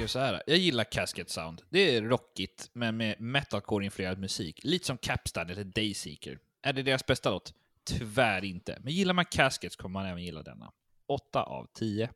Ju 0.08 0.10
så 0.10 0.20
jag 0.20 0.26
här, 0.26 0.44
jag 0.48 0.58
gillar 0.58 0.84
Casket 0.84 1.30
Sound. 1.30 1.62
Det 1.70 1.96
är 1.96 2.02
rockigt, 2.02 2.70
men 2.74 2.98
med 2.98 3.16
metalcore-influerad 3.20 4.18
musik. 4.18 4.60
Lite 4.64 4.86
som 4.86 4.98
Capstan 4.98 5.50
eller 5.50 5.64
Dayseeker. 5.64 6.40
Är 6.62 6.74
det 6.74 6.84
deras 6.84 7.06
bästa 7.06 7.30
låt? 7.30 7.54
Tyvärr 7.84 8.44
inte. 8.46 8.78
Men 8.84 8.94
gillar 8.94 9.14
man 9.14 9.26
Caskets 9.26 9.76
kommer 9.76 9.94
man 9.94 10.06
även 10.06 10.24
gilla 10.24 10.44
denna. 10.44 10.72
8 11.08 11.44
av 11.44 11.68
10. 11.74 12.10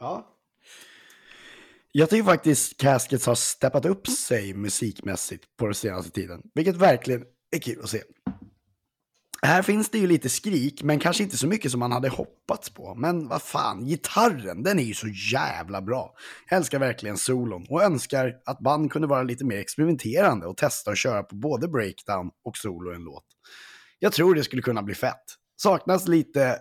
Ja. 0.00 0.36
Jag 1.92 2.10
tycker 2.10 2.24
faktiskt 2.24 2.76
Caskets 2.76 3.26
har 3.26 3.34
steppat 3.34 3.84
upp 3.84 4.08
sig 4.08 4.54
musikmässigt 4.54 5.56
på 5.56 5.64
den 5.64 5.74
senaste 5.74 6.10
tiden. 6.10 6.42
Vilket 6.54 6.76
verkligen 6.76 7.24
är 7.50 7.58
kul 7.58 7.80
att 7.82 7.90
se. 7.90 8.02
Här 9.42 9.62
finns 9.62 9.90
det 9.90 9.98
ju 9.98 10.06
lite 10.06 10.28
skrik, 10.28 10.82
men 10.82 10.98
kanske 10.98 11.22
inte 11.22 11.36
så 11.36 11.46
mycket 11.46 11.70
som 11.70 11.80
man 11.80 11.92
hade 11.92 12.08
hoppats 12.08 12.70
på. 12.70 12.94
Men 12.94 13.28
vad 13.28 13.42
fan, 13.42 13.86
gitarren, 13.86 14.62
den 14.62 14.78
är 14.78 14.82
ju 14.82 14.94
så 14.94 15.08
jävla 15.32 15.82
bra. 15.82 16.14
Jag 16.48 16.56
älskar 16.56 16.78
verkligen 16.78 17.16
solon 17.16 17.66
och 17.68 17.82
önskar 17.82 18.40
att 18.44 18.58
band 18.58 18.92
kunde 18.92 19.08
vara 19.08 19.22
lite 19.22 19.44
mer 19.44 19.56
experimenterande 19.56 20.46
och 20.46 20.56
testa 20.56 20.90
att 20.90 20.98
köra 20.98 21.22
på 21.22 21.34
både 21.34 21.68
breakdown 21.68 22.30
och 22.44 22.56
solo 22.56 22.92
i 22.92 22.94
en 22.94 23.04
låt. 23.04 23.24
Jag 23.98 24.12
tror 24.12 24.34
det 24.34 24.44
skulle 24.44 24.62
kunna 24.62 24.82
bli 24.82 24.94
fett. 24.94 25.24
Saknas 25.56 26.08
lite 26.08 26.58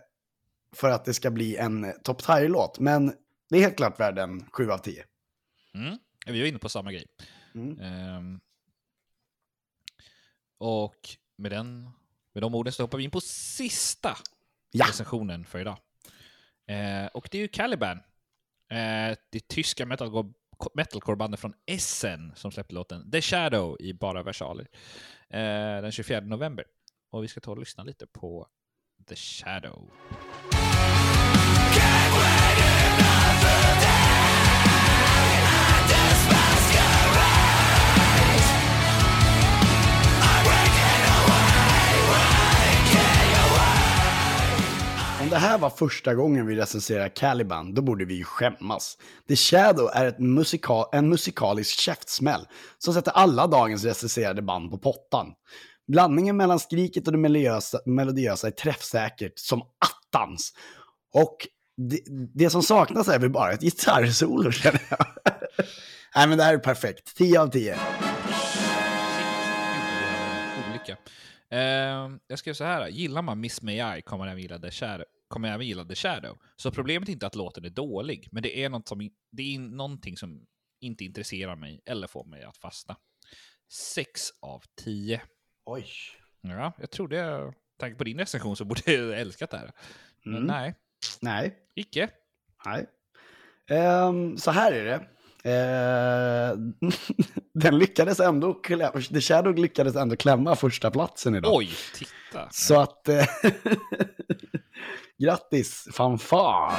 för 0.76 0.90
att 0.90 1.06
det 1.06 1.14
ska 1.14 1.32
bli 1.32 1.56
en 1.56 1.94
top 2.04 2.24
tier-låt, 2.24 2.80
men 2.80 3.14
det 3.50 3.58
är 3.58 3.62
helt 3.62 3.78
klart 3.78 4.00
värd 4.00 4.20
en 4.20 4.46
7 4.52 4.72
av 4.72 4.78
10. 4.78 5.04
Mm. 5.74 5.98
Vi 6.26 6.40
var 6.40 6.48
inne 6.48 6.60
på 6.60 6.70
samma 6.70 6.92
grej. 6.92 7.06
Mm. 7.56 7.80
Ehm, 7.80 8.40
och 10.58 10.96
med, 11.38 11.52
den, 11.52 11.90
med 12.34 12.44
de 12.44 12.56
orden 12.56 12.74
så 12.74 12.84
hoppar 12.84 12.98
vi 12.98 13.04
in 13.04 13.12
på 13.12 13.22
sista 13.22 14.18
Ja. 14.72 14.86
recensionen 14.88 15.46
för 15.46 15.60
idag. 15.60 15.78
Eh, 16.68 17.06
och 17.14 17.28
det 17.32 17.38
är 17.38 17.42
ju 17.42 17.48
Caliban. 17.48 17.98
Eh, 18.72 19.18
det 19.32 19.48
tyska 19.48 19.86
metalcore 19.86 20.34
metalcore-bandet 20.74 21.40
från 21.40 21.54
Essen 21.66 22.32
som 22.36 22.52
släppte 22.52 22.74
låten 22.76 23.12
The 23.12 23.22
Shadow 23.22 23.78
i 23.82 23.94
bara 23.94 24.24
versaler 24.24 24.68
eh, 25.30 25.82
den 25.82 25.92
24 25.92 26.20
november. 26.22 26.66
Och 27.12 27.24
vi 27.24 27.28
ska 27.28 27.40
ta 27.40 27.52
och 27.52 27.58
lyssna 27.60 27.84
lite 27.84 28.08
på 28.08 28.48
The 29.08 29.16
Shadow. 29.16 29.92
Om 45.30 45.34
det 45.34 45.40
här 45.40 45.58
var 45.58 45.70
första 45.70 46.16
gången 46.16 46.46
vi 46.46 46.56
recenserar 46.56 47.10
Caliban, 47.10 47.74
då 47.74 47.82
borde 47.82 48.06
vi 48.06 48.14
ju 48.14 48.24
skämmas. 48.24 48.98
The 49.28 49.36
Shadow 49.36 49.90
är 49.94 50.06
ett 50.06 50.20
musikal, 50.20 50.86
en 50.92 51.10
musikalisk 51.10 51.80
käftsmäll 51.80 52.48
som 52.78 52.94
sätter 52.94 53.12
alla 53.12 53.48
dagens 53.48 53.84
recenserade 53.84 54.42
band 54.42 54.72
på 54.72 54.78
pottan. 54.78 55.28
Blandningen 55.88 56.38
mellan 56.38 56.60
skriket 56.60 57.08
och 57.08 57.12
det 57.12 57.18
melodiösa, 57.18 57.80
melodiösa 57.86 58.48
är 58.48 58.52
träffsäkert 58.52 59.34
som 59.36 59.62
attans. 59.62 60.54
Och 61.14 61.38
det, 61.90 62.00
det 62.34 62.50
som 62.50 62.64
saknas 62.64 63.08
är 63.08 63.20
väl 63.20 63.30
bara 63.30 63.52
ett 63.52 63.62
gitarrsolo 63.62 64.52
känner 64.52 64.82
jag. 64.90 65.06
Nej 66.16 66.28
men 66.28 66.38
det 66.38 66.44
här 66.44 66.54
är 66.54 66.58
perfekt. 66.58 67.16
10 67.16 67.42
av 67.42 67.48
10. 67.48 67.78
Shit, 70.90 70.98
eh, 71.50 71.60
jag 72.28 72.40
skrev 72.40 72.54
så 72.54 72.64
här, 72.64 72.88
gillar 72.88 73.22
man 73.22 73.40
Miss 73.40 73.62
May 73.62 73.98
I 73.98 74.02
kommer 74.02 74.26
man 74.26 74.40
gilla 74.40 74.60
The 74.60 74.72
Shadow. 74.72 75.06
Kommer 75.30 75.54
även 75.54 75.68
gilla 75.68 75.86
The 75.86 75.96
Shadow. 75.96 76.38
Så 76.56 76.72
problemet 76.72 77.10
är 77.10 77.14
inte 77.14 77.28
att 77.28 77.36
låten 77.36 77.66
är 77.66 77.70
dålig, 77.70 78.28
men 78.32 78.44
det 78.44 78.64
är, 78.64 78.70
något 78.70 78.88
som, 78.88 79.10
det 79.32 79.56
är 79.56 79.60
någonting 79.60 80.18
som 80.18 80.46
inte 80.82 81.04
intresserar 81.04 81.56
mig 81.56 81.82
eller 81.86 82.08
får 82.08 82.26
mig 82.26 82.44
att 82.44 82.58
fastna. 82.58 82.96
6 83.72 84.22
av 84.42 84.64
10. 84.84 85.22
Oj. 85.66 85.86
Ja, 86.42 86.74
jag 86.80 86.90
trodde, 86.92 87.16
jag, 87.16 87.54
tanke 87.80 87.98
på 87.98 88.04
din 88.04 88.18
recension 88.20 88.56
så 88.56 88.66
borde 88.66 88.92
jag 88.94 89.20
älskat 89.20 89.50
det 89.52 89.58
här. 89.58 89.72
Men 90.24 90.36
Mm. 90.36 90.48
nej, 90.48 90.76
Nej. 91.22 91.58
icke. 91.76 92.10
Nej. 92.66 92.86
Ehm, 93.70 94.38
så 94.38 94.52
här 94.52 94.72
är 94.72 94.86
det. 94.86 95.08
Eh, 95.44 96.58
den 97.54 97.80
lyckades 97.80 98.20
ändå, 98.20 98.54
The 99.10 99.22
Shadow 99.22 99.56
lyckades 99.56 99.96
ändå 99.96 100.16
klämma 100.16 100.56
första 100.56 100.92
platsen 100.92 101.36
idag. 101.36 101.54
Oj, 101.56 101.70
titta. 101.96 102.50
Så 102.52 102.80
att, 102.80 103.10
eh, 103.10 103.26
grattis, 105.20 105.88
fanfar. 105.94 106.74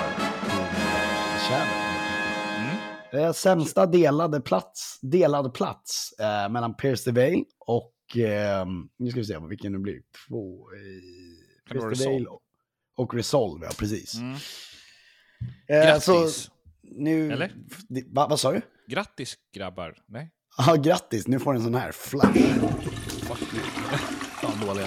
Mm. 2.59 3.25
Eh, 3.25 3.33
sämsta 3.33 3.87
delade 3.87 4.41
plats, 4.41 4.99
delad 5.03 5.55
plats 5.55 6.13
eh, 6.21 6.49
mellan 6.49 6.75
Pierce 6.77 7.07
Veil 7.13 7.45
och, 7.59 8.17
eh, 8.17 8.67
nu 8.99 9.11
ska 9.11 9.21
vi 9.21 9.27
se 9.27 9.39
vilken 9.39 9.73
det 9.73 9.79
blir, 9.79 10.01
två, 10.29 10.69
eh, 10.73 11.71
Pierce 11.71 11.85
Veil 11.85 11.91
Resolve? 11.91 12.31
och 12.97 13.15
Resolve, 13.15 13.67
ja 13.67 13.73
precis. 13.79 14.15
Mm. 14.15 14.35
Eh, 15.69 15.99
så 15.99 16.13
Grattis. 16.21 16.51
nu, 16.83 17.33
Eller? 17.33 17.53
Va, 18.15 18.27
vad 18.31 18.41
sa 18.41 18.53
du? 18.53 18.61
Grattis 18.87 19.35
grabbar. 19.55 19.97
Nej. 20.09 20.31
Ja, 20.67 20.75
grattis, 20.75 21.27
nu 21.29 21.39
får 21.39 21.53
du 21.53 21.59
en 21.59 21.65
sån 21.65 21.75
här 21.75 21.93
flash. 21.93 22.41
Fan 24.41 24.67
dålig. 24.67 24.87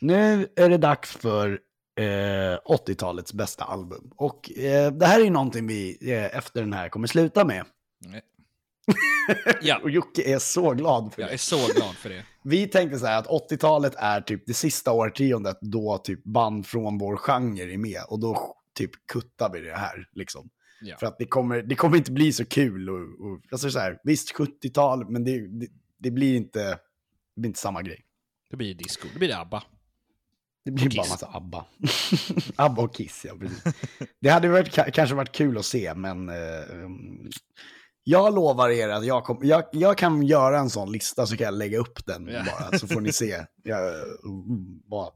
Nu 0.00 0.48
är 0.56 0.68
det 0.68 0.78
dags 0.78 1.10
för 1.10 1.60
eh, 2.00 2.58
80-talets 2.64 3.32
bästa 3.32 3.64
album. 3.64 4.10
Och 4.16 4.58
eh, 4.58 4.92
det 4.92 5.06
här 5.06 5.20
är 5.20 5.24
ju 5.24 5.30
någonting 5.30 5.66
vi 5.66 5.98
eh, 6.12 6.36
efter 6.38 6.60
den 6.60 6.72
här 6.72 6.88
kommer 6.88 7.06
sluta 7.06 7.44
med. 7.44 7.64
Nej. 8.06 8.22
Ja, 9.62 9.80
Och 9.82 9.90
Jocke 9.90 10.22
är 10.34 10.38
så 10.38 10.70
glad 10.74 11.12
för 11.14 11.22
jag 11.22 11.30
det. 11.30 11.34
är 11.34 11.38
så 11.38 11.72
glad 11.76 11.94
för 11.94 12.08
det. 12.08 12.24
Vi 12.44 12.66
tänkte 12.66 12.98
så 12.98 13.06
här 13.06 13.18
att 13.18 13.26
80-talet 13.50 13.94
är 13.96 14.20
typ 14.20 14.42
det 14.46 14.54
sista 14.54 14.92
årtiondet 14.92 15.58
då 15.60 15.98
typ 15.98 16.24
band 16.24 16.66
från 16.66 16.98
vår 16.98 17.16
genre 17.16 17.72
är 17.74 17.78
med. 17.78 18.02
Och 18.08 18.20
då 18.20 18.56
typ 18.74 18.90
kuttar 19.12 19.52
vi 19.52 19.60
det 19.60 19.76
här 19.76 20.08
liksom. 20.12 20.50
Ja. 20.80 20.96
För 20.96 21.06
att 21.06 21.18
det 21.18 21.26
kommer, 21.26 21.62
det 21.62 21.74
kommer 21.74 21.96
inte 21.96 22.12
bli 22.12 22.32
så 22.32 22.44
kul. 22.44 22.90
Och, 22.90 22.96
och, 23.00 23.40
alltså 23.52 23.70
så 23.70 23.78
här, 23.78 23.98
visst 24.04 24.34
70-tal, 24.34 25.10
men 25.10 25.24
det, 25.24 25.60
det, 25.60 25.66
det, 25.98 26.10
blir 26.10 26.36
inte, 26.36 26.64
det 27.34 27.40
blir 27.40 27.48
inte 27.48 27.60
samma 27.60 27.82
grej. 27.82 28.04
Det 28.50 28.56
blir 28.56 28.74
disco, 28.74 29.08
det 29.12 29.18
blir 29.18 29.40
ABBA. 29.40 29.62
Det 30.64 30.70
blir 30.70 30.84
bara 30.96 31.02
Kiss. 31.02 31.10
massa 31.10 31.26
ABBA. 31.32 31.66
ABBA 32.56 32.82
och 32.82 32.94
Kiss, 32.94 33.24
ja 33.28 33.34
precis. 33.40 33.62
Det 34.20 34.28
hade 34.28 34.48
varit, 34.48 34.68
ka- 34.76 34.90
kanske 34.90 35.14
varit 35.16 35.32
kul 35.32 35.58
att 35.58 35.64
se, 35.66 35.94
men 35.94 36.28
eh, 36.28 36.70
um, 36.84 37.30
jag 38.04 38.34
lovar 38.34 38.68
er 38.70 38.88
att 38.88 39.04
jag, 39.06 39.24
kom, 39.24 39.38
jag, 39.42 39.62
jag 39.72 39.98
kan 39.98 40.22
göra 40.22 40.58
en 40.58 40.70
sån 40.70 40.92
lista 40.92 41.26
så 41.26 41.36
kan 41.36 41.44
jag 41.44 41.54
lägga 41.54 41.78
upp 41.78 42.06
den 42.06 42.28
Ja. 42.28 42.44
bara, 42.44 42.78
så 42.78 42.86
får 42.86 43.00
ni 43.00 43.12
se. 43.12 43.44
Jag, 43.62 43.88
mm, 44.24 44.80
bara. 44.90 45.10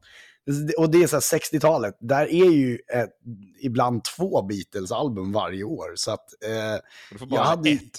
Och 0.79 0.91
det 0.91 1.03
är 1.03 1.07
så 1.07 1.17
här 1.17 1.39
60-talet, 1.39 1.97
där 2.01 2.27
är 2.27 2.51
ju 2.51 2.75
ett, 2.75 3.11
ibland 3.63 4.05
två 4.05 4.43
Beatles-album 4.43 5.33
varje 5.33 5.65
år. 5.65 5.93
Så 5.95 6.11
att, 6.11 6.27
eh, 6.45 6.81
Du 7.11 7.19
får 7.19 7.27
bara 7.27 7.41
jag 7.41 7.45
hade, 7.45 7.71
ett. 7.71 7.99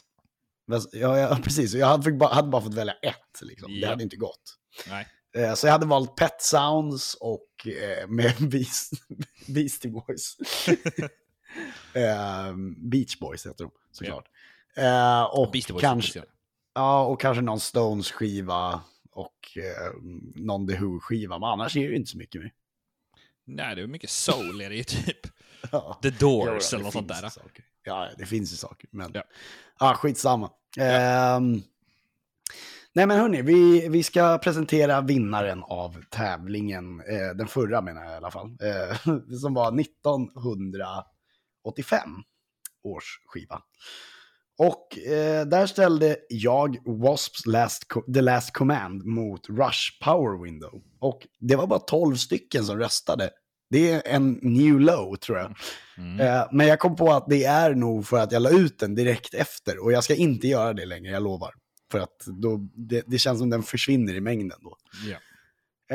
Ja, 0.92 1.18
ja, 1.20 1.38
precis. 1.44 1.74
Jag 1.74 1.88
hade, 1.88 2.26
hade 2.28 2.48
bara 2.50 2.62
fått 2.62 2.74
välja 2.74 2.94
ett, 2.94 3.42
liksom. 3.42 3.72
det 3.72 3.78
Ja. 3.80 3.90
hade 3.90 4.04
inte 4.04 4.16
gått. 4.18 4.56
Nej. 4.90 5.08
Eh, 5.36 5.54
Så 5.54 5.68
jag 5.68 5.72
hade 5.72 5.86
valt 5.86 6.16
Pet 6.16 6.42
Sounds 6.42 7.14
och 7.20 7.68
eh, 7.68 8.08
med 8.08 8.34
Beast, 8.50 8.92
Beastie 9.48 9.92
Boys. 9.92 10.38
eh, 11.94 12.56
Beach 12.78 13.20
Boys 13.20 13.46
heter 13.46 13.64
de 13.64 13.72
såklart. 13.92 14.26
Eh, 14.76 15.24
och, 15.24 15.52
Beastie 15.52 15.74
Boys 15.74 15.82
kanske, 15.82 16.24
ja, 16.74 17.06
och 17.06 17.22
kanske 17.22 17.42
någon 17.42 17.60
Stones-skiva 17.60 18.82
och 19.12 19.58
eh, 19.58 19.94
någon 20.36 20.68
The 20.68 20.74
Who-skiva. 20.78 21.40
Men 21.40 21.50
annars 21.50 21.76
är 21.76 21.80
det 21.82 21.88
ju 21.88 21.96
inte 21.96 22.12
så 22.12 22.18
mycket 22.18 22.42
mer. 22.42 22.54
Nej, 23.48 23.76
det 23.76 23.82
är 23.82 23.88
mycket 23.88 24.10
soul 24.10 24.62
är 24.62 24.70
det 24.70 24.76
ju 24.76 24.84
typ. 24.84 25.18
Ja. 25.72 26.00
The 26.02 26.10
Doors 26.10 26.74
eller 26.74 26.84
något 26.84 26.94
sånt 26.94 27.08
där. 27.08 27.30
saker. 27.30 27.66
Ja, 27.84 28.10
det 28.18 28.26
finns 28.26 28.54
ju 28.54 28.56
saker. 28.58 28.90
Men 28.92 29.12
Ja. 29.14 29.24
ja. 29.80 29.94
skitsamma. 29.96 30.52
Ehm, 30.80 31.62
nej 32.96 33.08
men 33.08 33.20
hörni, 33.20 33.42
vi, 33.42 33.88
vi 33.90 34.04
ska 34.04 34.38
presentera 34.38 35.02
vinnaren 35.02 35.64
av 35.64 36.04
tävlingen. 36.10 37.00
Eh, 37.00 37.30
den 37.36 37.48
förra 37.48 37.82
menar 37.82 38.04
jag 38.04 38.14
i 38.14 38.16
alla 38.16 38.32
fall. 38.32 38.58
Eh, 38.62 38.98
som 39.42 39.54
var 39.54 39.80
1985 39.80 42.10
års 42.84 43.20
skiva. 43.26 43.62
Och 44.58 44.98
eh, 44.98 45.46
där 45.46 45.66
ställde 45.66 46.18
jag 46.30 46.78
Wasps 46.86 47.46
last 47.46 47.84
The 48.14 48.22
Last 48.22 48.54
Command 48.54 49.06
mot 49.06 49.50
Rush 49.50 50.04
Power 50.04 50.44
Window. 50.44 50.82
Och 51.00 51.28
det 51.40 51.56
var 51.56 51.68
bara 51.68 51.80
12 51.80 52.16
stycken 52.16 52.66
som 52.66 52.78
röstade. 52.78 53.30
Det 53.70 53.92
är 53.92 54.02
en 54.06 54.40
new 54.42 54.80
low 54.80 55.16
tror 55.16 55.38
jag. 55.38 55.56
Mm. 55.98 56.20
Eh, 56.20 56.48
men 56.52 56.68
jag 56.68 56.80
kom 56.80 56.96
på 56.96 57.12
att 57.12 57.30
det 57.30 57.44
är 57.44 57.76
nog 57.76 58.08
för 58.08 58.18
att 58.18 58.32
jag 58.32 58.42
la 58.42 58.50
ut 58.50 58.80
den 58.80 58.96
direkt 58.96 59.34
efter. 59.34 59.84
Och 59.84 59.92
jag 59.92 60.04
ska 60.04 60.16
inte 60.16 60.48
göra 60.48 60.74
det 60.74 60.86
längre, 60.86 61.12
jag 61.12 61.24
lovar. 61.24 61.54
För 61.96 62.00
att 62.00 62.26
då, 62.26 62.58
det, 62.74 63.04
det 63.08 63.18
känns 63.18 63.40
som 63.40 63.50
den 63.50 63.64
försvinner 63.64 64.14
i 64.14 64.22
mängden 64.22 64.60
då. 64.62 64.78
Ja. 65.06 65.18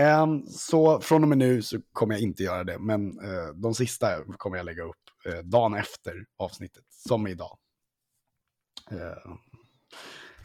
Ehm, 0.00 0.46
så 0.46 1.00
från 1.00 1.22
och 1.22 1.28
med 1.28 1.38
nu 1.38 1.62
så 1.62 1.80
kommer 1.92 2.14
jag 2.14 2.22
inte 2.22 2.42
göra 2.42 2.64
det. 2.64 2.78
Men 2.78 3.20
eh, 3.20 3.48
de 3.54 3.74
sista 3.74 4.24
kommer 4.24 4.56
jag 4.56 4.66
lägga 4.66 4.82
upp 4.82 4.96
eh, 5.26 5.38
dagen 5.38 5.74
efter 5.74 6.24
avsnittet, 6.36 6.84
som 6.88 7.26
idag. 7.26 7.58
Eh, 8.90 9.32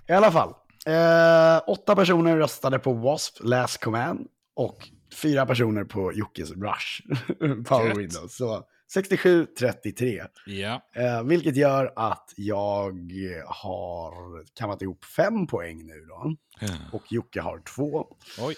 I 0.07 0.11
alla 0.13 0.31
fall. 0.31 0.49
Eh, 0.85 1.61
åtta 1.67 1.95
personer 1.95 2.37
röstade 2.37 2.79
på 2.79 2.93
W.A.S.P. 2.93 3.47
Last 3.47 3.83
Command 3.83 4.27
och 4.55 4.89
fyra 5.13 5.45
personer 5.45 5.83
på 5.83 6.13
Jockes 6.13 6.51
Rush 6.51 7.01
Power. 7.69 7.95
Windows. 7.95 8.35
Så 8.35 8.63
67-33. 8.95 10.27
ja. 10.45 10.81
Eh, 10.95 11.23
vilket 11.23 11.55
gör 11.55 11.93
att 11.95 12.33
jag 12.35 12.93
har 13.47 14.45
kammat 14.55 14.81
ihop 14.81 15.05
fem 15.05 15.47
poäng 15.47 15.85
nu 15.85 16.05
då. 16.07 16.35
Och 16.91 17.03
Jocke 17.11 17.41
har 17.41 17.59
två. 17.59 18.07
Oj. 18.39 18.55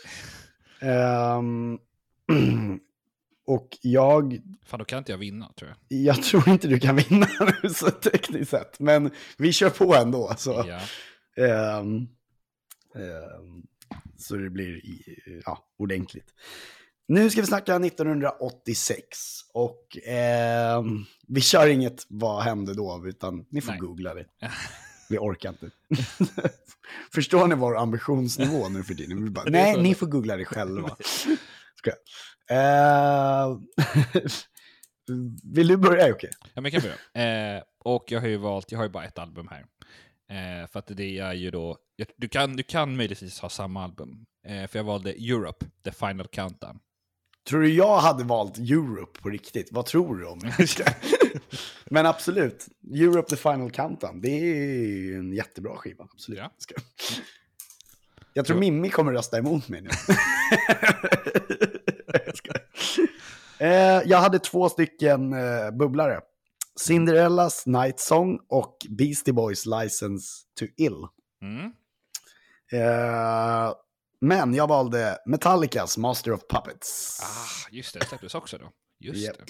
Ehm, 0.82 1.80
och 3.48 3.78
jag, 3.82 4.40
Fan, 4.66 4.80
då 4.80 4.86
kan 4.86 4.98
inte 4.98 5.12
jag 5.12 5.18
vinna 5.20 5.52
tror 5.56 5.70
jag. 5.88 6.00
jag 6.00 6.24
tror 6.24 6.50
inte 6.50 6.68
du 6.68 6.80
kan 6.80 6.96
vinna 6.96 7.28
nu 7.64 7.70
så 7.70 7.92
tekniskt 7.92 8.52
sett. 8.52 8.80
Men 8.80 9.12
vi 9.38 9.54
kör 9.54 9.70
på 9.70 9.96
ändå. 9.96 10.34
Så, 10.38 10.66
Ja. 10.68 10.80
ehm, 11.46 12.08
ehm, 12.96 13.64
så 14.18 14.36
det 14.36 14.50
blir 14.50 14.82
ja, 15.46 15.66
ordentligt. 15.78 16.34
Nu 17.08 17.30
ska 17.30 17.42
vi 17.42 17.48
snacka 17.48 17.76
1986. 17.76 19.08
Och 19.54 19.98
ehm, 20.06 21.06
vi 21.28 21.42
kör 21.42 21.68
inget 21.68 22.06
vad 22.10 22.44
hände 22.44 22.74
då, 22.74 23.04
utan 23.06 23.46
ni 23.50 23.62
får 23.62 23.72
Nej. 23.72 23.80
googla 23.80 24.14
det. 24.14 24.26
Vi 25.10 25.18
orkar 25.18 25.50
inte. 25.50 25.70
Förstår 27.14 27.48
ni 27.48 27.56
vår 27.56 27.78
ambitionsnivå 27.78 28.70
nu 28.70 28.84
för 28.84 28.94
tiden? 28.94 29.24
Vi 29.24 29.30
bara, 29.30 29.46
nej, 29.50 29.82
ni 29.82 29.96
får 29.96 30.08
googla 30.08 30.38
det 30.38 30.46
själva. 30.46 30.98
Ska. 31.76 31.92
Eh, 32.54 33.58
Vill 35.54 35.68
du 35.68 35.78
börja 35.78 36.08
Jocke? 36.08 36.30
Ja, 36.54 36.62
men 36.62 36.72
jag 36.72 36.84
kan 36.84 36.92
börja. 37.14 37.58
Eh, 37.58 37.64
och 37.80 38.12
jag 38.12 38.22
har 38.22 38.28
ju 38.28 38.38
valt, 38.38 38.72
jag 38.72 38.80
har 38.80 38.86
ju 38.86 38.92
bara 38.92 39.06
ett 39.06 39.20
album 39.20 39.48
här. 39.52 39.66
Eh, 40.30 40.68
för 40.68 40.80
att 40.80 40.88
det 40.88 41.20
är 41.20 41.34
ju 41.34 41.52
då, 41.52 41.78
du 42.18 42.28
kan, 42.28 42.56
du 42.56 42.64
kan 42.64 42.96
möjligtvis 42.96 43.40
ha 43.40 43.50
samma 43.50 43.84
album. 43.84 44.26
Eh, 44.48 44.68
för 44.68 44.80
jag 44.80 44.84
valde 44.84 45.12
Europe, 45.12 45.66
The 45.84 45.92
Final 45.92 46.28
Countdown. 46.28 46.80
Tror 47.48 47.62
du 47.62 47.74
jag 47.74 47.98
hade 47.98 48.24
valt 48.24 48.58
Europe 48.58 49.22
på 49.22 49.30
riktigt? 49.30 49.72
Vad 49.72 49.86
tror 49.86 50.18
du 50.18 50.26
om 50.26 50.40
det? 50.40 50.68
Men 51.86 52.06
absolut, 52.06 52.68
Europe 52.94 53.30
the 53.30 53.36
Final 53.36 53.72
Countdown, 53.72 54.22
det 54.22 54.30
är 54.30 55.18
en 55.18 55.34
jättebra 55.34 55.76
skiva. 55.76 56.04
Absolut. 56.14 56.40
Ja. 56.40 56.52
Jag 58.34 58.46
tror 58.46 58.58
Mimmi 58.58 58.90
kommer 58.90 59.12
rösta 59.12 59.38
emot 59.38 59.70
mig 59.70 59.82
nu. 59.82 59.90
Jag. 62.16 62.58
Eh, 63.60 64.02
jag 64.06 64.18
hade 64.18 64.40
två 64.40 64.70
stycken 64.70 65.34
eh, 65.34 65.72
bubblare. 65.72 66.22
Cinderellas 66.80 67.66
Night 67.66 68.00
Song 68.00 68.40
och 68.50 68.78
Beastie 68.90 69.34
Boys 69.34 69.66
License 69.66 70.28
to 70.60 70.66
Ill. 70.78 71.08
Mm. 71.42 71.72
Men 74.22 74.54
jag 74.54 74.68
valde 74.68 75.18
Metallicas 75.26 75.98
Master 75.98 76.32
of 76.32 76.42
Puppets. 76.50 77.20
Ah, 77.24 77.68
just 77.72 77.94
det, 77.94 78.00
det 78.00 78.06
släpptes 78.06 78.36
också 78.36 78.58
då. 78.58 78.72
Just 79.00 79.26
Japp. 79.26 79.38
det. 79.38 79.46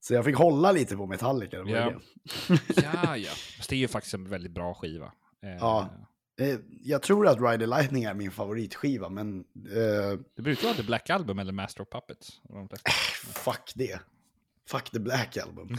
Så 0.00 0.14
jag 0.14 0.24
fick 0.24 0.36
hålla 0.36 0.72
lite 0.72 0.96
på 0.96 1.06
Metallica. 1.06 1.56
det 1.58 1.62
var 1.64 1.70
Ja. 1.70 1.92
det. 2.48 2.82
Ja, 2.82 3.16
ja. 3.16 3.30
Fast 3.56 3.68
det 3.70 3.76
är 3.76 3.78
ju 3.78 3.88
faktiskt 3.88 4.14
en 4.14 4.28
väldigt 4.28 4.52
bra 4.52 4.74
skiva. 4.74 5.12
Eh, 5.44 5.56
Ja. 5.60 5.88
Eh, 6.40 6.56
jag 6.82 7.02
tror 7.02 7.26
att 7.28 7.40
Ride 7.40 7.58
the 7.58 7.66
Lightning 7.66 8.04
är 8.04 8.14
min 8.14 8.30
favoritskiva, 8.30 9.08
men 9.08 9.38
eh, 9.40 10.18
Det 10.36 10.42
brukar 10.42 10.62
vara 10.64 10.74
The 10.76 10.82
Black 10.82 11.10
Album 11.10 11.38
eller 11.38 11.52
Master 11.52 11.82
of 11.82 11.88
Puppets. 11.88 12.28
fuck 13.34 13.72
det. 13.74 14.00
Fuck 14.68 14.90
the 14.90 14.98
Black 15.00 15.36
Album. 15.36 15.68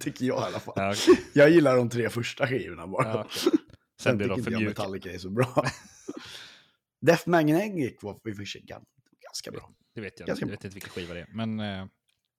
Tycker 0.00 0.24
jag 0.26 0.38
i 0.38 0.44
alla 0.46 0.60
fall. 0.60 0.74
Ja, 0.76 0.92
okej. 0.92 1.24
Jag 1.32 1.50
gillar 1.50 1.76
de 1.76 1.88
tre 1.90 2.10
första 2.10 2.46
skivorna 2.46 2.86
bara. 2.86 3.08
Ja, 3.08 3.26
okej. 3.26 3.52
Sen 4.00 4.16
blir 4.16 4.26
tycker 4.28 4.36
de 4.36 4.42
för 4.44 4.50
jag 4.50 4.58
mjuka. 4.60 4.70
Metallica 4.82 5.12
är 5.12 5.18
så 5.18 5.30
bra. 5.30 5.64
Death 7.06 7.28
Magnetic 7.28 7.98
var 8.02 8.12
i 8.28 8.32
och 8.32 8.36
för 8.36 8.44
sig 8.44 8.60
gan- 8.62 8.84
ganska 9.22 9.50
bra. 9.50 9.70
Det 9.94 10.00
vet 10.00 10.20
jag 10.20 10.26
Ganska 10.26 10.44
inte. 10.44 10.52
Jag 10.52 10.58
vet 10.58 10.64
inte 10.64 10.74
vilken 10.74 10.90
skiva 10.90 11.14
det 11.14 11.20
är. 11.20 11.28
Men 11.32 11.60
eh, 11.60 11.86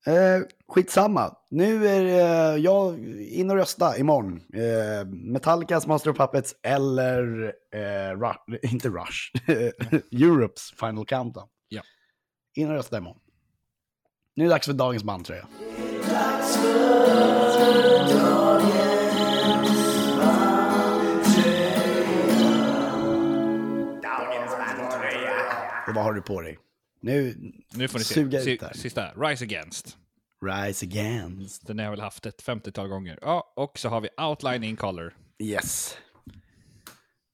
Eh, 0.05 0.41
skitsamma. 0.67 1.35
Nu 1.49 1.87
är 1.87 2.03
det, 2.03 2.57
jag 2.57 2.99
in 3.19 3.49
och 3.49 3.55
rösta 3.55 3.97
imorgon. 3.97 4.41
Eh, 4.53 5.05
Metallicas 5.07 5.87
Master 5.87 6.09
of 6.11 6.17
Puppets 6.17 6.55
eller, 6.63 7.53
eh, 7.73 7.79
Ru- 8.17 8.59
inte 8.61 8.89
Rush, 8.89 9.31
Europes 10.11 10.71
Final 10.79 11.05
Countdown. 11.05 11.47
Ja. 11.69 11.81
In 12.55 12.67
och 12.69 12.73
rösta 12.73 12.97
imorgon. 12.97 13.21
Nu 14.35 14.43
är 14.43 14.47
det 14.47 14.53
dags 14.53 14.65
för 14.65 14.73
dagens 14.73 15.03
bandtröja. 15.03 15.47
Och 25.91 25.95
vad 25.95 26.03
har 26.03 26.13
du 26.13 26.21
på 26.21 26.41
dig? 26.41 26.59
Nu, 27.01 27.35
nu 27.73 27.87
får 27.87 27.99
ni 27.99 28.05
se. 28.05 28.13
Suga 28.13 28.41
Si- 28.41 28.51
ut 28.53 28.59
där. 28.59 28.73
Sista, 28.73 29.11
Rise 29.13 29.43
Against. 29.43 29.97
Rise 30.45 30.85
Against. 30.85 31.67
Den 31.67 31.77
har 31.77 31.83
jag 31.85 31.91
väl 31.91 31.99
haft 32.01 32.25
ett 32.25 32.43
50-tal 32.43 32.87
gånger. 32.87 33.19
Ja, 33.21 33.53
och 33.55 33.79
så 33.79 33.89
har 33.89 34.01
vi 34.01 34.09
Outline 34.21 34.63
in 34.63 34.75
Color. 34.77 35.13
Yes. 35.43 35.97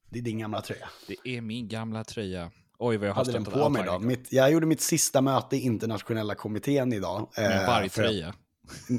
Det 0.09 0.19
är 0.19 0.23
din 0.23 0.39
gamla 0.39 0.61
tröja. 0.61 0.89
Det 1.07 1.15
är 1.37 1.41
min 1.41 1.67
gamla 1.67 2.03
tröja. 2.03 2.51
Oj, 2.79 2.97
vad 2.97 3.07
jag 3.07 3.13
har 3.13 3.25
hade 3.25 3.31
den 3.31 3.43
på 3.45 3.69
mig 3.69 3.81
idag. 3.81 4.03
Mitt, 4.03 4.33
jag 4.33 4.51
gjorde 4.51 4.65
mitt 4.65 4.81
sista 4.81 5.21
möte 5.21 5.55
i 5.57 5.59
internationella 5.59 6.35
kommittén 6.35 6.93
idag. 6.93 7.29
Med 7.37 7.61
eh, 7.61 7.67
varje 7.67 7.89
för 7.89 8.03
att- 8.03 8.09
tröja. 8.09 8.33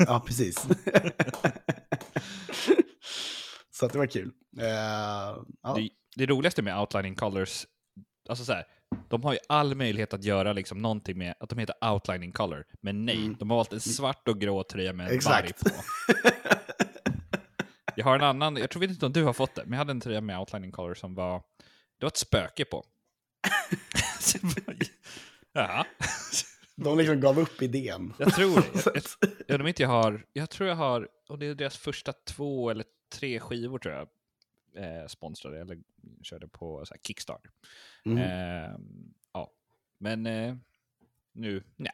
Ja, 0.06 0.22
precis. 0.26 0.56
så 3.70 3.86
att 3.86 3.92
det 3.92 3.98
var 3.98 4.06
kul. 4.06 4.30
Eh, 4.58 4.66
ja. 5.62 5.74
Det, 5.76 5.88
det 6.16 6.26
roligaste 6.26 6.62
med 6.62 6.80
Outlining 6.80 7.14
Colors, 7.14 7.66
alltså 8.28 8.44
så 8.44 8.52
här, 8.52 8.64
de 9.08 9.22
har 9.24 9.32
ju 9.32 9.38
all 9.48 9.74
möjlighet 9.74 10.14
att 10.14 10.24
göra 10.24 10.52
liksom 10.52 10.78
någonting 10.82 11.18
med 11.18 11.34
att 11.40 11.48
de 11.48 11.58
heter 11.58 11.90
Outlining 11.92 12.32
Color, 12.32 12.64
men 12.80 13.04
nej, 13.06 13.30
de 13.38 13.50
har 13.50 13.56
valt 13.56 13.72
en 13.72 13.80
svart 13.80 14.28
och 14.28 14.40
grå 14.40 14.62
tröja 14.64 14.92
med 14.92 15.04
en 15.04 15.08
Mm. 15.10 15.16
Exakt. 15.16 15.62
varg 15.64 15.74
på. 15.74 15.82
Jag 17.96 18.04
har 18.04 18.14
en 18.14 18.22
annan, 18.24 18.56
jag 18.56 18.70
tror 18.70 18.84
inte 18.84 19.06
om 19.06 19.12
du 19.12 19.24
har 19.24 19.32
fått 19.32 19.54
det, 19.54 19.62
men 19.64 19.72
jag 19.72 19.78
hade 19.78 19.90
en 19.90 20.00
tröja 20.00 20.20
med 20.20 20.38
Outlining 20.38 20.72
Color 20.72 20.94
som 20.94 21.14
var, 21.14 21.42
det 21.98 22.04
var 22.04 22.08
ett 22.08 22.16
spöke 22.16 22.64
på. 22.64 22.84
Jag 24.32 24.52
Jaha, 25.68 25.86
De 26.76 26.98
liksom 26.98 27.20
gav 27.20 27.38
upp 27.38 27.62
idén. 27.62 28.14
jag 28.18 28.34
tror 28.34 28.56
det. 28.56 28.82
Jag, 28.84 28.94
jag, 29.20 29.30
jag, 29.46 29.60
om 29.60 29.66
inte 29.66 29.82
jag 29.82 29.88
har, 29.90 30.26
jag 30.32 30.50
tror 30.50 30.68
jag 30.68 30.76
har, 30.76 31.08
och 31.28 31.38
det 31.38 31.46
är 31.46 31.54
deras 31.54 31.76
första 31.76 32.12
två 32.12 32.70
eller 32.70 32.84
tre 33.12 33.40
skivor 33.40 33.78
tror 33.78 33.94
jag, 33.94 34.08
eh, 34.74 35.06
sponsrade 35.06 35.60
eller 35.60 35.78
körde 36.22 36.48
på 36.48 36.84
så 36.86 36.94
här, 36.94 37.00
Kickstarter. 37.02 37.50
Mm. 38.04 38.18
Eh, 38.18 38.70
ja, 39.32 39.50
men 39.98 40.26
eh, 40.26 40.54
nu, 41.32 41.62
nej, 41.76 41.92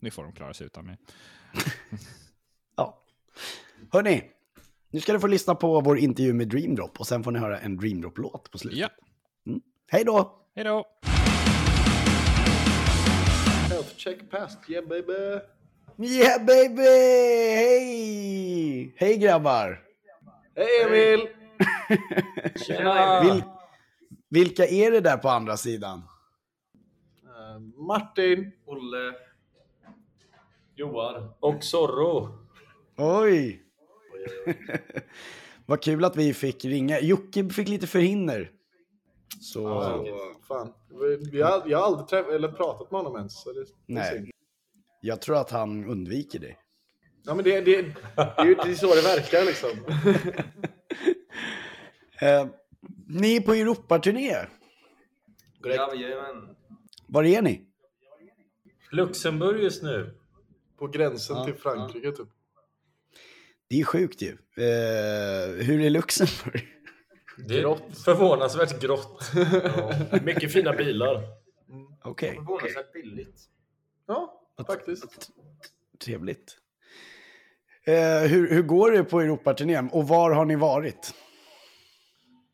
nu 0.00 0.10
får 0.10 0.22
de 0.22 0.32
klara 0.32 0.54
sig 0.54 0.66
utan 0.66 0.84
mig. 0.86 0.96
Ja. 2.76 3.02
Hörni, 3.92 4.22
nu 4.90 5.00
ska 5.00 5.12
du 5.12 5.20
få 5.20 5.26
lyssna 5.26 5.54
på 5.54 5.80
vår 5.80 5.98
intervju 5.98 6.32
med 6.32 6.48
Dream 6.48 6.74
Drop 6.74 7.00
och 7.00 7.06
sen 7.06 7.24
får 7.24 7.30
ni 7.30 7.38
höra 7.38 7.58
en 7.60 7.76
Dream 7.76 8.00
Drop-låt 8.00 8.50
på 8.50 8.58
slutet. 8.58 8.78
Ja, 8.80 8.88
Hej 9.88 10.04
då! 10.04 10.38
hej 10.54 10.64
då! 10.64 10.84
Health 13.70 13.96
check 13.96 14.30
passed, 14.30 14.58
yeah 14.68 14.88
baby. 14.88 15.40
Yeah 15.98 16.44
baby! 16.44 16.82
Hej! 17.56 18.94
Hej 18.96 19.16
grabbar! 19.18 19.82
Hej 20.56 20.82
Emil! 20.84 21.28
Vil, 23.22 23.42
vilka 24.28 24.66
är 24.66 24.90
det 24.90 25.00
där 25.00 25.16
på 25.16 25.28
andra 25.28 25.56
sidan? 25.56 26.02
Eh, 27.24 27.60
Martin. 27.86 28.52
Olle. 28.64 29.14
Johan. 30.74 31.30
Och 31.40 31.64
Zorro. 31.64 32.38
Oj! 32.96 33.62
Vad 35.66 35.82
kul 35.82 36.04
att 36.04 36.16
vi 36.16 36.34
fick 36.34 36.64
ringa. 36.64 37.00
Jocke 37.00 37.48
fick 37.48 37.68
lite 37.68 37.86
förhinder. 37.86 38.50
Så... 39.40 39.62
Ja, 39.62 40.04
fan. 40.48 40.72
Har, 41.32 41.62
jag 41.66 41.78
har 41.78 41.86
aldrig 41.86 42.08
träff, 42.08 42.26
eller 42.28 42.48
pratat 42.48 42.90
med 42.90 43.00
honom 43.00 43.16
ens. 43.16 43.42
Så 43.42 43.52
det, 43.52 43.66
Nej. 43.86 44.30
Jag 45.00 45.20
tror 45.20 45.36
att 45.36 45.50
han 45.50 45.84
undviker 45.84 46.38
det. 46.38 46.56
Ja, 47.22 47.34
men 47.34 47.44
det, 47.44 47.60
det, 47.60 47.82
det, 47.82 47.88
är 48.16 48.44
ju 48.44 48.54
det 48.54 48.70
är 48.70 48.74
så 48.74 48.94
det 48.94 49.02
verkar 49.02 49.44
liksom. 49.44 49.70
Eh, 52.20 52.46
ni 53.06 53.36
är 53.36 53.40
på 53.40 53.52
Europaturné. 53.52 54.36
Jajamän. 55.64 56.56
Var 57.06 57.24
är 57.24 57.42
ni? 57.42 57.62
Luxemburg 58.90 59.62
just 59.62 59.82
nu. 59.82 60.14
På 60.78 60.86
gränsen 60.86 61.36
Ja, 61.36 61.44
till 61.44 61.54
Frankrike 61.54 62.12
typ. 62.12 62.28
Det 63.68 63.80
är 63.80 63.84
sjukt 63.84 64.22
ju. 64.22 64.28
Eh, 64.56 65.64
hur 65.64 65.80
är 65.80 65.90
Luxemburg? 65.90 66.66
Det 67.48 67.60
är 67.60 67.92
förvånansvärt 68.04 68.80
grått. 68.80 69.30
Mycket 70.22 70.52
fina 70.52 70.72
bilar. 70.72 71.22
Okej, 72.04 72.34
Förvånansvärt 72.34 72.92
billigt. 72.92 73.40
Ja, 74.06 74.42
faktiskt. 74.66 75.30
trevligt. 76.04 76.56
Eh, 77.84 78.20
hur, 78.20 78.50
hur 78.50 78.62
går 78.62 78.90
det 78.90 79.04
på 79.04 79.20
Europaturnén 79.20 79.88
och 79.88 80.08
var 80.08 80.30
har 80.30 80.44
ni 80.44 80.56
varit? 80.56 81.14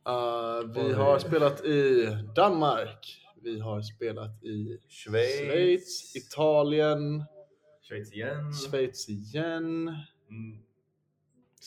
Uh, 0.09 0.73
vi 0.75 0.93
har 0.93 1.19
spelat 1.19 1.65
i 1.65 2.09
Danmark. 2.37 3.19
Vi 3.43 3.61
har 3.61 3.83
spelat 3.83 4.43
i 4.45 4.79
Schweiz. 4.89 5.37
Schweiz, 5.39 6.17
Italien, 6.17 7.25
Schweiz 7.83 8.13
igen. 8.13 8.53
Schweiz 8.53 9.09
igen. 9.09 9.89
Mm. 10.31 10.59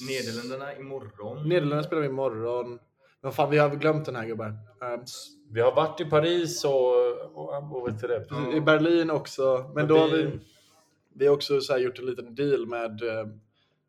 Nederländerna 0.07 0.75
imorgon. 0.75 1.37
Nederländerna 1.49 1.83
spelar 1.83 2.01
vi 2.01 2.07
imorgon. 2.07 2.79
Men 3.21 3.31
fan, 3.31 3.51
vi 3.51 3.57
har 3.57 3.69
glömt 3.75 4.05
den 4.05 4.15
här 4.15 4.25
gubbar. 4.25 4.47
Um, 4.47 5.03
Vi 5.49 5.61
har 5.61 5.75
varit 5.75 6.01
i 6.01 6.05
Paris 6.05 6.65
och, 6.65 6.91
och, 7.33 7.75
och 7.75 7.87
vet 7.87 8.01
du 8.01 8.07
det. 8.07 8.25
I 8.57 8.61
Berlin 8.61 9.09
också. 9.11 9.71
Men 9.75 9.87
då 9.87 9.97
har 9.97 10.07
vi- 10.07 10.39
vi, 11.13 11.27
har 11.27 11.33
också 11.33 11.61
så 11.61 11.77
gjort 11.77 11.99
en 11.99 12.05
liten 12.05 12.35
deal 12.35 12.65
med 12.67 13.01
eh, 13.03 13.27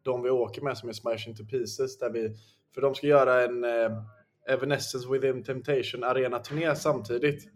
de 0.02 0.22
vi 0.22 0.30
åker 0.30 0.62
med 0.62 0.78
som 0.78 0.88
är 0.88 0.92
Smash 0.92 1.28
Into 1.28 1.44
Pieces. 1.44 1.98
Där 1.98 2.10
vi, 2.10 2.36
för 2.74 2.80
de 2.80 2.94
ska 2.94 3.06
göra 3.06 3.42
en 3.44 3.64
eh, 3.64 4.02
Evanescence 4.48 5.08
Within 5.08 5.44
Temptation 5.44 6.04
arena-turné 6.04 6.76
samtidigt. 6.76 7.48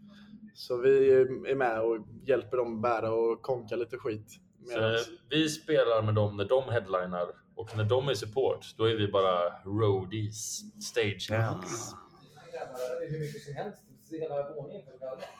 Så 0.53 0.77
vi 0.77 1.11
är 1.11 1.55
med 1.55 1.81
och 1.81 1.97
hjälper 2.25 2.57
dem 2.57 2.81
bära 2.81 3.11
och 3.13 3.41
konka 3.41 3.75
lite 3.75 3.97
skit. 3.97 4.31
Så 4.65 4.73
Medans, 4.79 5.09
vi 5.29 5.49
spelar 5.49 6.01
med 6.01 6.15
dem 6.15 6.37
när 6.37 6.45
de 6.45 6.63
headlinar 6.69 7.27
och 7.55 7.77
när 7.77 7.83
de 7.83 8.07
är 8.07 8.13
support, 8.13 8.65
då 8.77 8.85
är 8.85 8.95
vi 8.95 9.07
bara 9.07 9.49
roadies, 9.65 10.61
stagehands. 10.83 11.95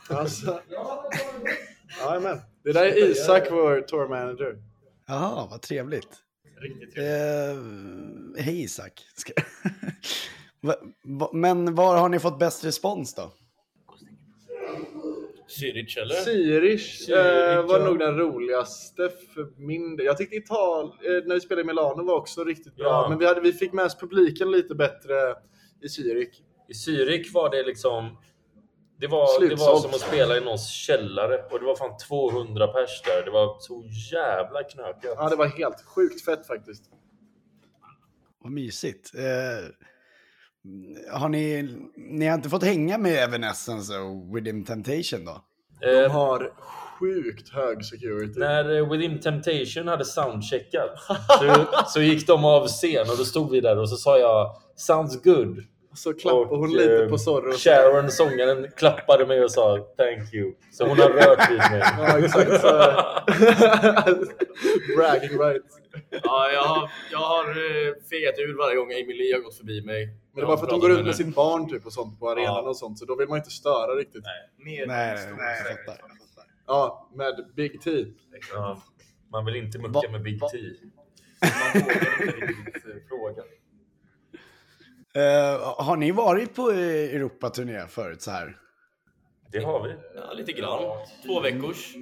alltså, 0.10 0.62
Jajamän. 1.99 2.39
Det 2.64 2.74
där 2.74 2.86
är 2.86 3.12
Isak, 3.12 3.47
vår 3.52 3.82
tour 3.82 4.08
manager. 4.08 4.64
Jaha, 5.08 5.47
vad 5.52 5.62
trevligt. 5.62 6.18
Riktigt 6.58 6.93
trevligt. 6.93 8.38
Eh, 8.38 8.43
hej 8.43 8.62
Isak. 8.64 8.93
Men 11.32 11.76
var 11.76 11.97
har 11.97 12.09
ni 12.09 12.20
fått 12.20 12.39
bäst 12.39 12.66
respons 12.66 13.16
då? 13.16 13.32
Zürich 15.59 15.97
eller? 15.97 16.16
Zürich 16.16 17.09
eh, 17.09 17.66
var 17.66 17.80
nog 17.80 17.99
den 17.99 18.18
roligaste 18.18 19.09
för 19.34 19.53
min 19.57 19.95
del. 19.95 20.05
Jag 20.05 20.18
tyckte 20.18 20.36
Ital 20.36 20.86
eh, 20.86 20.91
när 21.26 21.34
vi 21.34 21.41
spelade 21.41 21.62
i 21.62 21.66
Milano 21.66 22.03
var 22.03 22.16
också 22.16 22.43
riktigt 22.43 22.76
bra. 22.76 22.88
Ja. 22.88 23.09
Men 23.09 23.18
vi, 23.18 23.26
hade, 23.26 23.41
vi 23.41 23.53
fick 23.53 23.74
med 23.74 23.86
oss 23.86 23.97
publiken 23.97 24.51
lite 24.51 24.76
bättre 24.76 25.36
i 25.82 25.88
Zürich. 25.88 26.34
I 26.70 26.74
Zürich 26.74 27.34
var 27.34 27.49
det 27.49 27.64
liksom... 27.64 28.18
Det 28.99 29.07
var, 29.07 29.49
det 29.49 29.55
var 29.55 29.80
som 29.80 29.89
att 29.89 29.99
spela 29.99 30.38
i 30.38 30.41
någons 30.41 30.70
källare 30.70 31.43
och 31.51 31.59
det 31.59 31.66
var 31.66 31.76
fan 31.76 31.97
200 31.97 32.68
pers 32.68 33.01
där. 33.05 33.26
Det 33.26 33.32
var 33.32 33.57
så 33.59 33.84
jävla 34.12 34.64
knökat. 34.64 35.16
Ja, 35.18 35.30
det 35.30 35.36
var 35.36 35.45
helt 35.45 35.82
sjukt 35.86 36.26
fett 36.26 36.47
faktiskt. 36.47 36.84
Vad 38.39 38.51
mysigt. 38.51 39.12
Eh, 39.16 39.70
har 41.12 41.30
ni, 41.30 41.70
ni 41.97 42.28
har 42.28 42.36
inte 42.36 42.49
fått 42.49 42.64
hänga 42.64 42.97
med 42.97 43.24
Evanescence 43.24 43.97
och 43.97 44.36
Within 44.36 44.66
Temptation 44.66 45.26
då? 45.26 45.41
De 45.80 46.03
Eh, 46.03 46.12
har 46.12 46.53
sjukt 46.99 47.49
hög 47.53 47.86
security. 47.86 48.39
när 48.39 48.78
eh, 48.78 48.89
Within 48.91 49.20
Temptation 49.20 49.88
hade 49.88 50.05
soundcheckat 50.05 50.99
så, 51.39 51.66
så 51.88 52.01
gick 52.01 52.28
de 52.28 52.45
av 52.45 52.68
scen 52.68 53.09
och 53.09 53.18
då 53.18 53.26
stod 53.26 53.51
vi 53.51 53.62
där 53.62 53.78
och 53.80 53.89
så 53.89 53.95
sa 53.95 54.18
jag 54.18 54.55
“Sounds 54.76 55.24
good” 55.24 55.64
Så 55.93 56.14
klappade 56.14 56.45
hon 56.55 56.74
lite 56.74 57.03
eh, 57.03 57.09
på 57.09 57.18
Zorro. 57.18 57.51
Sharon, 57.57 58.12
sångaren, 58.12 58.68
klappade 58.78 59.26
mig 59.26 59.43
och 59.43 59.51
sa 59.51 59.78
“Thank 59.97 60.34
you”. 60.34 60.53
Så 60.72 60.88
hon 60.88 60.99
har 60.99 61.09
rört 61.09 61.49
vid 61.51 61.57
mig. 61.57 61.84
Ja, 61.97 62.20
exakt. 62.20 62.62
Så... 62.62 62.68
Bragging 64.97 65.39
rights. 65.39 65.78
Ja, 66.24 66.49
jag 66.53 66.64
har, 66.64 66.91
jag 67.12 67.20
har 67.20 67.45
fegat 68.09 68.39
ur 68.39 68.57
varje 68.57 68.76
gång 68.76 68.91
Emilie 68.91 69.34
har 69.36 69.41
gått 69.41 69.57
förbi 69.57 69.82
mig. 69.82 70.09
Men 70.34 70.41
det 70.41 70.47
var 70.47 70.57
för 70.57 70.65
att 70.65 70.71
hon 70.71 70.79
går 70.79 70.89
runt 70.89 71.05
med 71.05 71.15
sitt 71.15 71.36
barn 71.36 71.69
typ 71.69 71.86
och 71.86 71.93
sånt 71.93 72.19
på 72.19 72.29
arenan 72.29 72.67
och 72.67 72.77
sånt, 72.77 72.99
så 72.99 73.05
då 73.05 73.15
vill 73.15 73.27
man 73.27 73.38
inte 73.38 73.49
störa 73.51 73.95
riktigt. 73.95 74.23
Nej, 74.57 74.77
stor 74.77 74.88
nej, 74.88 75.09
jag 75.09 75.19
säkerhet. 75.19 75.86
fattar. 75.86 76.01
Ja, 76.67 77.09
med 77.15 77.45
Big 77.55 77.82
T. 77.82 78.05
Ja, 78.53 78.84
man 79.32 79.45
vill 79.45 79.55
inte 79.55 79.77
mucka 79.79 79.91
Va- 79.91 80.11
med 80.11 80.21
Big 80.23 80.39
va- 80.41 80.49
T. 80.49 80.57
Man 81.41 81.82
vågar 81.84 82.23
inte 82.25 82.45
riktigt 82.45 82.84
fråga. 83.09 83.43
Eh, 85.15 85.84
har 85.86 85.95
ni 85.97 86.11
varit 86.11 86.55
på 86.55 86.71
eh, 86.71 87.15
Europaturné 87.15 87.88
förut 87.88 88.21
så 88.21 88.32
här? 88.32 88.57
Det 89.51 89.59
har 89.63 89.84
vi. 89.84 89.95
Ja, 90.15 90.34
lite 90.34 90.51
grann. 90.51 90.79
Två 91.25 91.39
veckors. 91.41 91.93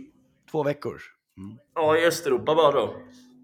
Två 0.51 0.63
veckor? 0.63 1.01
Ja, 1.75 1.97
i 1.97 2.05
Östeuropa 2.05 2.55
bara 2.55 2.71
då. 2.71 2.95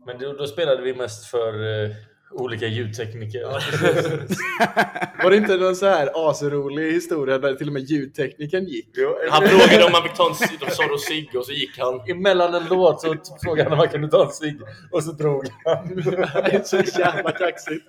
Men 0.05 0.19
då, 0.19 0.33
då 0.33 0.47
spelade 0.47 0.81
vi 0.81 0.95
mest 0.95 1.25
för 1.25 1.53
eh, 1.83 1.91
olika 2.35 2.67
ljudtekniker. 2.67 3.41
Var 5.23 5.29
det 5.29 5.37
inte 5.37 5.57
någon 5.57 5.75
så 5.75 5.85
här 5.85 6.29
asrolig 6.29 6.91
historia 6.93 7.37
där 7.37 7.55
till 7.55 7.67
och 7.67 7.73
med 7.73 7.81
ljudteknikern 7.81 8.65
gick? 8.65 8.89
Han 9.29 9.47
frågade 9.47 9.85
om 9.85 9.91
man 9.91 10.03
fick 10.03 10.13
ta 10.13 10.29
en 10.29 10.35
cigg, 10.35 10.59
de 10.59 10.71
sa 10.71 10.87
då 10.87 10.97
cigg 10.97 11.29
och 11.35 11.45
så 11.45 11.51
gick 11.51 11.77
han. 11.79 12.01
Emellan 12.09 12.53
en 12.53 12.65
låt 12.69 13.01
så 13.01 13.15
frågade 13.43 13.63
han 13.63 13.71
om 13.71 13.77
man 13.77 13.87
kunde 13.89 14.07
ta 14.07 14.25
en 14.25 14.31
cigg 14.31 14.59
och 14.91 15.03
så 15.03 15.11
drog 15.11 15.45
han. 15.65 15.95
Det 15.95 16.53
är 16.53 16.63
så 16.63 16.99
jävla 16.99 17.31
kaxigt. 17.31 17.85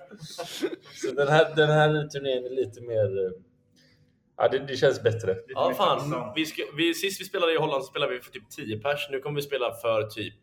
Så 1.01 1.11
den 1.11 1.27
här, 1.27 1.55
den 1.55 1.69
här 1.69 2.07
turnén 2.07 2.45
är 2.45 2.55
lite 2.65 2.81
mer... 2.81 3.25
eh, 3.25 3.31
Ja, 4.39 4.47
det, 4.47 4.59
det 4.59 4.75
känns 4.75 5.03
bättre. 5.03 5.35
Ja, 5.47 5.73
fan. 5.77 6.31
Vi 6.35 6.45
ska, 6.45 6.63
vi, 6.77 6.93
sist 6.93 7.21
vi 7.21 7.25
spelade 7.25 7.53
i 7.53 7.57
Holland 7.57 7.83
så 7.83 7.89
spelade 7.89 8.13
vi 8.13 8.19
för 8.19 8.31
typ 8.31 8.49
10 8.49 8.79
pers. 8.79 9.07
Nu 9.11 9.19
kommer 9.19 9.35
vi 9.35 9.41
spela 9.41 9.73
för 9.73 10.03
typ 10.03 10.33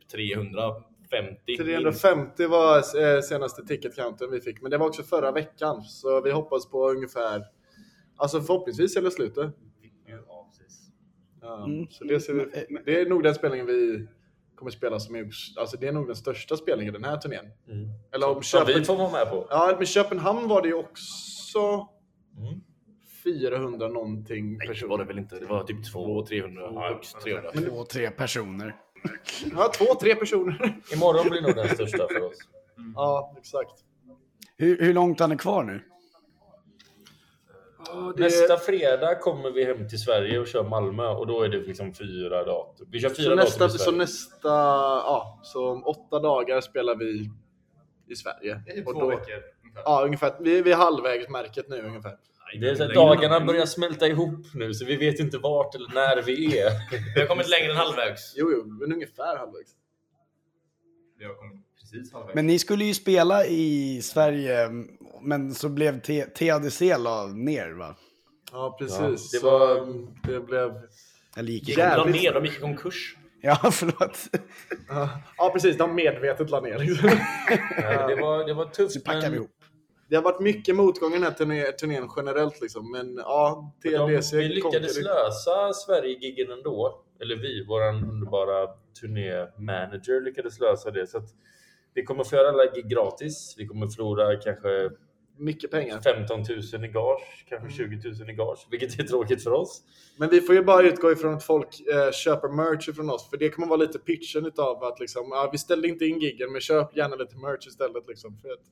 350. 1.14 1.56
350 1.56 2.46
var 2.46 2.76
eh, 2.76 3.20
senaste 3.20 3.64
ticket 3.66 3.96
counten 3.96 4.30
vi 4.30 4.40
fick, 4.40 4.60
men 4.62 4.70
det 4.70 4.78
var 4.78 4.86
också 4.86 5.02
förra 5.02 5.32
veckan. 5.32 5.82
Så 5.82 6.20
vi 6.20 6.30
hoppas 6.30 6.70
på 6.70 6.90
ungefär, 6.90 7.42
alltså 8.16 8.40
förhoppningsvis 8.40 8.96
hela 8.96 9.10
slutet. 9.10 9.52
Ja, 10.06 10.48
precis. 10.50 10.80
Ja, 11.40 11.64
Mm. 11.64 11.86
så 11.90 12.04
det, 12.04 12.20
ser 12.20 12.32
vi, 12.34 12.46
det 12.84 13.00
är 13.00 13.06
nog 13.08 13.22
den 13.22 13.34
spelningen 13.34 13.66
vi 13.66 14.06
kommer 14.54 14.70
spela 14.70 15.00
som 15.00 15.14
är, 15.16 15.28
alltså 15.56 15.76
det 15.76 15.88
är 15.88 15.92
nog 15.92 16.06
den 16.06 16.16
största 16.16 16.56
spelningen 16.56 16.92
den 16.94 17.04
här 17.04 17.16
turnén. 17.16 17.44
Mm. 17.68 17.88
Eller 18.14 18.28
om 18.28 18.42
Som 18.42 18.60
vi 18.66 18.72
Köpen, 18.72 18.84
får 18.84 18.96
vara 18.96 19.10
med 19.12 19.30
på. 19.30 19.46
ja, 19.50 19.74
men 19.76 19.86
Köpenhamn 19.86 20.48
var 20.48 20.62
det 20.62 20.68
ju 20.68 20.74
också 20.74 21.88
Mm. 22.38 22.60
400 23.24 23.88
någonting 23.88 24.48
Nej, 24.50 24.58
det 24.60 24.66
personer. 24.72 24.90
var 24.90 24.98
det 24.98 25.04
väl 25.04 25.18
inte. 25.18 25.38
Det 25.38 25.46
var 25.46 25.64
typ 25.64 25.76
200-300. 25.94 26.60
Ja, 26.74 26.88
högst 26.94 27.20
300. 27.20 27.50
Två, 27.52 27.84
tre 27.84 28.10
personer. 28.10 28.76
Ja, 29.56 29.72
två, 29.78 29.84
tre 30.00 30.14
personer. 30.14 30.76
Imorgon 30.92 31.28
blir 31.30 31.42
nog 31.42 31.54
den 31.54 31.68
största 31.68 32.08
för 32.08 32.22
oss. 32.26 32.38
Ja, 32.94 33.34
exakt. 33.38 33.72
Hur, 34.56 34.78
hur 34.80 34.94
långt 34.94 35.20
har 35.20 35.28
ni 35.28 35.36
kvar 35.36 35.64
nu? 35.64 35.80
det- 38.16 38.22
Nästa 38.22 38.56
fredag 38.56 39.14
kommer 39.14 39.50
vi 39.50 39.64
hem 39.64 39.88
till 39.88 39.98
Sverige 39.98 40.38
och 40.38 40.46
kör 40.46 40.64
Malmö 40.64 41.06
och 41.08 41.26
då 41.26 41.42
är 41.42 41.48
det 41.48 41.58
liksom 41.58 41.94
fyra 41.94 42.44
datum. 42.44 42.86
Vi 42.90 43.00
kör 43.00 43.08
fyra 43.08 43.30
Så 43.30 43.34
nästa, 43.34 43.66
i 43.66 43.70
så 43.70 43.90
nästa, 43.90 44.48
ja, 44.48 45.40
så 45.42 45.68
om 45.72 45.84
åtta 45.86 46.18
dagar 46.18 46.60
spelar 46.60 46.96
vi 46.96 47.30
i 48.08 48.14
Sverige. 48.16 48.62
Det 48.66 48.70
är 48.72 48.76
typ 48.76 48.86
Och 48.86 48.92
två 48.94 49.00
då- 49.00 49.06
veckor 49.08 49.34
ungefär. 49.62 49.82
Ja, 49.84 50.02
ungefär. 50.04 50.34
Vi, 50.40 50.62
vi 50.62 50.72
är 50.72 50.76
halvvägs 50.76 51.28
märket 51.28 51.68
nu 51.68 51.82
ungefär. 51.82 52.16
Det 52.60 52.70
är 52.70 52.74
så 52.74 52.82
att 52.84 52.94
dagarna 52.94 53.40
börjar 53.40 53.66
smälta 53.66 54.06
ihop 54.06 54.46
nu 54.54 54.74
så 54.74 54.84
vi 54.84 54.96
vet 54.96 55.20
inte 55.20 55.38
vart 55.38 55.74
eller 55.74 55.88
när 55.94 56.22
vi 56.22 56.58
är. 56.58 56.70
Vi 57.14 57.20
har 57.20 57.26
kommit 57.26 57.48
längre 57.48 57.70
än 57.70 57.76
halvvägs. 57.76 58.34
Jo, 58.36 58.50
jo, 58.52 58.64
men 58.66 58.92
ungefär 58.92 59.36
halvvägs. 59.38 59.70
Vi 61.18 61.24
har 61.24 61.34
kommit 61.34 61.60
precis 61.80 62.12
halvvägs. 62.12 62.34
Men 62.34 62.46
ni 62.46 62.58
skulle 62.58 62.84
ju 62.84 62.94
spela 62.94 63.46
i 63.46 64.00
Sverige, 64.02 64.68
men 65.22 65.54
så 65.54 65.68
blev 65.68 66.00
T- 66.00 66.24
TADC 66.24 66.80
la 66.98 67.26
ner 67.26 67.70
va? 67.70 67.96
Ja, 68.52 68.76
precis. 68.78 68.98
Ja, 69.00 69.08
det 69.08 69.18
så 69.18 69.50
var- 69.58 69.78
um, 69.78 70.10
det 70.22 70.40
blev... 70.40 70.72
Eller 71.36 71.52
gick 71.52 71.76
De 71.76 71.82
la 71.96 72.04
ner, 72.04 72.32
de 72.32 72.44
gick 72.44 72.56
i 72.56 72.60
konkurs. 72.60 73.16
Ja, 73.40 73.56
förlåt. 73.72 74.18
Ja, 75.36 75.50
precis. 75.52 75.76
De 75.78 75.94
medvetet 75.94 76.50
la 76.50 76.60
ner. 76.60 76.78
Liksom. 76.78 77.10
Nej, 77.78 78.04
det, 78.08 78.16
var, 78.22 78.46
det 78.46 78.54
var 78.54 78.64
tufft. 78.66 78.92
Så 78.94 79.00
packar 79.00 79.20
vi 79.20 79.26
Men 79.28 79.34
ihop. 79.34 79.50
Det 80.08 80.16
har 80.16 80.22
varit 80.22 80.40
mycket 80.40 80.76
motgång 80.76 81.10
i 81.10 81.14
den 81.14 81.22
här 81.22 81.30
turné, 81.30 81.72
turnén 81.72 82.08
generellt 82.16 82.60
liksom. 82.60 82.90
Men 82.90 83.16
ja, 83.16 83.74
TLDC 83.82 84.36
vi 84.36 84.48
lyckades 84.48 84.96
konkade. 84.96 85.14
lösa 85.14 85.72
Sverige-giggen 85.72 86.50
ändå. 86.50 87.04
Eller 87.20 87.36
vi, 87.36 87.64
våran 87.64 88.10
underbara 88.10 88.66
turné-manager 89.00 90.20
lyckades 90.20 90.60
lösa 90.60 90.90
det. 90.90 91.06
Så 91.06 91.18
att 91.18 91.28
vi 91.94 92.02
kommer 92.02 92.24
få 92.24 92.36
göra 92.36 92.48
alla 92.48 92.66
gig 92.74 92.88
gratis. 92.88 93.54
Vi 93.58 93.66
kommer 93.66 93.86
förlora 93.86 94.36
kanske 94.36 94.90
Mycket 95.36 95.70
pengar. 95.70 96.00
15 96.00 96.40
000 96.72 96.84
i 96.84 96.88
gage, 96.88 97.46
kanske 97.48 97.70
20 97.70 98.08
000 98.08 98.30
i 98.30 98.32
gage, 98.32 98.66
vilket 98.70 99.00
är 99.00 99.02
tråkigt 99.02 99.42
för 99.42 99.50
oss. 99.52 99.82
Men 100.16 100.30
vi 100.30 100.40
får 100.40 100.54
ju 100.54 100.62
bara 100.62 100.82
utgå 100.82 101.12
ifrån 101.12 101.34
att 101.34 101.44
folk 101.44 101.80
eh, 101.80 102.10
köper 102.12 102.48
merch 102.48 102.88
ifrån 102.88 103.10
oss. 103.10 103.30
För 103.30 103.36
det 103.36 103.50
kommer 103.50 103.66
vara 103.66 103.76
lite 103.76 103.98
pitchen 103.98 104.46
utav 104.46 104.84
att 104.84 105.00
liksom, 105.00 105.28
ja, 105.30 105.48
vi 105.52 105.58
ställde 105.58 105.88
inte 105.88 106.04
in 106.04 106.20
giggen 106.20 106.52
men 106.52 106.60
köp 106.60 106.96
gärna 106.96 107.16
lite 107.16 107.36
merch 107.36 107.66
istället. 107.66 108.08
Liksom, 108.08 108.38
för 108.42 108.48
att 108.48 108.64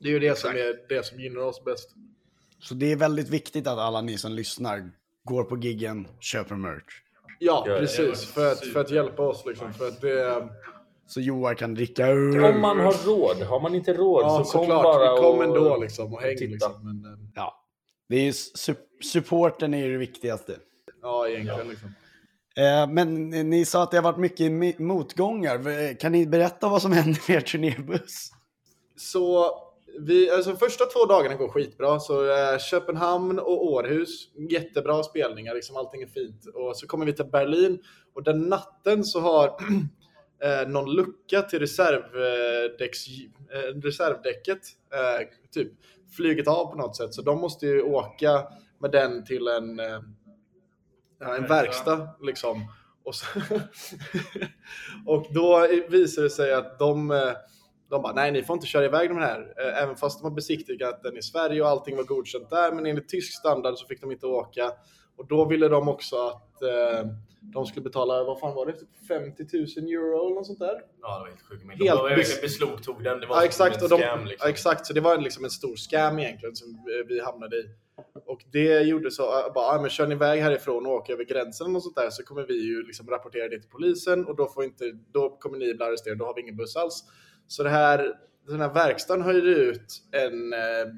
det 0.00 0.08
är 0.08 0.12
ju 0.12 0.18
det 0.18 0.38
som, 0.38 0.50
är, 0.50 0.88
det 0.88 1.06
som 1.06 1.20
gynnar 1.20 1.40
oss 1.40 1.64
bäst. 1.64 1.90
Så 2.58 2.74
det 2.74 2.92
är 2.92 2.96
väldigt 2.96 3.28
viktigt 3.28 3.66
att 3.66 3.78
alla 3.78 4.00
ni 4.00 4.18
som 4.18 4.32
lyssnar 4.32 4.90
går 5.24 5.44
på 5.44 5.56
giggen, 5.58 6.08
köper 6.20 6.54
merch. 6.54 7.02
Ja, 7.38 7.64
precis. 7.66 8.24
För 8.24 8.52
att, 8.52 8.66
för 8.66 8.80
att 8.80 8.90
hjälpa 8.90 9.22
oss. 9.22 9.44
Liksom, 9.46 9.72
för 9.72 9.88
att 9.88 10.00
det, 10.00 10.48
Så 11.06 11.20
Joar 11.20 11.54
kan 11.54 11.74
dricka 11.74 12.06
öl. 12.06 12.44
Om 12.44 12.60
man 12.60 12.80
har 12.80 13.06
råd. 13.06 13.36
Har 13.42 13.60
man 13.60 13.74
inte 13.74 13.92
råd 13.94 14.22
ja, 14.24 14.44
så 14.44 14.52
kom 14.52 14.64
såklart. 14.64 14.82
bara 14.82 15.14
vi 15.14 15.20
kom 15.20 15.38
och 15.38 15.44
ändå 15.44 15.76
liksom, 15.82 16.14
och 16.14 16.20
häng. 16.22 16.36
titta. 16.36 16.52
Liksom, 16.52 16.84
men, 17.02 17.12
eh, 17.12 17.18
Ja. 17.34 17.64
Det 18.08 18.16
är 18.16 18.22
ju 18.24 18.30
su- 18.30 18.76
supporten 19.12 19.74
är 19.74 19.78
ju 19.86 19.92
det 19.92 19.98
viktigaste. 19.98 20.56
ja, 21.02 21.28
egentligen. 21.28 21.68
Liksom. 21.68 21.94
Eh, 22.56 22.86
men 22.90 23.30
ni 23.30 23.64
sa 23.64 23.82
att 23.82 23.90
det 23.90 23.96
har 23.96 24.04
varit 24.04 24.18
mycket 24.18 24.78
motgångar. 24.78 25.94
Kan 25.94 26.12
ni 26.12 26.26
berätta 26.26 26.68
vad 26.68 26.82
som 26.82 26.92
hände 26.92 27.18
med 27.28 27.36
er 27.36 27.40
turnébuss? 27.40 28.30
Så 28.96 29.54
vi, 29.98 30.30
alltså 30.30 30.56
första 30.56 30.86
två 30.86 31.04
dagarna 31.04 31.34
går 31.34 31.48
skitbra. 31.48 32.00
Så 32.00 32.30
eh, 32.30 32.58
Köpenhamn 32.58 33.38
och 33.38 33.64
Århus, 33.64 34.28
jättebra 34.50 35.02
spelningar, 35.02 35.54
liksom 35.54 35.76
allting 35.76 36.02
är 36.02 36.06
fint. 36.06 36.46
Och 36.54 36.76
så 36.76 36.86
kommer 36.86 37.06
vi 37.06 37.12
till 37.12 37.24
Berlin 37.24 37.82
och 38.14 38.22
den 38.22 38.40
natten 38.40 39.04
så 39.04 39.20
har 39.20 39.46
eh, 40.42 40.68
någon 40.68 40.92
lucka 40.94 41.42
till 41.42 41.58
reservdäcks, 41.58 43.06
eh, 43.52 43.80
reservdäcket 43.82 44.60
eh, 44.92 45.26
typ 45.50 45.72
flugit 46.16 46.48
av 46.48 46.66
på 46.66 46.76
något 46.76 46.96
sätt. 46.96 47.14
Så 47.14 47.22
de 47.22 47.40
måste 47.40 47.66
ju 47.66 47.82
åka 47.82 48.46
med 48.78 48.90
den 48.90 49.24
till 49.24 49.48
en, 49.48 49.80
eh, 49.80 50.00
en 51.20 51.46
verkstad 51.46 52.08
liksom. 52.22 52.72
Och, 53.04 53.14
så, 53.14 53.26
och 55.06 55.26
då 55.30 55.66
visar 55.88 56.22
det 56.22 56.30
sig 56.30 56.54
att 56.54 56.78
de 56.78 57.10
eh, 57.10 57.32
de 57.90 58.02
bara, 58.02 58.12
nej 58.12 58.32
ni 58.32 58.42
får 58.42 58.54
inte 58.54 58.66
köra 58.66 58.84
iväg 58.84 59.08
de 59.10 59.18
här. 59.18 59.54
Eh, 59.58 59.82
Även 59.82 59.96
fast 59.96 60.18
de 60.20 60.24
har 60.24 60.30
besiktigat 60.30 61.02
den 61.02 61.16
i 61.16 61.22
Sverige 61.22 61.62
och 61.62 61.68
allting 61.68 61.96
var 61.96 62.04
godkänt 62.04 62.50
där. 62.50 62.72
Men 62.72 62.86
enligt 62.86 63.08
tysk 63.08 63.38
standard 63.38 63.78
så 63.78 63.86
fick 63.86 64.00
de 64.00 64.12
inte 64.12 64.26
åka. 64.26 64.72
Och 65.16 65.26
då 65.26 65.44
ville 65.44 65.68
de 65.68 65.88
också 65.88 66.16
att 66.16 66.62
eh, 66.62 67.08
de 67.40 67.66
skulle 67.66 67.82
betala, 67.82 68.24
vad 68.24 68.40
fan 68.40 68.54
var 68.54 68.66
det, 68.66 68.72
typ 68.72 68.88
50 69.08 69.42
000 69.52 69.62
euro 69.90 70.26
eller 70.26 70.34
något 70.34 70.46
sånt 70.46 70.58
där. 70.58 70.80
Ja, 71.02 71.14
det 71.14 71.20
var 71.20 71.28
helt 71.28 71.42
sjukt. 71.42 71.64
Men 71.64 71.76
Helt 71.76 71.90
de 71.90 71.96
var 72.02 72.10
bes- 72.10 72.40
beslagtog 72.42 73.04
den. 73.04 73.20
Det 73.20 73.26
var 73.26 73.36
Ja 73.36 73.44
exakt, 73.44 73.76
en 73.78 73.82
och 73.84 73.88
de, 73.90 73.98
scam, 73.98 74.24
liksom. 74.26 74.44
ja, 74.46 74.50
exakt, 74.50 74.86
så 74.86 74.92
det 74.92 75.00
var 75.00 75.18
liksom 75.18 75.44
en 75.44 75.50
stor 75.50 75.76
scam 75.76 76.18
egentligen 76.18 76.56
som 76.56 76.68
eh, 76.68 77.06
vi 77.08 77.20
hamnade 77.20 77.56
i. 77.56 77.64
Och 78.26 78.44
det 78.52 78.80
gjorde 78.80 79.10
så, 79.10 79.22
äh, 79.22 79.52
bara, 79.54 79.64
ah, 79.66 79.80
men 79.80 79.90
kör 79.90 80.06
ni 80.06 80.14
iväg 80.14 80.40
härifrån 80.42 80.86
och 80.86 80.92
åker 80.92 81.12
över 81.12 81.24
gränsen 81.24 81.76
och 81.76 81.82
sånt 81.82 81.96
där 81.96 82.10
så 82.10 82.22
kommer 82.22 82.42
vi 82.46 82.54
ju 82.66 82.82
liksom 82.86 83.06
rapportera 83.10 83.48
det 83.48 83.60
till 83.60 83.70
polisen 83.70 84.26
och 84.26 84.36
då, 84.36 84.48
får 84.48 84.64
inte, 84.64 84.84
då 85.12 85.28
kommer 85.30 85.58
ni 85.58 85.74
bli 85.74 85.84
arresterade, 85.84 86.18
då 86.18 86.24
har 86.24 86.34
vi 86.34 86.40
ingen 86.40 86.56
buss 86.56 86.76
alls. 86.76 87.04
Så 87.50 87.62
det 87.62 87.70
här, 87.70 88.12
den 88.46 88.60
här 88.60 88.74
verkstaden 88.74 89.24
höjde 89.24 89.48
ut 89.48 90.02
en, 90.12 90.52
eh, 90.52 90.92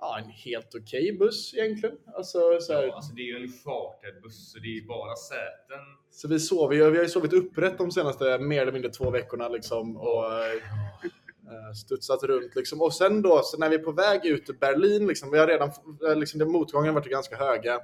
ja, 0.00 0.18
en 0.18 0.30
helt 0.30 0.74
okej 0.74 1.16
buss 1.18 1.54
egentligen. 1.54 1.96
Alltså, 2.16 2.60
så, 2.60 2.72
här, 2.72 2.82
Ja, 2.82 2.94
alltså 2.94 3.14
det 3.14 3.22
är 3.22 3.26
ju 3.26 3.36
en 3.36 3.52
charterbuss 3.52 4.22
buss 4.22 4.52
så 4.52 4.58
det 4.58 4.66
är 4.66 4.80
ju 4.80 4.86
bara 4.86 5.16
säten. 5.16 5.84
så 6.10 6.28
vi 6.28 6.40
sover 6.40 6.76
vi 6.76 6.96
har 6.96 7.02
ju 7.02 7.08
sovit 7.08 7.32
upprätt 7.32 7.78
de 7.78 7.90
senaste 7.90 8.38
mer 8.38 8.62
eller 8.62 8.72
mindre 8.72 8.90
två 8.90 9.10
veckorna 9.10 9.48
liksom 9.48 9.96
och 9.96 10.24
eh, 10.34 11.72
studsat 11.84 12.22
runt 12.22 12.56
liksom. 12.56 12.82
Och 12.82 12.94
sen 12.94 13.22
då, 13.22 13.40
så 13.44 13.58
när 13.58 13.68
vi 13.68 13.74
är 13.74 13.82
på 13.82 13.92
väg 13.92 14.26
ut 14.26 14.50
ur 14.50 14.54
Berlin 14.54 15.06
liksom, 15.06 15.30
vi 15.30 15.38
har 15.38 15.46
redan, 15.46 15.70
eh, 16.08 16.16
liksom, 16.16 16.38
de 16.38 16.52
motgångarna 16.52 16.92
har 16.92 17.00
varit 17.00 17.10
ganska 17.10 17.36
höga. 17.36 17.80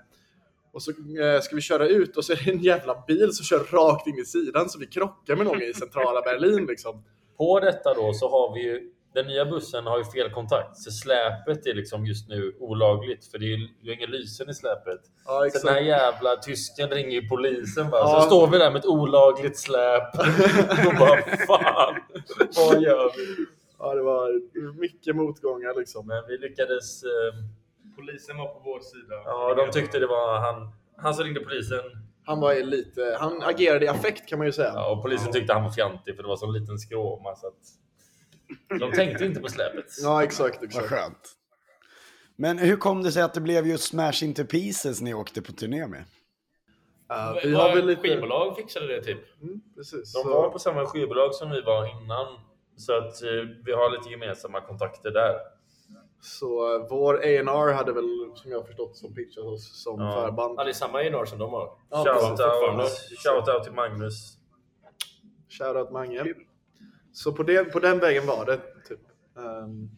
Och 0.72 0.82
så 0.82 0.90
eh, 0.90 1.40
ska 1.40 1.56
vi 1.56 1.62
köra 1.62 1.86
ut 1.88 2.16
och 2.16 2.24
så 2.24 2.32
är 2.32 2.44
det 2.44 2.50
en 2.50 2.62
jävla 2.62 3.04
bil 3.06 3.32
som 3.32 3.44
kör 3.44 3.58
rakt 3.58 4.06
in 4.06 4.18
i 4.18 4.24
sidan 4.24 4.68
så 4.68 4.78
vi 4.78 4.86
krockar 4.86 5.36
med 5.36 5.46
någon 5.46 5.62
i 5.62 5.74
centrala 5.74 6.22
Berlin 6.22 6.66
liksom. 6.66 7.04
På 7.40 7.60
detta 7.60 7.94
då 7.94 8.12
så 8.12 8.30
har 8.30 8.54
vi 8.54 8.60
ju 8.62 8.90
den 9.14 9.26
nya 9.26 9.44
bussen 9.44 9.86
har 9.86 9.98
ju 9.98 10.04
fel 10.04 10.30
kontakt 10.30 10.76
så 10.76 10.90
släpet 10.90 11.66
är 11.66 11.74
liksom 11.74 12.06
just 12.06 12.28
nu 12.28 12.56
olagligt 12.58 13.26
för 13.26 13.38
det 13.38 13.44
är 13.44 13.56
ju 13.82 13.94
ingen 13.94 14.10
lysen 14.10 14.50
i 14.50 14.54
släpet. 14.54 15.00
Ja, 15.26 15.50
så 15.52 15.66
den 15.66 15.74
här 15.74 15.82
jävla 15.82 16.36
tysken 16.36 16.88
ringer 16.90 17.20
ju 17.20 17.28
polisen 17.28 17.90
bara. 17.90 18.00
Ja. 18.00 18.20
Så 18.20 18.26
står 18.26 18.46
vi 18.46 18.58
där 18.58 18.70
med 18.70 18.78
ett 18.78 18.86
olagligt 18.86 19.58
släp 19.58 20.14
och 20.86 20.94
bara 20.98 21.22
fan, 21.46 21.94
vad 22.56 22.82
gör 22.82 23.12
vi? 23.16 23.46
Ja, 23.78 23.94
det 23.94 24.02
var 24.02 24.26
mycket 24.80 25.16
motgångar 25.16 25.78
liksom. 25.78 26.06
Men 26.06 26.26
vi 26.28 26.38
lyckades. 26.38 27.02
Eh, 27.02 27.34
Polisen 27.96 28.36
var 28.36 28.46
på 28.46 28.60
vår 28.64 28.80
sida. 28.80 29.14
ja, 29.24 29.54
de 29.54 29.70
tyckte 29.70 29.98
det 29.98 30.06
var 30.06 30.38
han. 30.38 30.72
Han 30.96 31.14
som 31.14 31.24
ringde 31.24 31.40
polisen. 31.40 31.80
Han 32.30 32.40
var 32.40 32.54
lite, 32.54 33.16
han 33.20 33.42
agerade 33.42 33.84
i 33.84 33.88
affekt 33.88 34.28
kan 34.28 34.38
man 34.38 34.46
ju 34.46 34.52
säga. 34.52 34.72
Ja, 34.74 34.90
och 34.92 35.02
polisen 35.02 35.32
tyckte 35.32 35.52
han 35.52 35.62
var 35.62 35.70
fjantig 35.70 36.16
för 36.16 36.22
det 36.22 36.28
var 36.28 36.36
så 36.36 36.46
en 36.46 36.52
liten 36.52 36.78
skråma 36.78 37.36
så 37.36 37.46
att. 37.46 38.78
De 38.80 38.92
tänkte 38.92 39.24
inte 39.24 39.40
på 39.40 39.48
släpet. 39.48 39.84
Ja, 40.02 40.22
exakt, 40.22 40.56
Vad 40.56 40.64
exakt. 40.64 40.86
skönt. 40.88 41.32
Men 42.36 42.58
hur 42.58 42.76
kom 42.76 43.02
det 43.02 43.12
sig 43.12 43.22
att 43.22 43.34
det 43.34 43.40
blev 43.40 43.66
just 43.66 43.84
Smash 43.84 44.24
Into 44.24 44.44
Pieces 44.44 45.00
ni 45.00 45.14
åkte 45.14 45.42
på 45.42 45.52
turné 45.52 45.86
med? 45.86 46.04
Ja, 47.08 47.40
Vi 47.44 47.54
har 47.54 47.74
väl 47.76 47.86
lite... 47.86 48.00
skivbolag 48.02 48.56
fixade 48.56 48.86
det 48.86 49.02
typ. 49.04 49.42
Mm, 49.42 49.60
precis. 49.76 50.12
De 50.12 50.22
Så- 50.22 50.28
var 50.28 50.50
på 50.50 50.58
samma 50.58 50.86
skivbolag 50.86 51.34
som 51.34 51.50
vi 51.50 51.60
var 51.60 52.02
innan. 52.02 52.26
Så 52.76 52.92
att 52.98 53.22
eh, 53.22 53.30
vi 53.64 53.72
har 53.72 53.90
lite 53.90 54.10
gemensamma 54.10 54.60
kontakter 54.60 55.10
där. 55.10 55.34
Så 56.22 56.78
vår 56.90 57.14
A&R 57.14 57.72
hade 57.72 57.92
väl, 57.92 58.08
som 58.34 58.50
jag 58.50 58.58
har 58.58 58.64
förstått, 58.64 58.96
som 58.96 59.14
pitchat 59.14 59.44
oss 59.44 59.82
som 59.82 60.00
Ja. 60.00 60.12
förband. 60.26 60.54
Ja, 60.58 60.64
det 60.64 60.70
är 60.70 60.74
samma 60.74 60.98
A&R 60.98 61.24
som 61.24 61.38
de 61.38 61.50
har. 61.50 61.70
Ja, 61.90 62.04
Shoutout 62.04 62.90
shout 63.24 63.48
out 63.54 63.64
till 63.64 63.72
Magnus. 63.72 64.36
Shoutout 65.48 65.90
Mange. 65.92 66.34
Så 67.12 67.32
på, 67.32 67.42
det, 67.42 67.64
på 67.64 67.78
den 67.80 67.98
vägen 67.98 68.26
var 68.26 68.44
det. 68.46 68.56
Typ. 68.88 69.00
Ehm, 69.38 69.90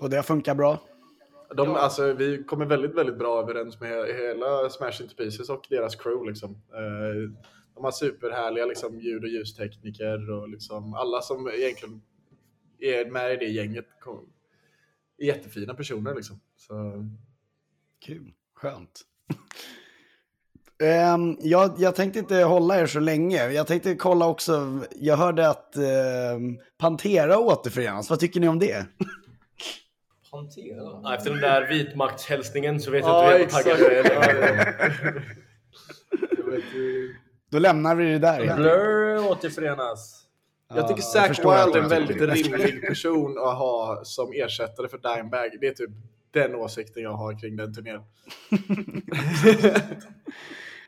Och 0.00 0.10
det 0.10 0.22
funkar 0.22 0.54
bra? 0.54 0.78
de, 1.56 1.74
alltså, 1.74 2.12
vi 2.12 2.44
kommer 2.44 2.66
väldigt, 2.66 2.94
väldigt 2.94 3.18
bra 3.18 3.42
överens 3.42 3.80
med 3.80 3.90
he- 3.92 4.16
hela 4.28 4.70
Smash 4.70 5.02
Into 5.02 5.14
Pieces 5.16 5.50
och 5.50 5.66
deras 5.70 5.96
crew. 5.96 6.28
Liksom. 6.30 6.50
Eh, 6.50 7.42
de 7.74 7.84
har 7.84 7.90
superhärliga 7.90 8.66
liksom, 8.66 9.00
ljud 9.00 9.22
och 9.22 9.28
ljustekniker 9.28 10.30
och 10.30 10.48
liksom, 10.48 10.94
alla 10.94 11.20
som 11.22 11.48
egentligen 11.48 12.02
är 12.78 13.10
med 13.10 13.32
i 13.32 13.36
det 13.36 13.50
gänget 13.52 13.86
kom, 14.00 14.28
jättefina 15.26 15.74
personer. 15.74 16.14
Liksom. 16.14 16.40
Så, 16.56 17.08
Kul, 18.06 18.32
skönt. 18.54 19.00
Ehm, 20.82 21.36
jag, 21.40 21.74
jag 21.78 21.94
tänkte 21.94 22.18
inte 22.18 22.36
hålla 22.36 22.80
er 22.80 22.86
så 22.86 23.00
länge. 23.00 23.48
Jag 23.50 23.66
tänkte 23.66 23.94
kolla 23.94 24.26
också, 24.26 24.80
jag 24.96 25.16
hörde 25.16 25.48
att 25.48 25.76
ehm, 25.76 26.58
Pantera 26.78 27.38
återförenas. 27.38 28.10
Vad 28.10 28.20
tycker 28.20 28.40
ni 28.40 28.48
om 28.48 28.58
det? 28.58 28.86
Pantera? 30.30 30.76
Ja, 31.02 31.14
efter 31.14 31.30
den 31.30 31.40
där 31.40 31.68
vitmaktshälsningen 31.68 32.80
så 32.80 32.90
vet 32.90 33.04
jag 33.04 33.24
Ja, 33.24 33.38
inte 33.38 33.74
hur 33.76 33.90
jag 33.90 34.06
är. 34.06 35.36
Då 37.50 37.58
lämnar 37.58 37.94
vi 37.94 38.04
det 38.04 38.18
där. 38.18 38.56
Blur 38.56 39.30
återförenas. 39.30 40.21
Jag 40.76 40.88
tycker 40.88 41.02
Ja, 41.02 41.26
Zack 41.26 41.38
Wilde 41.38 41.78
är 41.78 41.82
en 41.82 41.88
väldigt 41.88 42.18
det. 42.18 42.26
rimlig 42.26 42.88
person 42.88 43.38
att 43.38 43.58
ha 43.58 44.00
som 44.04 44.32
ersättare 44.32 44.88
för 44.88 44.98
Dimebag. 44.98 45.50
Det 45.60 45.66
är 45.66 45.72
typ 45.74 45.90
den 46.34 46.54
åsikten 46.54 47.02
jag 47.02 47.12
har 47.12 47.40
kring 47.40 47.56
den 47.56 47.74
turnén. 47.74 48.00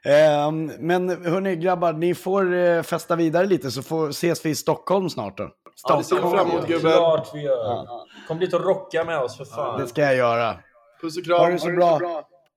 Ehm, 0.04 0.72
men 0.78 1.08
hörni 1.08 1.56
grabbar, 1.56 1.92
ni 1.92 2.14
får 2.14 2.54
eh, 2.54 2.82
festa 2.82 3.16
vidare 3.16 3.46
lite 3.46 3.70
så 3.70 3.82
får, 3.82 4.08
ses 4.08 4.44
vi 4.46 4.50
i 4.50 4.54
Stockholm 4.54 5.10
snart 5.10 5.38
då. 5.38 5.50
Ja, 5.88 5.96
det 5.96 6.04
ser 6.04 6.16
vi 6.16 6.22
fram 6.22 6.50
emot 6.50 6.66
gubben. 6.66 6.92
Klart 6.92 7.30
vi 7.34 7.42
gör. 7.42 7.86
Kom 8.28 8.38
dit 8.38 8.54
och 8.54 8.64
rocka 8.64 9.04
med 9.04 9.18
oss 9.18 9.36
för 9.36 9.44
fan. 9.44 9.80
Det 9.80 9.86
ska 9.86 10.02
jag 10.02 10.16
göra. 10.16 10.56
Puss 11.00 11.16
och 11.18 11.24
kram. 11.24 11.38
Ha 11.40 11.48
det 11.48 11.58
så 11.58 11.70
bra. 11.70 12.00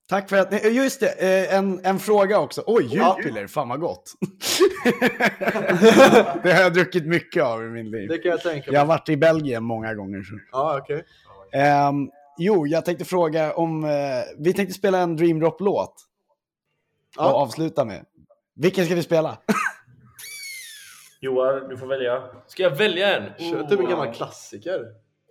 Tack 0.10 0.30
för 0.30 0.38
att 0.38 0.51
ni... 0.51 0.70
Just 0.70 0.99
det, 0.99 1.47
eh, 1.49 1.58
en, 1.58 1.86
en 1.86 1.99
fråga 1.99 2.39
också. 2.39 2.64
Oj, 2.66 2.89
Ja. 2.95 3.16
Jupiler, 3.18 3.47
fan 3.47 3.70
vad 3.70 3.80
gott. 3.80 4.14
det 6.43 6.53
har 6.53 6.62
jag 6.62 6.74
druckit 6.74 7.05
mycket 7.05 7.43
av 7.43 7.64
i 7.64 7.68
min 7.68 7.91
liv. 7.91 8.10
Det 8.10 8.18
kan 8.18 8.32
jag 8.32 8.41
tänka 8.41 8.72
Jag 8.72 8.80
har 8.80 8.88
mig. 8.88 8.95
varit 8.97 9.10
i 9.10 9.18
Belgien 9.18 9.64
många 9.64 9.93
gånger. 9.93 10.24
Så. 10.24 10.39
Ja, 10.51 10.80
okej. 10.82 11.03
Ehm, 11.53 12.10
jo, 12.38 12.68
jag 12.68 12.86
tänkte 12.86 13.05
fråga 13.05 13.53
om... 13.53 13.84
eh, 13.84 13.89
vi 14.38 14.53
tänkte 14.53 14.74
spela 14.74 14.99
en 14.99 15.16
Dream 15.16 15.39
Drop-låt. 15.39 15.93
Och 17.18 17.24
Ja. 17.24 17.34
avsluta 17.34 17.86
med. 17.86 18.05
Vilken 18.55 18.86
ska 18.86 18.95
vi 18.95 19.03
spela? 19.03 19.38
Johan, 21.22 21.70
du 21.70 21.78
får 21.78 21.88
välja. 21.88 22.24
Ska 22.47 22.64
jag 22.64 22.76
välja 22.76 23.18
en? 23.18 23.24
Kör 23.51 23.64
typ 23.64 23.80
en 23.80 23.89
gammal 23.89 24.14
klassiker. 24.14 24.82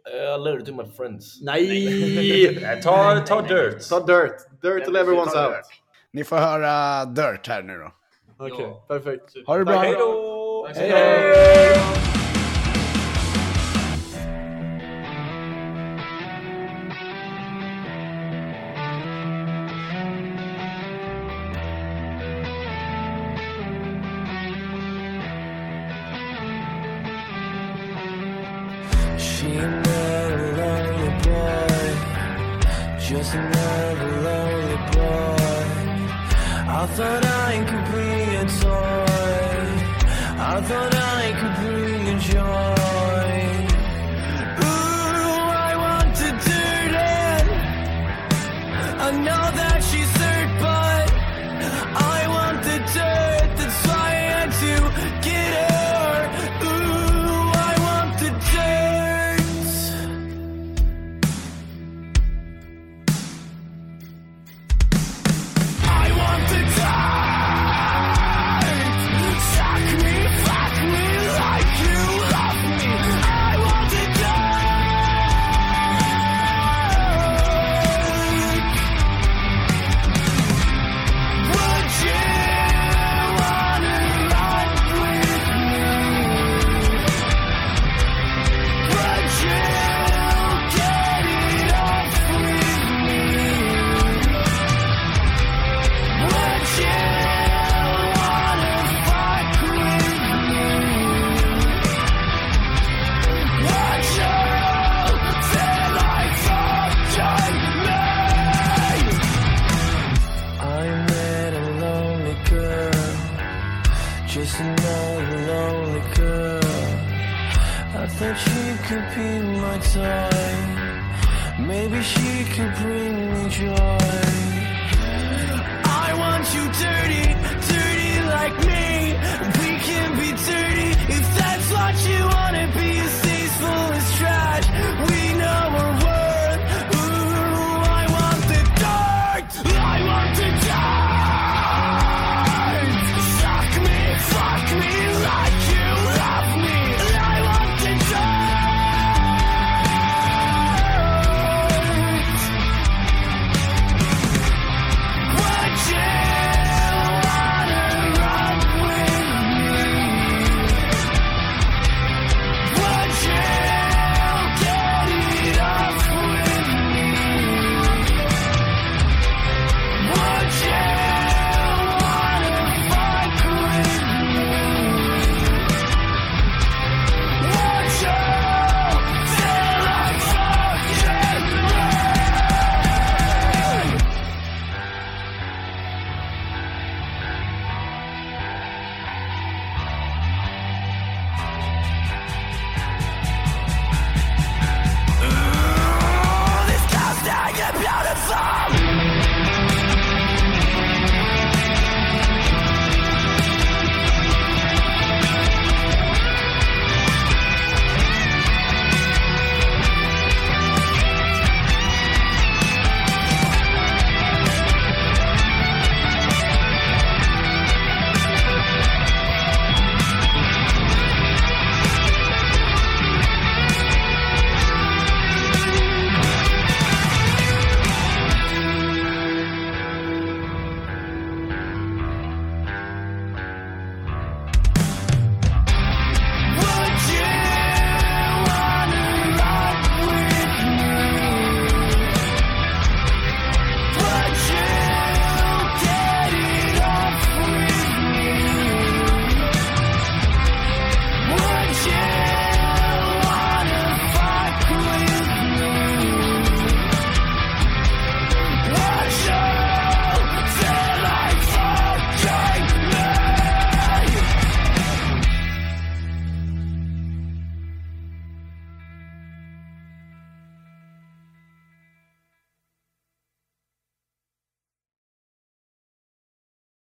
Uh, 0.06 0.38
letter 0.38 0.60
to 0.60 0.72
my 0.72 0.84
friends. 0.96 1.38
Nej! 1.42 2.80
Ta, 2.82 3.20
ta 3.20 3.40
Dirt. 3.40 3.88
Ta 3.88 4.00
Dirt. 4.00 4.36
Dirt 4.62 4.84
till 4.84 4.96
everyone's 4.96 5.34
out. 5.34 5.64
Ni 6.12 6.24
får 6.24 6.36
höra 6.36 7.04
Dirt 7.04 7.48
här 7.48 7.62
nu 7.62 7.78
då. 7.78 7.92
Okej, 8.38 8.66
perfekt. 8.88 9.46
Ha 9.46 9.58
det 9.58 9.64
bra. 9.64 9.78
Hej 9.78 9.92
då! 9.98 10.68
Hej 10.74 10.90
då! 10.90 12.05